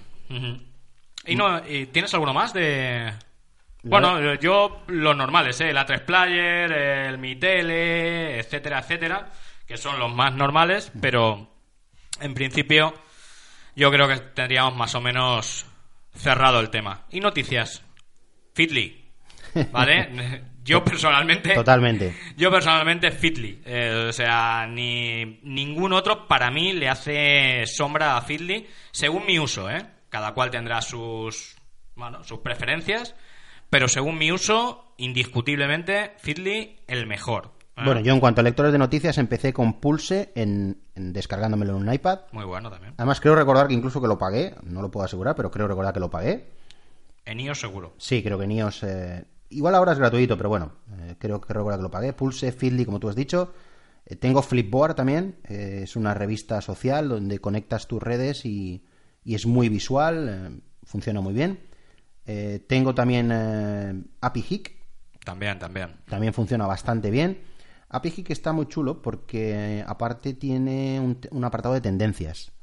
¿Y 1.25 1.35
no, 1.35 1.61
y 1.67 1.85
tienes 1.85 2.13
alguno 2.13 2.33
más 2.33 2.53
de...? 2.53 3.13
Bueno, 3.83 4.35
yo 4.35 4.83
los 4.87 5.15
normales, 5.15 5.59
¿eh? 5.61 5.69
el 5.69 5.77
A3 5.77 6.05
Player, 6.05 6.71
el 6.71 7.17
Mi 7.17 7.35
Tele, 7.35 8.39
etcétera, 8.39 8.79
etcétera, 8.79 9.31
que 9.65 9.77
son 9.77 9.97
los 9.99 10.13
más 10.13 10.33
normales, 10.35 10.91
pero 11.01 11.51
en 12.19 12.33
principio 12.33 12.93
yo 13.75 13.91
creo 13.91 14.07
que 14.07 14.17
tendríamos 14.17 14.75
más 14.75 14.93
o 14.95 15.01
menos 15.01 15.65
cerrado 16.13 16.59
el 16.59 16.69
tema. 16.69 17.05
Y 17.09 17.19
noticias. 17.19 17.83
Fitly. 18.53 19.11
¿Vale? 19.71 20.43
Yo 20.63 20.83
personalmente. 20.83 21.55
Totalmente. 21.55 22.15
Yo 22.37 22.51
personalmente 22.51 23.11
Fitly. 23.11 23.61
Eh, 23.65 24.07
o 24.09 24.13
sea, 24.13 24.67
ni 24.67 25.39
ningún 25.43 25.93
otro 25.93 26.27
para 26.27 26.51
mí 26.51 26.73
le 26.73 26.87
hace 26.87 27.65
sombra 27.65 28.17
a 28.17 28.21
Fitly, 28.21 28.67
según 28.91 29.25
mi 29.25 29.39
uso, 29.39 29.69
¿eh? 29.69 29.83
Cada 30.09 30.33
cual 30.33 30.51
tendrá 30.51 30.81
sus, 30.81 31.55
bueno, 31.95 32.23
sus 32.23 32.39
preferencias, 32.39 33.15
pero 33.71 33.87
según 33.87 34.19
mi 34.19 34.31
uso, 34.31 34.93
indiscutiblemente 34.97 36.11
Fitly 36.17 36.81
el 36.87 37.07
mejor. 37.07 37.53
¿eh? 37.77 37.81
Bueno, 37.85 38.01
yo 38.01 38.13
en 38.13 38.19
cuanto 38.19 38.41
a 38.41 38.43
lectores 38.43 38.73
de 38.73 38.77
noticias 38.77 39.17
empecé 39.17 39.53
con 39.53 39.79
Pulse 39.79 40.33
en, 40.35 40.81
en 40.93 41.13
descargándomelo 41.13 41.77
en 41.77 41.87
un 41.87 41.93
iPad. 41.93 42.19
Muy 42.33 42.43
bueno 42.43 42.69
también. 42.69 42.93
Además 42.97 43.21
creo 43.21 43.33
recordar 43.33 43.69
que 43.69 43.73
incluso 43.73 44.01
que 44.01 44.09
lo 44.09 44.17
pagué, 44.17 44.53
no 44.63 44.81
lo 44.81 44.91
puedo 44.91 45.05
asegurar, 45.05 45.35
pero 45.35 45.49
creo 45.49 45.69
recordar 45.69 45.93
que 45.93 46.01
lo 46.01 46.09
pagué. 46.09 46.51
En 47.25 47.39
iOS 47.39 47.61
seguro. 47.61 47.93
Sí, 47.97 48.21
creo 48.21 48.37
que 48.37 48.43
en 48.43 48.51
iOS... 48.51 48.83
eh, 48.83 49.25
igual 49.49 49.73
ahora 49.73 49.93
es 49.93 49.99
gratuito, 49.99 50.35
pero 50.35 50.49
bueno, 50.49 50.73
eh, 50.99 51.15
creo 51.17 51.39
que 51.39 51.53
recordar 51.53 51.79
que 51.79 51.83
lo 51.83 51.91
pagué. 51.91 52.11
Pulse, 52.11 52.51
Feedly, 52.51 52.83
como 52.83 52.99
tú 52.99 53.07
has 53.07 53.15
dicho. 53.15 53.53
Eh, 54.05 54.17
tengo 54.17 54.41
Flipboard 54.41 54.95
también, 54.95 55.37
es 55.47 55.95
una 55.95 56.13
revista 56.13 56.59
social 56.59 57.07
donde 57.07 57.39
conectas 57.39 57.87
tus 57.87 58.03
redes 58.03 58.45
y, 58.45 58.83
y 59.23 59.35
es 59.35 59.45
muy 59.45 59.69
visual, 59.69 60.61
funciona 60.83 61.21
muy 61.21 61.33
bien. 61.33 61.70
Eh, 62.33 62.59
tengo 62.65 62.95
también 62.95 63.29
eh, 63.33 64.03
API 64.21 64.63
También, 65.25 65.59
también. 65.59 65.89
también 66.07 66.33
funciona 66.33 66.65
bastante 66.65 67.11
bien. 67.11 67.41
API 67.89 68.23
está 68.29 68.53
muy 68.53 68.67
chulo 68.67 69.01
porque 69.01 69.83
aparte 69.85 70.33
tiene 70.35 70.99
un, 71.01 71.19
un 71.31 71.43
apartado 71.43 71.73
de 71.73 71.81
tendencias. 71.81 72.53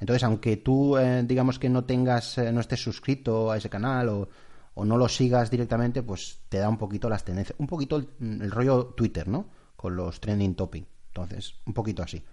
Entonces, 0.00 0.24
aunque 0.24 0.56
tú, 0.56 0.96
eh, 0.96 1.22
digamos 1.24 1.58
que 1.58 1.68
no 1.68 1.84
tengas, 1.84 2.38
eh, 2.38 2.50
no 2.52 2.60
estés 2.60 2.82
suscrito 2.82 3.50
a 3.50 3.58
ese 3.58 3.68
canal 3.68 4.08
o, 4.08 4.28
o 4.74 4.84
no 4.86 4.96
lo 4.96 5.08
sigas 5.08 5.50
directamente, 5.50 6.02
pues 6.02 6.40
te 6.48 6.56
da 6.58 6.68
un 6.70 6.78
poquito 6.78 7.10
las 7.10 7.22
tendencias. 7.22 7.54
Un 7.60 7.66
poquito 7.66 7.96
el, 7.96 8.08
el 8.20 8.50
rollo 8.50 8.94
Twitter, 8.96 9.28
¿no? 9.28 9.50
Con 9.76 9.94
los 9.94 10.20
trending 10.20 10.54
topic. 10.54 10.86
Entonces, 11.08 11.54
un 11.66 11.74
poquito 11.74 12.02
así. 12.02 12.24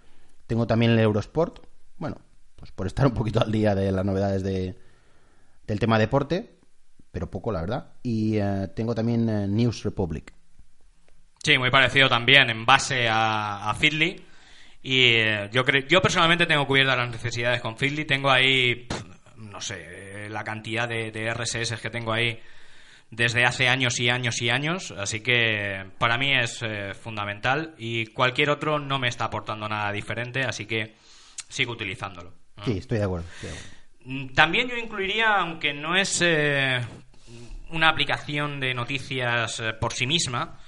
Tengo 0.46 0.66
también 0.66 0.92
el 0.92 0.98
Eurosport. 0.98 1.58
Bueno, 1.98 2.16
pues 2.56 2.72
por 2.72 2.86
estar 2.86 3.06
un 3.06 3.12
poquito 3.12 3.40
al 3.42 3.52
día 3.52 3.74
de 3.74 3.92
las 3.92 4.04
novedades 4.04 4.42
de, 4.42 4.78
del 5.66 5.78
tema 5.78 5.98
deporte, 5.98 6.58
pero 7.10 7.30
poco, 7.30 7.52
la 7.52 7.60
verdad. 7.60 7.92
Y 8.02 8.36
eh, 8.38 8.68
tengo 8.74 8.94
también 8.94 9.28
eh, 9.28 9.46
News 9.48 9.82
Republic. 9.84 10.32
Sí, 11.42 11.56
muy 11.58 11.70
parecido 11.70 12.08
también 12.08 12.50
en 12.50 12.66
base 12.66 13.08
a, 13.08 13.70
a 13.70 13.74
Feedly. 13.74 14.24
Y 14.82 15.14
eh, 15.14 15.48
yo 15.52 15.64
creo, 15.64 15.86
yo 15.86 16.00
personalmente 16.00 16.46
tengo 16.46 16.66
cubiertas 16.66 16.96
las 16.96 17.10
necesidades 17.10 17.60
con 17.60 17.76
Feedly. 17.76 18.04
Tengo 18.04 18.30
ahí, 18.30 18.86
pf, 18.86 19.04
no 19.36 19.60
sé, 19.60 20.26
eh, 20.26 20.30
la 20.30 20.44
cantidad 20.44 20.88
de, 20.88 21.10
de 21.10 21.32
RSS 21.32 21.80
que 21.80 21.90
tengo 21.90 22.12
ahí 22.12 22.38
desde 23.10 23.44
hace 23.44 23.68
años 23.68 23.98
y 24.00 24.08
años 24.08 24.40
y 24.40 24.50
años. 24.50 24.92
Así 24.92 25.20
que 25.20 25.86
para 25.98 26.16
mí 26.18 26.32
es 26.32 26.60
fundamental. 27.00 27.74
Y 27.78 28.06
cualquier 28.06 28.50
otro 28.50 28.78
no 28.78 28.98
me 28.98 29.08
está 29.08 29.24
aportando 29.24 29.68
nada 29.68 29.90
diferente. 29.92 30.42
Así 30.42 30.66
que 30.66 30.94
sigo 31.48 31.72
utilizándolo. 31.72 32.34
Sí, 32.64 32.78
estoy 32.78 32.98
de 32.98 33.04
acuerdo. 33.04 33.26
estoy 33.34 33.50
de 33.50 33.56
acuerdo. 33.56 33.79
Mm, 34.04 34.28
También 34.34 34.68
yo 34.68 34.76
incluiría, 34.76 35.36
aunque 35.36 35.72
no 35.72 35.96
es 35.96 36.20
eh, 36.24 36.80
una 37.70 37.88
aplicación 37.88 38.58
de 38.60 38.74
noticias 38.74 39.60
eh, 39.60 39.72
por 39.74 39.92
sí 39.92 40.06
misma, 40.06 40.58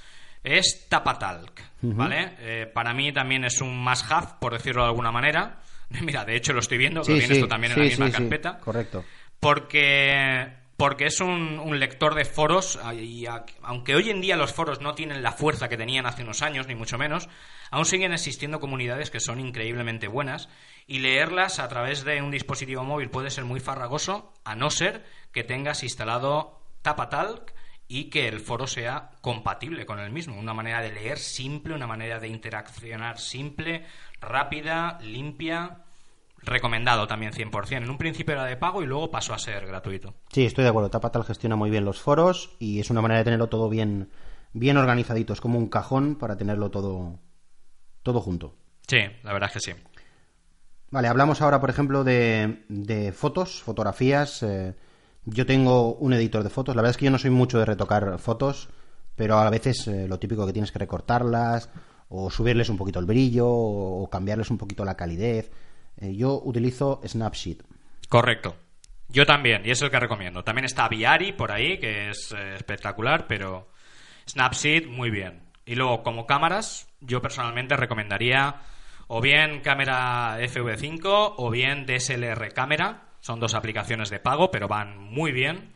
es 0.45 0.87
Tapatalk, 0.89 1.63
¿vale? 1.83 2.35
Eh, 2.41 2.67
para 2.73 2.93
mí 2.93 3.13
también 3.13 3.45
es 3.45 3.61
un 3.61 3.77
must-have, 3.83 4.35
por 4.41 4.53
decirlo 4.53 4.83
de 4.83 4.89
alguna 4.89 5.13
manera. 5.13 5.61
Mira, 6.03 6.25
de 6.25 6.37
hecho 6.37 6.53
lo 6.53 6.61
estoy 6.61 6.79
viendo, 6.79 7.03
Sí, 7.05 7.13
lo 7.15 7.21
sí, 7.35 7.41
tú 7.41 7.47
también 7.49 7.73
sí, 7.73 7.81
en 7.81 7.85
la 7.85 7.91
misma 7.91 8.11
carpeta. 8.11 8.59
correcto. 8.59 9.05
Porque, 9.39 10.49
porque 10.77 11.07
es 11.07 11.21
un, 11.21 11.79
lector 11.79 12.15
de 12.15 12.25
foros, 12.25 12.79
y 12.95 13.27
a- 13.27 13.45
aunque 13.63 13.95
hoy 13.95 14.11
en 14.11 14.21
día 14.21 14.37
los 14.37 14.53
foros 14.53 14.81
no 14.81 14.95
tienen 14.95 15.23
la 15.23 15.33
fuerza 15.33 15.69
que 15.69 15.77
tenían 15.77 16.07
hace 16.07 16.23
unos 16.23 16.43
años, 16.43 16.67
ni 16.67 16.75
mucho 16.75 16.99
menos, 16.99 17.29
aún 17.71 17.85
siguen 17.85 18.13
existiendo 18.13 18.61
comunidades 18.61 19.11
que 19.11 19.21
son 19.21 19.39
increíblemente 19.41 20.09
buenas, 20.09 20.49
y 20.87 20.99
leerlas 20.99 21.59
a 21.61 21.69
través 21.69 22.05
de 22.05 22.21
un 22.23 22.31
dispositivo 22.31 22.83
móvil 22.85 23.11
puede 23.11 23.31
ser 23.31 23.45
muy 23.45 23.61
farragoso, 23.61 24.33
a 24.45 24.57
no 24.57 24.71
ser 24.71 25.05
que 25.33 25.45
tengas 25.45 25.83
instalado 25.83 26.61
Tapatalk 26.83 27.55
y 27.87 28.11
que 28.11 28.27
el 28.27 28.41
foro 28.41 28.67
sea 28.67 29.11
compatible 29.21 29.87
con 29.87 30.01
el 30.01 30.11
mismo. 30.11 30.39
Una 30.39 30.55
manera 30.55 30.81
de 30.81 30.93
leer 30.93 31.19
simple, 31.19 31.75
una 31.75 31.87
manera 31.87 32.19
de 32.19 32.29
interaccionar 32.29 33.19
simple, 33.19 33.87
rápida, 34.21 34.99
limpia. 35.03 35.85
Recomendado 36.45 37.07
también 37.07 37.33
100%. 37.33 37.77
En 37.85 37.91
un 37.91 37.99
principio 37.99 38.33
era 38.35 38.45
de 38.45 38.57
pago 38.57 38.83
y 38.83 38.87
luego 38.87 39.11
pasó 39.11 39.33
a 39.35 39.39
ser 39.39 39.67
gratuito. 39.67 40.15
Sí, 40.33 40.45
estoy 40.45 40.65
de 40.65 40.71
acuerdo. 40.71 40.91
Tapatal 40.91 41.25
gestiona 41.25 41.57
muy 41.57 41.71
bien 41.71 41.85
los 41.85 42.01
foros 42.01 42.57
y 42.59 42.81
es 42.81 42.91
una 42.91 43.01
manera 43.01 43.19
de 43.19 43.25
tenerlo 43.25 43.49
todo 43.49 43.69
bien, 43.69 44.11
bien 44.53 44.77
organizadito. 44.77 45.33
Es 45.33 45.41
como 45.41 45.59
un 45.59 45.69
cajón 45.69 46.17
para 46.17 46.37
tenerlo 46.37 46.71
todo, 46.71 47.21
todo 48.03 48.21
junto. 48.21 48.57
Sí, 48.89 48.99
la 49.23 49.33
verdad 49.33 49.51
es 49.55 49.63
que 49.65 49.73
sí. 49.73 49.79
Vale, 50.91 51.09
hablamos 51.09 51.41
ahora, 51.41 51.61
por 51.61 51.71
ejemplo, 51.71 52.05
de, 52.05 52.65
de 52.69 53.13
fotos, 53.13 53.63
fotografías. 53.63 54.43
eh, 54.43 54.75
yo 55.25 55.47
tengo 55.47 55.95
un 55.95 56.13
editor 56.13 56.43
de 56.43 56.51
fotos. 56.51 56.75
La 56.75 56.83
verdad 56.83 56.91
es 56.91 56.97
que 56.97 57.05
yo 57.05 57.11
no 57.13 57.19
soy 57.19 57.31
mucho 57.31 57.59
de 57.59 57.65
retocar 57.65 58.19
fotos, 58.19 58.69
pero 59.15 59.39
a 59.39 59.49
veces 59.49 59.87
eh, 59.87 60.09
lo 60.09 60.19
típico 60.19 60.45
que 60.45 60.53
tienes 60.53 60.73
que 60.73 60.81
recortarlas 60.81 61.71
o 62.09 62.29
subirles 62.31 62.69
un 62.69 62.77
poquito 62.77 62.99
el 62.99 63.07
brillo 63.07 63.49
o, 63.49 64.03
o 64.03 64.11
cambiarles 64.11 64.51
un 64.51 64.59
poquito 64.59 64.85
la 64.85 64.97
calidez. 64.97 65.51
Eh, 65.99 66.15
yo 66.15 66.41
utilizo 66.43 67.01
Snapseed. 67.07 67.63
Correcto. 68.09 68.57
Yo 69.09 69.27
también, 69.27 69.63
y 69.65 69.71
es 69.71 69.83
el 69.83 69.91
que 69.91 70.01
recomiendo. 70.01 70.43
También 70.43 70.65
está 70.65 70.89
Viari 70.89 71.33
por 71.33 71.53
ahí, 71.53 71.79
que 71.79 72.09
es 72.09 72.33
eh, 72.33 72.55
espectacular, 72.57 73.27
pero 73.27 73.69
Snapseed, 74.29 74.87
muy 74.87 75.11
bien. 75.11 75.43
Y 75.67 75.75
luego, 75.75 76.03
como 76.03 76.27
cámaras, 76.27 76.89
yo 77.01 77.21
personalmente 77.21 77.77
recomendaría 77.77 78.57
o 79.09 79.21
bien 79.21 79.61
cámara 79.61 80.39
FV5 80.41 81.35
o 81.37 81.51
bien 81.51 81.85
DSLR 81.85 82.53
cámara. 82.55 83.09
Son 83.21 83.39
dos 83.39 83.55
aplicaciones 83.55 84.09
de 84.11 84.19
pago, 84.19 84.51
pero 84.51 84.69
van 84.69 84.99
muy 84.99 85.33
bien. 85.33 85.73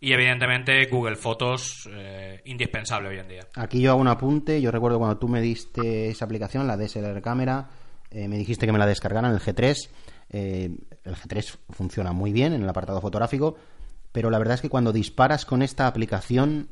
Y 0.00 0.12
evidentemente 0.12 0.86
Google 0.86 1.16
Fotos, 1.16 1.88
eh, 1.90 2.40
indispensable 2.44 3.08
hoy 3.08 3.18
en 3.18 3.28
día. 3.28 3.46
Aquí 3.56 3.80
yo 3.80 3.90
hago 3.90 4.00
un 4.00 4.08
apunte. 4.08 4.60
Yo 4.60 4.70
recuerdo 4.70 4.98
cuando 4.98 5.16
tú 5.18 5.26
me 5.28 5.40
diste 5.40 6.08
esa 6.08 6.24
aplicación, 6.24 6.66
la 6.66 6.76
DSLR 6.76 7.20
cámara, 7.20 7.68
eh, 8.10 8.28
me 8.28 8.38
dijiste 8.38 8.66
que 8.66 8.72
me 8.72 8.78
la 8.78 8.86
descargaran, 8.86 9.32
el 9.32 9.40
G3. 9.40 9.88
Eh, 10.30 10.70
el 11.04 11.14
G3 11.14 11.58
funciona 11.70 12.12
muy 12.12 12.32
bien 12.32 12.52
en 12.52 12.62
el 12.62 12.68
apartado 12.68 13.00
fotográfico, 13.00 13.56
pero 14.12 14.30
la 14.30 14.38
verdad 14.38 14.54
es 14.54 14.60
que 14.60 14.68
cuando 14.68 14.92
disparas 14.92 15.44
con 15.44 15.62
esta 15.62 15.86
aplicación 15.86 16.68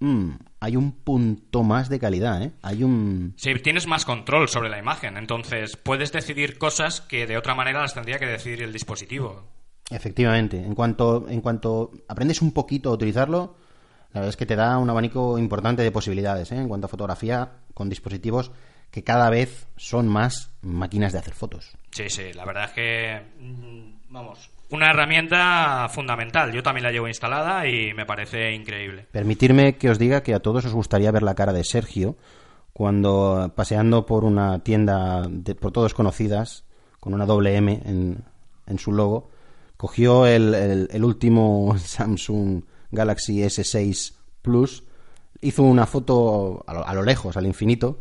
mm, 0.00 0.30
hay 0.60 0.76
un 0.76 0.92
punto 0.92 1.62
más 1.62 1.88
de 1.88 1.98
calidad, 1.98 2.42
¿eh? 2.42 2.52
Hay 2.62 2.82
un... 2.82 3.34
Sí, 3.36 3.52
tienes 3.62 3.86
más 3.86 4.04
control 4.04 4.48
sobre 4.48 4.68
la 4.70 4.78
imagen, 4.78 5.16
entonces 5.16 5.76
puedes 5.76 6.12
decidir 6.12 6.58
cosas 6.58 7.00
que 7.00 7.26
de 7.26 7.36
otra 7.36 7.54
manera 7.54 7.80
las 7.80 7.94
tendría 7.94 8.18
que 8.18 8.26
decidir 8.26 8.62
el 8.62 8.72
dispositivo. 8.72 9.44
Efectivamente, 9.90 10.58
en 10.58 10.74
cuanto, 10.74 11.26
en 11.28 11.40
cuanto 11.40 11.90
aprendes 12.06 12.42
un 12.42 12.52
poquito 12.52 12.90
a 12.90 12.92
utilizarlo, 12.92 13.56
la 14.12 14.20
verdad 14.20 14.30
es 14.30 14.36
que 14.36 14.46
te 14.46 14.56
da 14.56 14.78
un 14.78 14.88
abanico 14.88 15.38
importante 15.38 15.82
de 15.82 15.90
posibilidades 15.90 16.52
¿eh? 16.52 16.56
en 16.56 16.68
cuanto 16.68 16.86
a 16.86 16.88
fotografía 16.88 17.52
con 17.74 17.88
dispositivos 17.88 18.50
que 18.90 19.04
cada 19.04 19.30
vez 19.30 19.66
son 19.76 20.08
más 20.08 20.52
máquinas 20.62 21.12
de 21.12 21.18
hacer 21.18 21.34
fotos. 21.34 21.76
Sí, 21.90 22.08
sí, 22.08 22.32
la 22.34 22.44
verdad 22.44 22.64
es 22.64 22.70
que, 22.72 23.22
mm, 23.40 24.12
vamos, 24.12 24.50
una 24.70 24.90
herramienta 24.90 25.88
fundamental. 25.88 26.52
Yo 26.52 26.62
también 26.62 26.84
la 26.84 26.92
llevo 26.92 27.08
instalada 27.08 27.66
y 27.66 27.92
me 27.94 28.06
parece 28.06 28.52
increíble. 28.52 29.06
Permitirme 29.10 29.76
que 29.76 29.90
os 29.90 29.98
diga 29.98 30.22
que 30.22 30.34
a 30.34 30.40
todos 30.40 30.64
os 30.64 30.72
gustaría 30.72 31.10
ver 31.10 31.22
la 31.22 31.34
cara 31.34 31.52
de 31.52 31.64
Sergio 31.64 32.16
cuando 32.72 33.52
paseando 33.56 34.06
por 34.06 34.24
una 34.24 34.60
tienda 34.60 35.26
de, 35.28 35.54
por 35.54 35.72
todos 35.72 35.92
conocidas 35.92 36.64
con 37.00 37.14
una 37.14 37.26
doble 37.26 37.56
M 37.56 37.82
en, 37.84 38.24
en 38.66 38.78
su 38.78 38.92
logo, 38.92 39.30
cogió 39.76 40.26
el, 40.26 40.54
el, 40.54 40.88
el 40.90 41.04
último 41.04 41.76
Samsung 41.78 42.62
Galaxy 42.92 43.40
S6 43.40 44.14
Plus, 44.42 44.84
hizo 45.40 45.62
una 45.62 45.86
foto 45.86 46.64
a 46.66 46.74
lo, 46.74 46.86
a 46.86 46.94
lo 46.94 47.02
lejos, 47.02 47.36
al 47.36 47.46
infinito, 47.46 47.98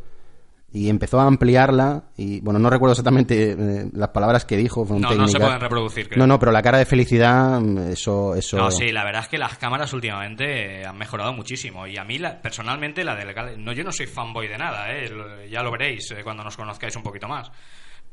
y 0.71 0.89
empezó 0.89 1.19
a 1.19 1.25
ampliarla 1.25 2.03
y 2.15 2.41
bueno 2.41 2.59
no 2.59 2.69
recuerdo 2.69 2.91
exactamente 2.93 3.51
eh, 3.53 3.85
las 3.93 4.09
palabras 4.09 4.45
que 4.45 4.55
dijo 4.55 4.85
fueron 4.85 5.01
No, 5.01 5.15
no 5.15 5.27
se 5.27 5.39
pueden 5.39 5.59
reproducir. 5.59 6.07
creo. 6.09 6.19
no 6.19 6.27
no 6.27 6.37
pero 6.39 6.51
la 6.51 6.61
cara 6.61 6.77
de 6.77 6.85
felicidad 6.85 7.59
mm, 7.59 7.91
eso 7.91 8.35
eso 8.35 8.57
No, 8.57 8.69
sí, 8.69 8.91
la 8.91 9.03
verdad 9.03 9.23
es 9.23 9.27
que 9.29 9.37
las 9.39 9.57
cámaras 9.57 9.91
últimamente 9.93 10.85
han 10.85 10.97
mejorado 10.97 11.33
muchísimo. 11.33 11.87
Y 11.87 11.97
a 11.97 12.03
mí, 12.03 12.19
la- 12.19 12.41
personalmente, 12.41 13.03
la 13.03 13.15
del 13.15 13.63
No, 13.63 13.71
yo 13.73 13.83
no 13.83 13.91
soy 13.91 14.05
fanboy 14.07 14.47
de 14.47 14.57
nada, 14.57 14.91
¿eh? 14.93 15.47
Ya 15.51 15.63
lo 15.63 15.71
veréis 15.71 16.11
eh, 16.11 16.23
cuando 16.23 16.43
nos 16.43 16.55
conozcáis 16.55 16.95
un 16.95 17.03
poquito 17.03 17.27
más. 17.27 17.51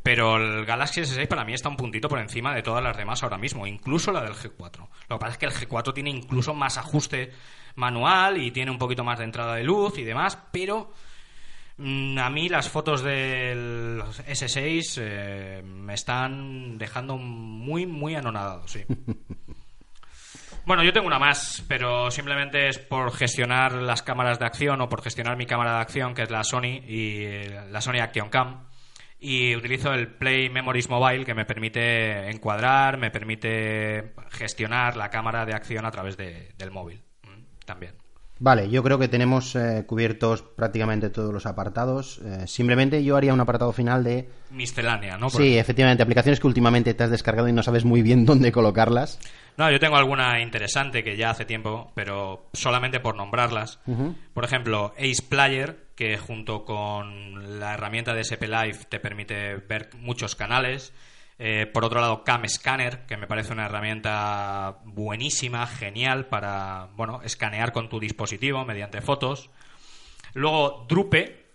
Pero 0.02 0.36
el 0.36 0.64
Galaxy 0.64 1.00
S6 1.02 1.26
para 1.26 1.44
mí 1.44 1.52
está 1.52 1.68
un 1.68 1.76
puntito 1.76 2.09
por 2.09 2.20
encima 2.20 2.54
de 2.54 2.62
todas 2.62 2.82
las 2.82 2.96
demás 2.96 3.22
ahora 3.22 3.38
mismo, 3.38 3.66
incluso 3.66 4.12
la 4.12 4.22
del 4.22 4.34
G4. 4.34 4.78
Lo 5.09 5.16
que 5.16 5.20
pasa 5.20 5.32
es 5.32 5.38
que 5.38 5.46
el 5.46 5.52
G4 5.52 5.92
tiene 5.92 6.11
incluso 6.11 6.54
más 6.54 6.78
ajuste 6.78 7.32
manual 7.74 8.40
y 8.40 8.50
tiene 8.50 8.70
un 8.70 8.78
poquito 8.78 9.04
más 9.04 9.18
de 9.18 9.24
entrada 9.24 9.54
de 9.57 9.64
luz 9.64 9.98
y 9.98 10.04
demás, 10.04 10.38
pero 10.52 10.92
a 11.79 12.31
mí 12.31 12.49
las 12.49 12.68
fotos 12.70 13.03
del 13.03 14.03
S6 14.27 14.99
eh, 15.01 15.62
me 15.64 15.95
están 15.95 16.79
dejando 16.79 17.16
muy, 17.18 17.87
muy 17.87 18.14
anonadado, 18.14 18.66
sí. 18.68 18.85
Bueno, 20.64 20.83
yo 20.83 20.93
tengo 20.93 21.07
una 21.07 21.20
más, 21.20 21.64
pero 21.68 22.11
simplemente 22.11 22.68
es 22.68 22.79
por 22.81 23.12
gestionar 23.12 23.72
las 23.74 24.03
cámaras 24.03 24.41
de 24.41 24.47
acción 24.47 24.81
o 24.81 24.89
por 24.89 25.01
gestionar 25.01 25.37
mi 25.37 25.47
cámara 25.47 25.74
de 25.77 25.81
acción, 25.81 26.12
que 26.12 26.22
es 26.22 26.31
la 26.31 26.43
Sony 26.43 26.83
y 26.85 27.22
eh, 27.24 27.61
la 27.70 27.81
Sony 27.81 28.01
Action 28.01 28.29
Cam. 28.31 28.66
Y 29.20 29.55
utilizo 29.55 29.93
el 29.95 30.09
Play 30.09 30.51
Memories 30.51 30.91
Mobile 30.91 31.24
que 31.24 31.35
me 31.35 31.45
permite 31.45 32.29
encuadrar, 32.31 32.99
me 32.99 33.12
permite 33.12 34.12
gestionar 34.33 34.97
la 34.97 35.09
cámara 35.09 35.47
de 35.47 35.55
acción 35.55 35.87
a 35.87 35.91
través 35.93 36.16
de- 36.16 36.53
del 36.59 36.72
móvil. 36.72 37.01
Mm, 37.22 37.64
También. 37.64 37.95
Vale, 38.39 38.68
yo 38.68 38.82
creo 38.82 38.99
que 38.99 39.09
tenemos 39.09 39.57
eh, 39.57 39.84
cubiertos 39.87 40.43
prácticamente 40.43 41.09
todos 41.09 41.32
los 41.32 41.47
apartados. 41.47 42.18
Eh, 42.24 42.47
simplemente 42.47 43.03
yo 43.03 43.16
haría 43.16 43.32
un 43.32 43.41
apartado 43.41 43.72
final 43.72 44.05
de... 44.05 44.28
Miscelánea, 44.51 45.16
¿no? 45.16 45.28
Por- 45.28 45.41
Sí, 45.41 45.57
efectivamente, 45.57 46.03
aplicaciones 46.03 46.39
que 46.39 46.47
últimamente 46.47 46.93
te 46.93 47.03
has 47.05 47.11
descargado 47.11 47.49
y 47.49 47.53
no 47.53 47.62
sabes 47.62 47.84
muy 47.87 48.03
bien 48.03 48.26
dónde 48.26 48.53
colocarlas. 48.53 49.18
No, 49.57 49.70
yo 49.70 49.78
tengo 49.80 49.97
alguna 49.97 50.43
interesante 50.43 51.03
que 51.03 51.16
ya 51.16 51.30
hace 51.30 51.47
tiempo, 51.47 51.91
pero 51.95 52.51
solamente 52.53 53.01
por 53.01 53.16
nombrarlas. 53.16 53.78
Por 54.34 54.45
ejemplo, 54.45 54.93
Ace 54.99 55.22
Player, 55.26 55.87
que 55.95 56.18
junto 56.18 56.66
con 56.66 57.59
la 57.59 57.72
herramienta 57.72 58.12
de 58.12 58.20
SP 58.20 58.49
Live 58.49 58.80
te 58.91 59.01
permite 59.01 59.57
ver 59.57 59.89
muchos 59.99 60.34
canales. 60.37 60.93
Eh, 61.39 61.66
por 61.66 61.84
otro 61.84 62.01
lado, 62.01 62.24
Cam 62.24 62.49
Scanner, 62.49 63.05
que 63.07 63.16
me 63.16 63.26
parece 63.26 63.53
una 63.53 63.66
herramienta 63.66 64.78
buenísima, 64.84 65.66
genial 65.66 66.26
para, 66.26 66.89
bueno, 66.97 67.20
escanear 67.22 67.72
con 67.72 67.89
tu 67.89 68.01
dispositivo 68.01 68.64
mediante 68.64 69.03
fotos. 69.03 69.51
Luego, 70.32 70.87
Drupe, 70.89 71.45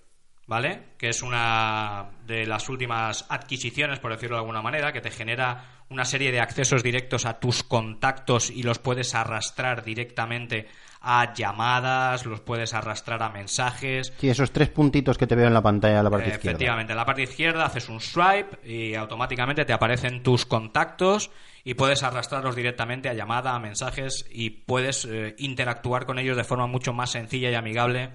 ¿vale? 0.52 0.89
Que 0.97 1.08
es 1.08 1.24
una 1.24 2.10
de 2.28 2.45
las 2.45 2.68
últimas 2.68 3.26
adquisiciones, 3.30 3.99
por 3.99 4.12
decirlo 4.12 4.36
de 4.36 4.41
alguna 4.41 4.62
manera, 4.62 4.91
que 4.91 4.99
te 4.99 5.10
genera 5.10 5.64
una 5.88 6.04
serie 6.04 6.30
de 6.34 6.41
accesos 6.41 6.84
directos 6.84 7.26
a 7.26 7.39
tus 7.39 7.64
contactos 7.64 8.49
y 8.49 8.64
los 8.64 8.78
puedes 8.78 9.16
arrastrar 9.16 9.86
directamente 9.86 10.68
a 10.99 11.34
llamadas, 11.34 12.26
los 12.26 12.41
puedes 12.41 12.74
arrastrar 12.74 13.24
a 13.24 13.30
mensajes. 13.30 14.12
Sí, 14.18 14.28
esos 14.30 14.52
tres 14.52 14.68
puntitos 14.68 15.18
que 15.18 15.26
te 15.26 15.36
veo 15.36 15.47
en 15.47 15.54
la 15.54 15.62
pantalla 15.62 16.02
a 16.02 16.04
la 16.04 16.10
parte 16.10 16.26
Eh, 16.28 16.34
izquierda. 16.34 16.52
Efectivamente, 16.52 16.91
en 16.91 16.97
la 16.97 17.06
parte 17.06 17.24
izquierda 17.24 17.66
haces 17.66 17.88
un 17.88 18.02
swipe 18.02 18.60
y 18.70 18.93
automáticamente 18.95 19.64
te 19.64 19.72
aparecen 19.72 20.22
tus 20.22 20.45
contactos 20.45 21.32
y 21.64 21.76
puedes 21.76 22.04
arrastrarlos 22.04 22.58
directamente 22.58 23.08
a 23.08 23.14
llamada, 23.14 23.56
a 23.56 23.60
mensajes 23.60 24.26
y 24.30 24.49
puedes 24.49 25.06
eh, 25.06 25.34
interactuar 25.38 26.06
con 26.06 26.20
ellos 26.20 26.36
de 26.36 26.43
forma 26.43 26.68
mucho 26.68 26.91
más 26.91 27.12
sencilla 27.12 27.49
y 27.49 27.56
amigable 27.56 28.10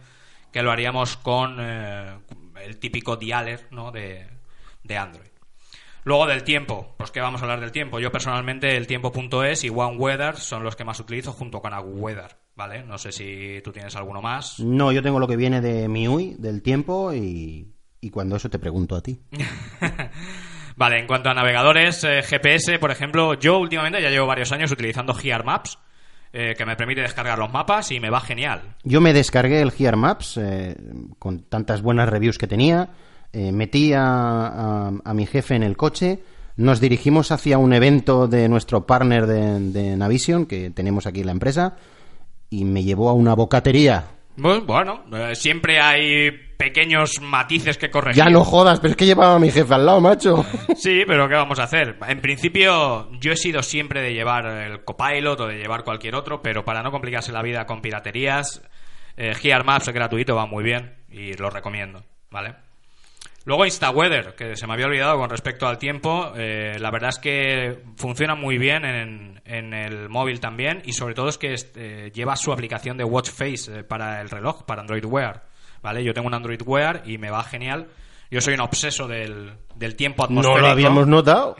que 0.52 0.62
lo 0.62 0.70
haríamos 0.70 1.16
con 1.16 1.56
eh, 1.60 2.18
el 2.64 2.78
típico 2.78 3.16
dialer 3.16 3.68
¿no? 3.70 3.90
de, 3.92 4.26
de 4.82 4.96
Android. 4.96 5.28
Luego 6.04 6.26
del 6.26 6.44
tiempo, 6.44 6.94
pues 6.96 7.10
que 7.10 7.20
vamos 7.20 7.40
a 7.40 7.44
hablar 7.46 7.60
del 7.60 7.72
tiempo. 7.72 7.98
Yo 7.98 8.12
personalmente 8.12 8.76
el 8.76 8.86
tiempo.es 8.86 9.64
y 9.64 9.70
OneWeather 9.70 10.36
son 10.36 10.62
los 10.62 10.76
que 10.76 10.84
más 10.84 11.00
utilizo 11.00 11.32
junto 11.32 11.60
con 11.60 11.74
AgWeather, 11.74 12.36
¿vale? 12.54 12.84
No 12.84 12.96
sé 12.96 13.10
si 13.10 13.60
tú 13.64 13.72
tienes 13.72 13.96
alguno 13.96 14.22
más. 14.22 14.60
No, 14.60 14.92
yo 14.92 15.02
tengo 15.02 15.18
lo 15.18 15.26
que 15.26 15.36
viene 15.36 15.60
de 15.60 15.88
MIUI, 15.88 16.36
del 16.38 16.62
tiempo, 16.62 17.12
y, 17.12 17.74
y 18.00 18.10
cuando 18.10 18.36
eso 18.36 18.48
te 18.48 18.60
pregunto 18.60 18.94
a 18.94 19.02
ti. 19.02 19.20
Vale, 20.76 21.00
en 21.00 21.08
cuanto 21.08 21.28
a 21.28 21.34
navegadores, 21.34 22.04
eh, 22.04 22.22
GPS, 22.22 22.78
por 22.78 22.92
ejemplo, 22.92 23.34
yo 23.34 23.58
últimamente 23.58 24.00
ya 24.00 24.10
llevo 24.10 24.26
varios 24.26 24.52
años 24.52 24.70
utilizando 24.70 25.12
Gear 25.12 25.42
Maps, 25.44 25.78
eh, 26.38 26.54
que 26.54 26.66
me 26.66 26.76
permite 26.76 27.00
descargar 27.00 27.38
los 27.38 27.50
mapas 27.50 27.90
y 27.92 27.98
me 27.98 28.10
va 28.10 28.20
genial. 28.20 28.60
Yo 28.84 29.00
me 29.00 29.14
descargué 29.14 29.62
el 29.62 29.70
Gear 29.72 29.96
Maps 29.96 30.36
eh, 30.36 30.76
con 31.18 31.44
tantas 31.44 31.80
buenas 31.80 32.08
reviews 32.10 32.36
que 32.36 32.46
tenía, 32.46 32.90
eh, 33.32 33.52
metí 33.52 33.94
a, 33.94 34.02
a- 34.06 34.92
a 35.02 35.14
mi 35.14 35.24
jefe 35.24 35.54
en 35.54 35.62
el 35.62 35.76
coche, 35.78 36.20
nos 36.56 36.80
dirigimos 36.80 37.32
hacia 37.32 37.56
un 37.58 37.72
evento 37.72 38.28
de 38.28 38.48
nuestro 38.48 38.86
partner 38.86 39.26
de, 39.26 39.60
de 39.72 39.96
Navision, 39.96 40.44
que 40.46 40.70
tenemos 40.70 41.06
aquí 41.06 41.20
en 41.20 41.26
la 41.26 41.32
empresa, 41.32 41.76
y 42.50 42.64
me 42.64 42.82
llevó 42.84 43.08
a 43.08 43.12
una 43.14 43.34
bocatería. 43.34 44.04
Bu- 44.36 44.64
Bueno, 44.66 45.04
eh, 45.12 45.34
siempre 45.34 45.80
hay 45.80 46.30
pequeños 46.56 47.20
matices 47.20 47.78
que 47.78 47.90
corregir. 47.90 48.22
Ya 48.22 48.30
no 48.30 48.44
jodas, 48.44 48.80
pero 48.80 48.92
es 48.92 48.96
que 48.96 49.06
llevaba 49.06 49.34
a 49.34 49.38
mi 49.38 49.50
jefe 49.50 49.74
al 49.74 49.86
lado, 49.86 50.00
macho. 50.00 50.44
Sí, 50.76 51.04
pero 51.06 51.28
¿qué 51.28 51.34
vamos 51.34 51.58
a 51.58 51.64
hacer? 51.64 51.96
En 52.06 52.20
principio, 52.20 53.10
yo 53.20 53.32
he 53.32 53.36
sido 53.36 53.62
siempre 53.62 54.02
de 54.02 54.12
llevar 54.12 54.46
el 54.46 54.84
copilot 54.84 55.40
o 55.40 55.46
de 55.46 55.58
llevar 55.58 55.84
cualquier 55.84 56.14
otro, 56.14 56.42
pero 56.42 56.64
para 56.64 56.82
no 56.82 56.90
complicarse 56.90 57.32
la 57.32 57.42
vida 57.42 57.66
con 57.66 57.80
piraterías, 57.80 58.62
eh, 59.16 59.34
Gear 59.34 59.64
Maps 59.64 59.88
es 59.88 59.94
gratuito, 59.94 60.34
va 60.34 60.46
muy 60.46 60.62
bien 60.62 60.94
y 61.08 61.34
lo 61.34 61.50
recomiendo, 61.50 62.04
¿vale? 62.30 62.54
Luego 63.44 63.64
InstaWeather, 63.64 64.34
que 64.34 64.56
se 64.56 64.66
me 64.66 64.72
había 64.72 64.86
olvidado 64.86 65.16
con 65.18 65.30
respecto 65.30 65.68
al 65.68 65.78
tiempo, 65.78 66.32
eh, 66.36 66.76
la 66.80 66.90
verdad 66.90 67.10
es 67.10 67.18
que 67.20 67.78
funciona 67.96 68.34
muy 68.34 68.58
bien 68.58 68.84
en, 68.84 69.40
en 69.44 69.72
el 69.72 70.08
móvil 70.08 70.40
también 70.40 70.82
y 70.84 70.92
sobre 70.92 71.14
todo 71.14 71.28
es 71.28 71.38
que 71.38 71.54
este, 71.54 72.10
lleva 72.10 72.34
su 72.34 72.52
aplicación 72.52 72.96
de 72.96 73.04
Watch 73.04 73.30
Face 73.30 73.70
eh, 73.72 73.84
para 73.84 74.20
el 74.20 74.30
reloj, 74.30 74.64
para 74.64 74.80
Android 74.80 75.04
Wear, 75.04 75.44
¿vale? 75.82 76.04
Yo 76.04 76.14
tengo 76.14 76.26
un 76.26 76.34
Android 76.34 76.60
Wear 76.64 77.02
y 77.04 77.18
me 77.18 77.30
va 77.30 77.42
genial. 77.44 77.88
Yo 78.30 78.40
soy 78.40 78.54
un 78.54 78.60
obseso 78.60 79.06
del, 79.06 79.52
del 79.76 79.94
tiempo 79.94 80.24
atmosférico. 80.24 80.60
No 80.60 80.66
lo 80.66 80.72
habíamos 80.72 81.06
notado. 81.06 81.56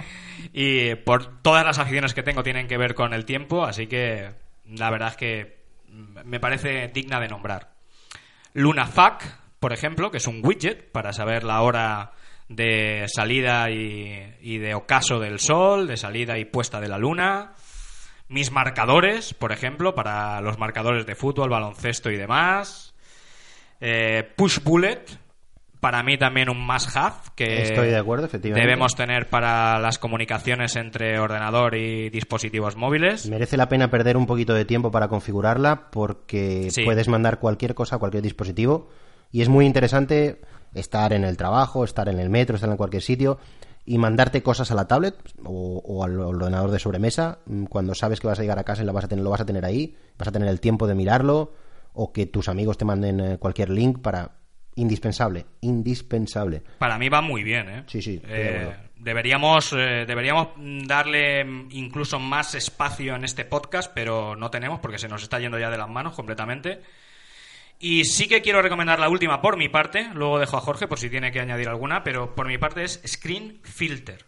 Y 0.53 0.95
por 0.97 1.43
todas 1.43 1.65
las 1.65 1.79
aficiones 1.79 2.15
que 2.15 2.23
tengo 2.23 2.43
tienen 2.43 2.67
que 2.67 2.77
ver 2.77 2.95
con 2.95 3.13
el 3.13 3.25
tiempo, 3.25 3.65
así 3.65 3.87
que 3.87 4.31
la 4.67 4.91
verdad 4.91 5.11
es 5.11 5.17
que 5.17 5.57
me 6.25 6.41
parece 6.41 6.89
digna 6.89 7.21
de 7.21 7.29
nombrar. 7.29 7.71
LunaFac, 8.53 9.39
por 9.61 9.73
ejemplo, 9.73 10.11
que 10.11 10.19
es 10.19 10.27
un 10.27 10.41
widget 10.45 10.91
para 10.91 11.13
saber 11.13 11.45
la 11.45 11.63
hora 11.63 12.13
de 12.49 13.07
salida 13.09 13.71
y, 13.71 14.35
y 14.41 14.59
de 14.59 14.75
ocaso 14.75 15.19
del 15.19 15.41
sol, 15.41 15.87
de 15.87 15.97
salida 15.97 16.39
y 16.39 16.45
puesta 16.45 16.81
de 16.81 16.89
la 16.89 16.99
luna. 16.99 17.53
Mis 18.29 18.51
marcadores, 18.51 19.35
por 19.35 19.53
ejemplo, 19.53 19.95
para 19.95 20.41
los 20.41 20.59
marcadores 20.59 21.07
de 21.07 21.15
fútbol, 21.15 21.51
baloncesto 21.51 22.11
y 22.11 22.17
demás. 22.17 22.86
Eh, 23.81 24.29
Push 24.37 24.61
Bullet, 24.63 25.05
para 25.81 26.03
mí 26.03 26.17
también 26.19 26.49
un 26.49 26.67
must-have 26.67 27.15
que 27.37 27.63
Estoy 27.63 27.89
de 27.89 27.97
acuerdo, 27.97 28.27
efectivamente. 28.27 28.67
debemos 28.67 28.95
tener 28.97 29.29
para 29.29 29.79
las 29.79 29.99
comunicaciones 29.99 30.75
entre 30.77 31.19
ordenador 31.19 31.75
y 31.77 32.09
dispositivos 32.11 32.77
móviles. 32.77 33.29
Merece 33.29 33.57
la 33.57 33.69
pena 33.69 33.91
perder 33.91 34.17
un 34.17 34.27
poquito 34.27 34.55
de 34.55 34.65
tiempo 34.65 34.91
para 34.91 35.09
configurarla 35.09 35.91
porque 35.91 36.71
Sí. 36.71 36.85
puedes 36.85 37.09
mandar 37.09 37.39
cualquier 37.39 37.75
cosa 37.75 37.97
a 37.97 37.99
cualquier 37.99 38.23
dispositivo 38.23 38.89
y 39.31 39.43
es 39.43 39.49
muy 39.49 39.67
interesante 39.67 40.41
estar 40.75 41.13
en 41.13 41.25
el 41.25 41.37
trabajo, 41.37 41.85
estar 41.85 42.09
en 42.09 42.19
el 42.19 42.31
metro, 42.31 42.57
estar 42.57 42.71
en 42.71 42.77
cualquier 42.77 43.03
sitio 43.03 43.39
y 43.85 43.99
mandarte 43.99 44.43
cosas 44.43 44.71
a 44.71 44.75
la 44.75 44.89
tablet 44.89 45.15
o, 45.45 45.81
o 45.85 46.03
al 46.05 46.19
ordenador 46.19 46.71
de 46.71 46.79
sobremesa 46.81 47.39
mm, 47.47 47.65
cuando 47.67 47.95
sabes 47.95 48.19
que 48.21 48.27
vas 48.27 48.39
a 48.39 48.43
llegar 48.43 48.59
a 48.59 48.65
casa 48.65 48.83
y 48.83 48.87
lo 48.87 48.93
vas 48.93 49.05
a 49.05 49.09
tener, 49.09 49.23
lo 49.23 49.31
vas 49.31 49.41
a 49.43 49.47
tener 49.47 49.65
ahí, 49.65 49.95
vas 50.19 50.27
a 50.29 50.33
tener 50.33 50.49
el 50.49 50.59
tiempo 50.61 50.87
de 50.89 50.95
mirarlo 50.97 51.53
o 51.97 52.13
que 52.13 52.27
tus 52.27 52.49
amigos 52.49 52.79
te 52.79 52.85
manden 52.85 53.21
eh, 53.21 53.39
cualquier 53.39 53.71
link 53.71 54.01
para 54.01 54.37
indispensable, 54.77 55.47
indispensable. 55.63 56.63
Para 56.79 56.99
mí 56.99 57.09
va 57.09 57.21
muy 57.21 57.43
bien, 57.43 57.69
¿eh? 57.69 57.85
Sí, 57.87 58.03
sí, 58.03 58.21
Eh, 58.29 58.75
deberíamos, 58.97 59.73
eh, 59.73 60.05
deberíamos 60.07 60.49
darle 60.87 61.45
mm, 61.45 61.69
incluso 61.73 62.19
más 62.21 62.55
espacio 62.55 63.17
en 63.17 63.25
este 63.25 63.45
podcast, 63.45 63.91
pero 63.95 64.37
no 64.37 64.51
tenemos 64.51 64.81
porque 64.81 64.99
se 64.99 65.09
nos 65.09 65.23
está 65.23 65.41
yendo 65.41 65.59
ya 65.59 65.71
de 65.71 65.79
las 65.79 65.89
manos 65.89 66.15
completamente. 66.15 66.83
Y 67.79 68.05
sí 68.05 68.29
que 68.29 68.41
quiero 68.41 68.63
recomendar 68.63 68.99
la 68.99 69.09
última 69.09 69.43
por 69.43 69.57
mi 69.57 69.69
parte, 69.69 70.09
luego 70.15 70.39
dejo 70.39 70.57
a 70.57 70.61
Jorge 70.61 70.89
por 70.89 70.99
si 70.99 71.11
tiene 71.11 71.33
que 71.33 71.41
añadir 71.41 71.69
alguna, 71.69 72.05
pero 72.05 72.35
por 72.35 72.47
mi 72.47 72.57
parte 72.57 72.85
es 72.85 73.03
Screen 73.07 73.61
Filter. 73.63 74.25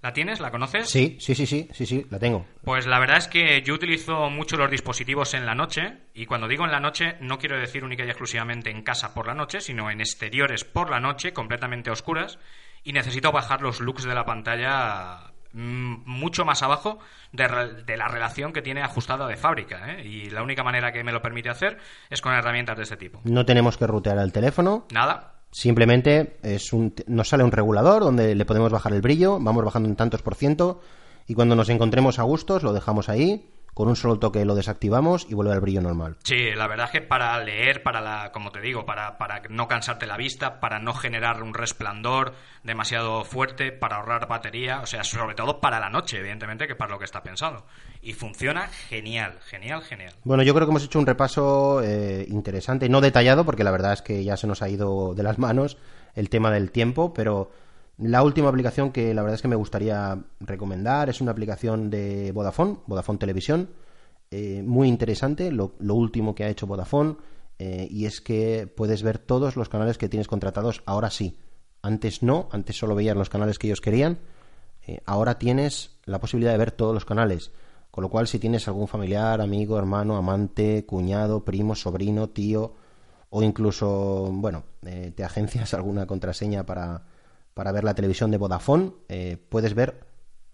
¿La 0.00 0.12
tienes? 0.12 0.38
¿La 0.38 0.52
conoces? 0.52 0.88
Sí, 0.88 1.16
sí, 1.20 1.34
sí, 1.34 1.44
sí, 1.44 1.68
sí, 1.72 1.84
sí, 1.86 2.06
la 2.08 2.20
tengo. 2.20 2.46
Pues 2.62 2.86
la 2.86 3.00
verdad 3.00 3.16
es 3.16 3.26
que 3.26 3.62
yo 3.62 3.74
utilizo 3.74 4.30
mucho 4.30 4.56
los 4.56 4.70
dispositivos 4.70 5.34
en 5.34 5.44
la 5.44 5.56
noche 5.56 6.02
y 6.14 6.26
cuando 6.26 6.46
digo 6.46 6.64
en 6.64 6.70
la 6.70 6.78
noche 6.78 7.16
no 7.20 7.38
quiero 7.38 7.58
decir 7.58 7.82
única 7.82 8.04
y 8.04 8.08
exclusivamente 8.08 8.70
en 8.70 8.82
casa 8.82 9.12
por 9.12 9.26
la 9.26 9.34
noche, 9.34 9.60
sino 9.60 9.90
en 9.90 10.00
exteriores 10.00 10.64
por 10.64 10.90
la 10.90 11.00
noche, 11.00 11.32
completamente 11.32 11.90
oscuras 11.90 12.38
y 12.84 12.92
necesito 12.92 13.32
bajar 13.32 13.60
los 13.60 13.80
looks 13.80 14.04
de 14.04 14.14
la 14.14 14.24
pantalla 14.24 15.32
mm, 15.52 16.04
mucho 16.06 16.44
más 16.44 16.62
abajo 16.62 17.00
de, 17.32 17.48
de 17.84 17.96
la 17.96 18.06
relación 18.06 18.52
que 18.52 18.62
tiene 18.62 18.82
ajustada 18.82 19.26
de 19.26 19.36
fábrica 19.36 19.92
¿eh? 19.92 20.06
y 20.06 20.30
la 20.30 20.44
única 20.44 20.62
manera 20.62 20.92
que 20.92 21.02
me 21.02 21.10
lo 21.10 21.20
permite 21.20 21.50
hacer 21.50 21.76
es 22.08 22.20
con 22.20 22.32
herramientas 22.34 22.76
de 22.76 22.84
este 22.84 22.96
tipo. 22.96 23.20
No 23.24 23.44
tenemos 23.44 23.76
que 23.76 23.88
rutear 23.88 24.18
el 24.18 24.32
teléfono, 24.32 24.86
Nada, 24.92 25.37
Simplemente 25.50 26.38
es 26.42 26.72
un, 26.72 26.94
nos 27.06 27.28
sale 27.28 27.44
un 27.44 27.52
regulador 27.52 28.02
donde 28.02 28.34
le 28.34 28.44
podemos 28.44 28.70
bajar 28.70 28.92
el 28.92 29.00
brillo, 29.00 29.38
vamos 29.40 29.64
bajando 29.64 29.88
en 29.88 29.96
tantos 29.96 30.22
por 30.22 30.34
ciento 30.34 30.80
y 31.26 31.34
cuando 31.34 31.56
nos 31.56 31.68
encontremos 31.68 32.18
a 32.18 32.22
gustos 32.22 32.62
lo 32.62 32.72
dejamos 32.72 33.08
ahí, 33.08 33.46
con 33.78 33.86
un 33.86 33.94
solo 33.94 34.18
toque 34.18 34.44
lo 34.44 34.56
desactivamos 34.56 35.26
y 35.30 35.34
vuelve 35.34 35.52
al 35.52 35.60
brillo 35.60 35.80
normal. 35.80 36.16
Sí, 36.24 36.50
la 36.52 36.66
verdad 36.66 36.86
es 36.86 36.90
que 36.90 37.00
para 37.00 37.38
leer, 37.44 37.84
para 37.84 38.00
la, 38.00 38.32
como 38.32 38.50
te 38.50 38.60
digo, 38.60 38.84
para, 38.84 39.18
para 39.18 39.40
no 39.50 39.68
cansarte 39.68 40.06
la 40.06 40.16
vista, 40.16 40.58
para 40.58 40.80
no 40.80 40.94
generar 40.94 41.42
un 41.44 41.54
resplandor 41.54 42.34
demasiado 42.64 43.24
fuerte, 43.24 43.70
para 43.70 43.98
ahorrar 43.98 44.26
batería, 44.26 44.80
o 44.80 44.86
sea, 44.86 45.04
sobre 45.04 45.36
todo 45.36 45.60
para 45.60 45.78
la 45.78 45.90
noche, 45.90 46.18
evidentemente, 46.18 46.66
que 46.66 46.74
para 46.74 46.90
lo 46.90 46.98
que 46.98 47.04
está 47.04 47.22
pensado. 47.22 47.66
Y 48.02 48.12
funciona 48.12 48.68
genial, 48.68 49.38
genial, 49.46 49.82
genial. 49.82 50.12
Bueno, 50.24 50.42
yo 50.42 50.54
creo 50.54 50.66
que 50.66 50.70
hemos 50.70 50.84
hecho 50.84 50.98
un 50.98 51.06
repaso 51.06 51.82
eh, 51.82 52.26
interesante, 52.28 52.88
no 52.88 53.00
detallado, 53.00 53.44
porque 53.44 53.64
la 53.64 53.70
verdad 53.70 53.92
es 53.92 54.02
que 54.02 54.22
ya 54.22 54.36
se 54.36 54.46
nos 54.46 54.62
ha 54.62 54.68
ido 54.68 55.14
de 55.14 55.22
las 55.22 55.38
manos 55.38 55.76
el 56.14 56.30
tema 56.30 56.50
del 56.50 56.70
tiempo, 56.70 57.12
pero 57.12 57.50
la 57.98 58.22
última 58.22 58.48
aplicación 58.48 58.92
que 58.92 59.12
la 59.12 59.22
verdad 59.22 59.34
es 59.34 59.42
que 59.42 59.48
me 59.48 59.56
gustaría 59.56 60.18
recomendar 60.40 61.08
es 61.08 61.20
una 61.20 61.32
aplicación 61.32 61.90
de 61.90 62.30
Vodafone, 62.32 62.78
Vodafone 62.86 63.18
Televisión, 63.18 63.70
eh, 64.30 64.62
muy 64.64 64.88
interesante, 64.88 65.50
lo, 65.50 65.74
lo 65.80 65.94
último 65.94 66.34
que 66.34 66.44
ha 66.44 66.48
hecho 66.48 66.66
Vodafone, 66.66 67.16
eh, 67.58 67.88
y 67.90 68.06
es 68.06 68.20
que 68.20 68.72
puedes 68.72 69.02
ver 69.02 69.18
todos 69.18 69.56
los 69.56 69.68
canales 69.68 69.98
que 69.98 70.08
tienes 70.08 70.28
contratados, 70.28 70.82
ahora 70.86 71.10
sí. 71.10 71.38
Antes 71.82 72.22
no, 72.22 72.48
antes 72.52 72.76
solo 72.76 72.94
veías 72.94 73.16
los 73.16 73.30
canales 73.30 73.58
que 73.58 73.66
ellos 73.66 73.80
querían, 73.80 74.18
eh, 74.86 75.00
ahora 75.04 75.38
tienes 75.38 75.98
la 76.04 76.20
posibilidad 76.20 76.52
de 76.52 76.58
ver 76.58 76.72
todos 76.72 76.94
los 76.94 77.04
canales. 77.04 77.50
Con 77.98 78.04
lo 78.04 78.10
cual, 78.10 78.28
si 78.28 78.38
tienes 78.38 78.68
algún 78.68 78.86
familiar, 78.86 79.40
amigo, 79.40 79.76
hermano, 79.76 80.16
amante, 80.16 80.86
cuñado, 80.86 81.44
primo, 81.44 81.74
sobrino, 81.74 82.28
tío, 82.28 82.74
o 83.28 83.42
incluso, 83.42 84.30
bueno, 84.32 84.62
eh, 84.86 85.12
te 85.16 85.24
agencias 85.24 85.74
alguna 85.74 86.06
contraseña 86.06 86.64
para, 86.64 87.02
para 87.54 87.72
ver 87.72 87.82
la 87.82 87.94
televisión 87.94 88.30
de 88.30 88.36
Vodafone, 88.36 88.92
eh, 89.08 89.36
puedes 89.48 89.74
ver 89.74 89.98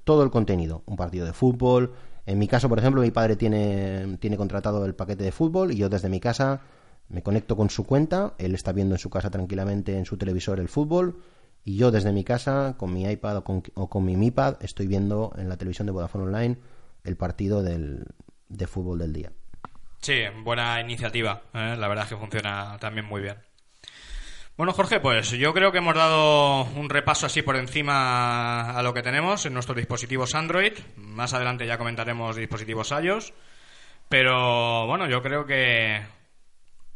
todo 0.05 0.23
el 0.23 0.31
contenido. 0.31 0.85
Un 0.87 0.97
partido 0.97 1.27
de 1.27 1.35
fútbol. 1.35 1.93
En 2.25 2.39
mi 2.39 2.49
caso, 2.49 2.71
por 2.71 2.79
ejemplo, 2.79 3.03
mi 3.03 3.11
padre 3.11 3.37
tiene, 3.37 4.17
tiene 4.21 4.39
contratado 4.39 4.83
el 4.87 4.95
paquete 4.95 5.25
de 5.25 5.31
fútbol 5.31 5.71
y 5.71 5.77
yo 5.77 5.91
desde 5.91 6.09
mi 6.09 6.21
casa 6.21 6.63
me 7.11 7.23
conecto 7.23 7.59
con 7.59 7.69
su 7.69 7.85
cuenta. 7.85 8.33
Él 8.39 8.55
está 8.55 8.73
viendo 8.73 8.95
en 8.95 8.99
su 8.99 9.11
casa 9.11 9.29
tranquilamente 9.29 9.99
en 9.99 10.07
su 10.07 10.17
televisor 10.17 10.61
el 10.61 10.71
fútbol. 10.71 11.19
Y 11.63 11.77
yo 11.77 11.91
desde 11.91 12.11
mi 12.11 12.25
casa, 12.25 12.77
con 12.79 12.95
mi 12.95 13.05
iPad 13.05 13.37
o 13.37 13.45
con, 13.45 13.63
o 13.75 13.91
con 13.91 14.03
mi 14.03 14.17
Mi 14.17 14.31
Pad, 14.31 14.57
estoy 14.61 14.87
viendo 14.87 15.35
en 15.37 15.51
la 15.51 15.59
televisión 15.59 15.85
de 15.85 15.93
Vodafone 15.93 16.25
Online 16.25 16.74
el 17.05 17.17
partido 17.17 17.63
del, 17.63 18.07
de 18.49 18.67
fútbol 18.67 18.99
del 18.99 19.13
día. 19.13 19.31
Sí, 20.01 20.23
buena 20.43 20.81
iniciativa, 20.81 21.43
¿eh? 21.55 21.77
la 21.79 21.89
verdad 21.89 22.05
es 22.05 22.11
que 22.11 22.17
funciona 22.17 22.77
también 22.79 23.07
muy 23.07 23.23
bien. 23.23 23.37
Bueno, 24.57 24.73
Jorge, 24.73 25.01
pues 25.01 25.31
yo 25.31 25.53
creo 25.53 25.73
que 25.73 25.79
hemos 25.79 25.97
dado 25.97 26.63
un 26.63 26.89
repaso 26.89 27.27
así 27.27 27.43
por 27.43 27.57
encima 27.57 28.71
a 28.71 28.83
lo 28.85 28.95
que 28.95 29.03
tenemos 29.03 29.47
en 29.47 29.55
nuestros 29.55 29.77
dispositivos 29.77 30.37
Android. 30.37 30.75
Más 30.97 31.35
adelante 31.35 31.67
ya 31.67 31.77
comentaremos 31.77 32.37
dispositivos 32.37 32.93
iOS. 32.93 33.35
Pero 34.09 34.87
bueno, 34.87 35.09
yo 35.09 35.23
creo 35.23 35.45
que 35.45 36.03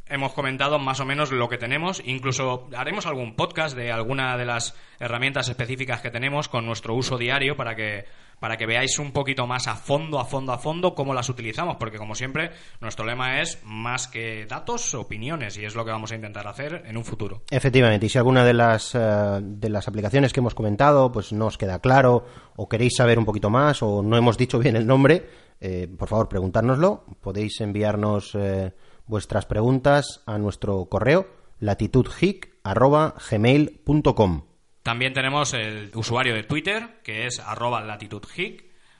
hemos 0.06 0.32
comentado 0.34 0.78
más 0.78 1.00
o 1.00 1.04
menos 1.04 1.32
lo 1.32 1.48
que 1.48 1.58
tenemos. 1.58 2.00
Incluso 2.04 2.68
haremos 2.76 3.06
algún 3.06 3.34
podcast 3.34 3.76
de 3.76 3.90
alguna 3.90 4.36
de 4.36 4.44
las 4.44 4.76
herramientas 5.00 5.48
específicas 5.48 6.00
que 6.00 6.12
tenemos 6.12 6.48
con 6.48 6.64
nuestro 6.64 6.94
uso 6.94 7.18
diario 7.18 7.56
para 7.56 7.74
que, 7.74 8.04
para 8.40 8.56
que 8.56 8.66
veáis 8.66 8.98
un 8.98 9.12
poquito 9.12 9.46
más 9.46 9.66
a 9.66 9.74
fondo, 9.74 10.18
a 10.18 10.24
fondo, 10.24 10.52
a 10.52 10.58
fondo 10.58 10.94
cómo 10.94 11.14
las 11.14 11.28
utilizamos. 11.28 11.76
Porque 11.76 11.98
como 11.98 12.14
siempre, 12.14 12.50
nuestro 12.80 13.04
lema 13.04 13.40
es 13.40 13.60
más 13.64 14.08
que 14.08 14.46
datos, 14.46 14.94
opiniones. 14.94 15.56
Y 15.56 15.64
es 15.64 15.74
lo 15.74 15.84
que 15.84 15.90
vamos 15.90 16.12
a 16.12 16.14
intentar 16.14 16.46
hacer 16.46 16.82
en 16.86 16.96
un 16.96 17.04
futuro. 17.04 17.42
Efectivamente, 17.50 18.06
y 18.06 18.08
si 18.08 18.18
alguna 18.18 18.44
de 18.44 18.54
las, 18.54 18.94
eh, 18.94 19.40
de 19.42 19.68
las 19.68 19.88
aplicaciones 19.88 20.32
que 20.32 20.40
hemos 20.40 20.54
comentado 20.54 21.10
pues 21.12 21.32
no 21.32 21.46
os 21.46 21.58
queda 21.58 21.80
claro 21.80 22.24
o 22.56 22.68
queréis 22.68 22.96
saber 22.96 23.18
un 23.18 23.24
poquito 23.24 23.50
más 23.50 23.82
o 23.82 24.02
no 24.02 24.16
hemos 24.16 24.38
dicho 24.38 24.58
bien 24.58 24.76
el 24.76 24.86
nombre, 24.86 25.26
eh, 25.60 25.88
por 25.98 26.08
favor 26.08 26.28
preguntárnoslo. 26.28 27.04
Podéis 27.20 27.60
enviarnos 27.60 28.34
eh, 28.34 28.72
vuestras 29.06 29.46
preguntas 29.46 30.22
a 30.26 30.38
nuestro 30.38 30.84
correo 30.86 31.26
latitudhic@gmail.com. 31.60 34.47
También 34.88 35.12
tenemos 35.12 35.52
el 35.52 35.90
usuario 35.96 36.34
de 36.34 36.44
Twitter, 36.44 37.00
que 37.02 37.26
es 37.26 37.40
arroba 37.40 37.82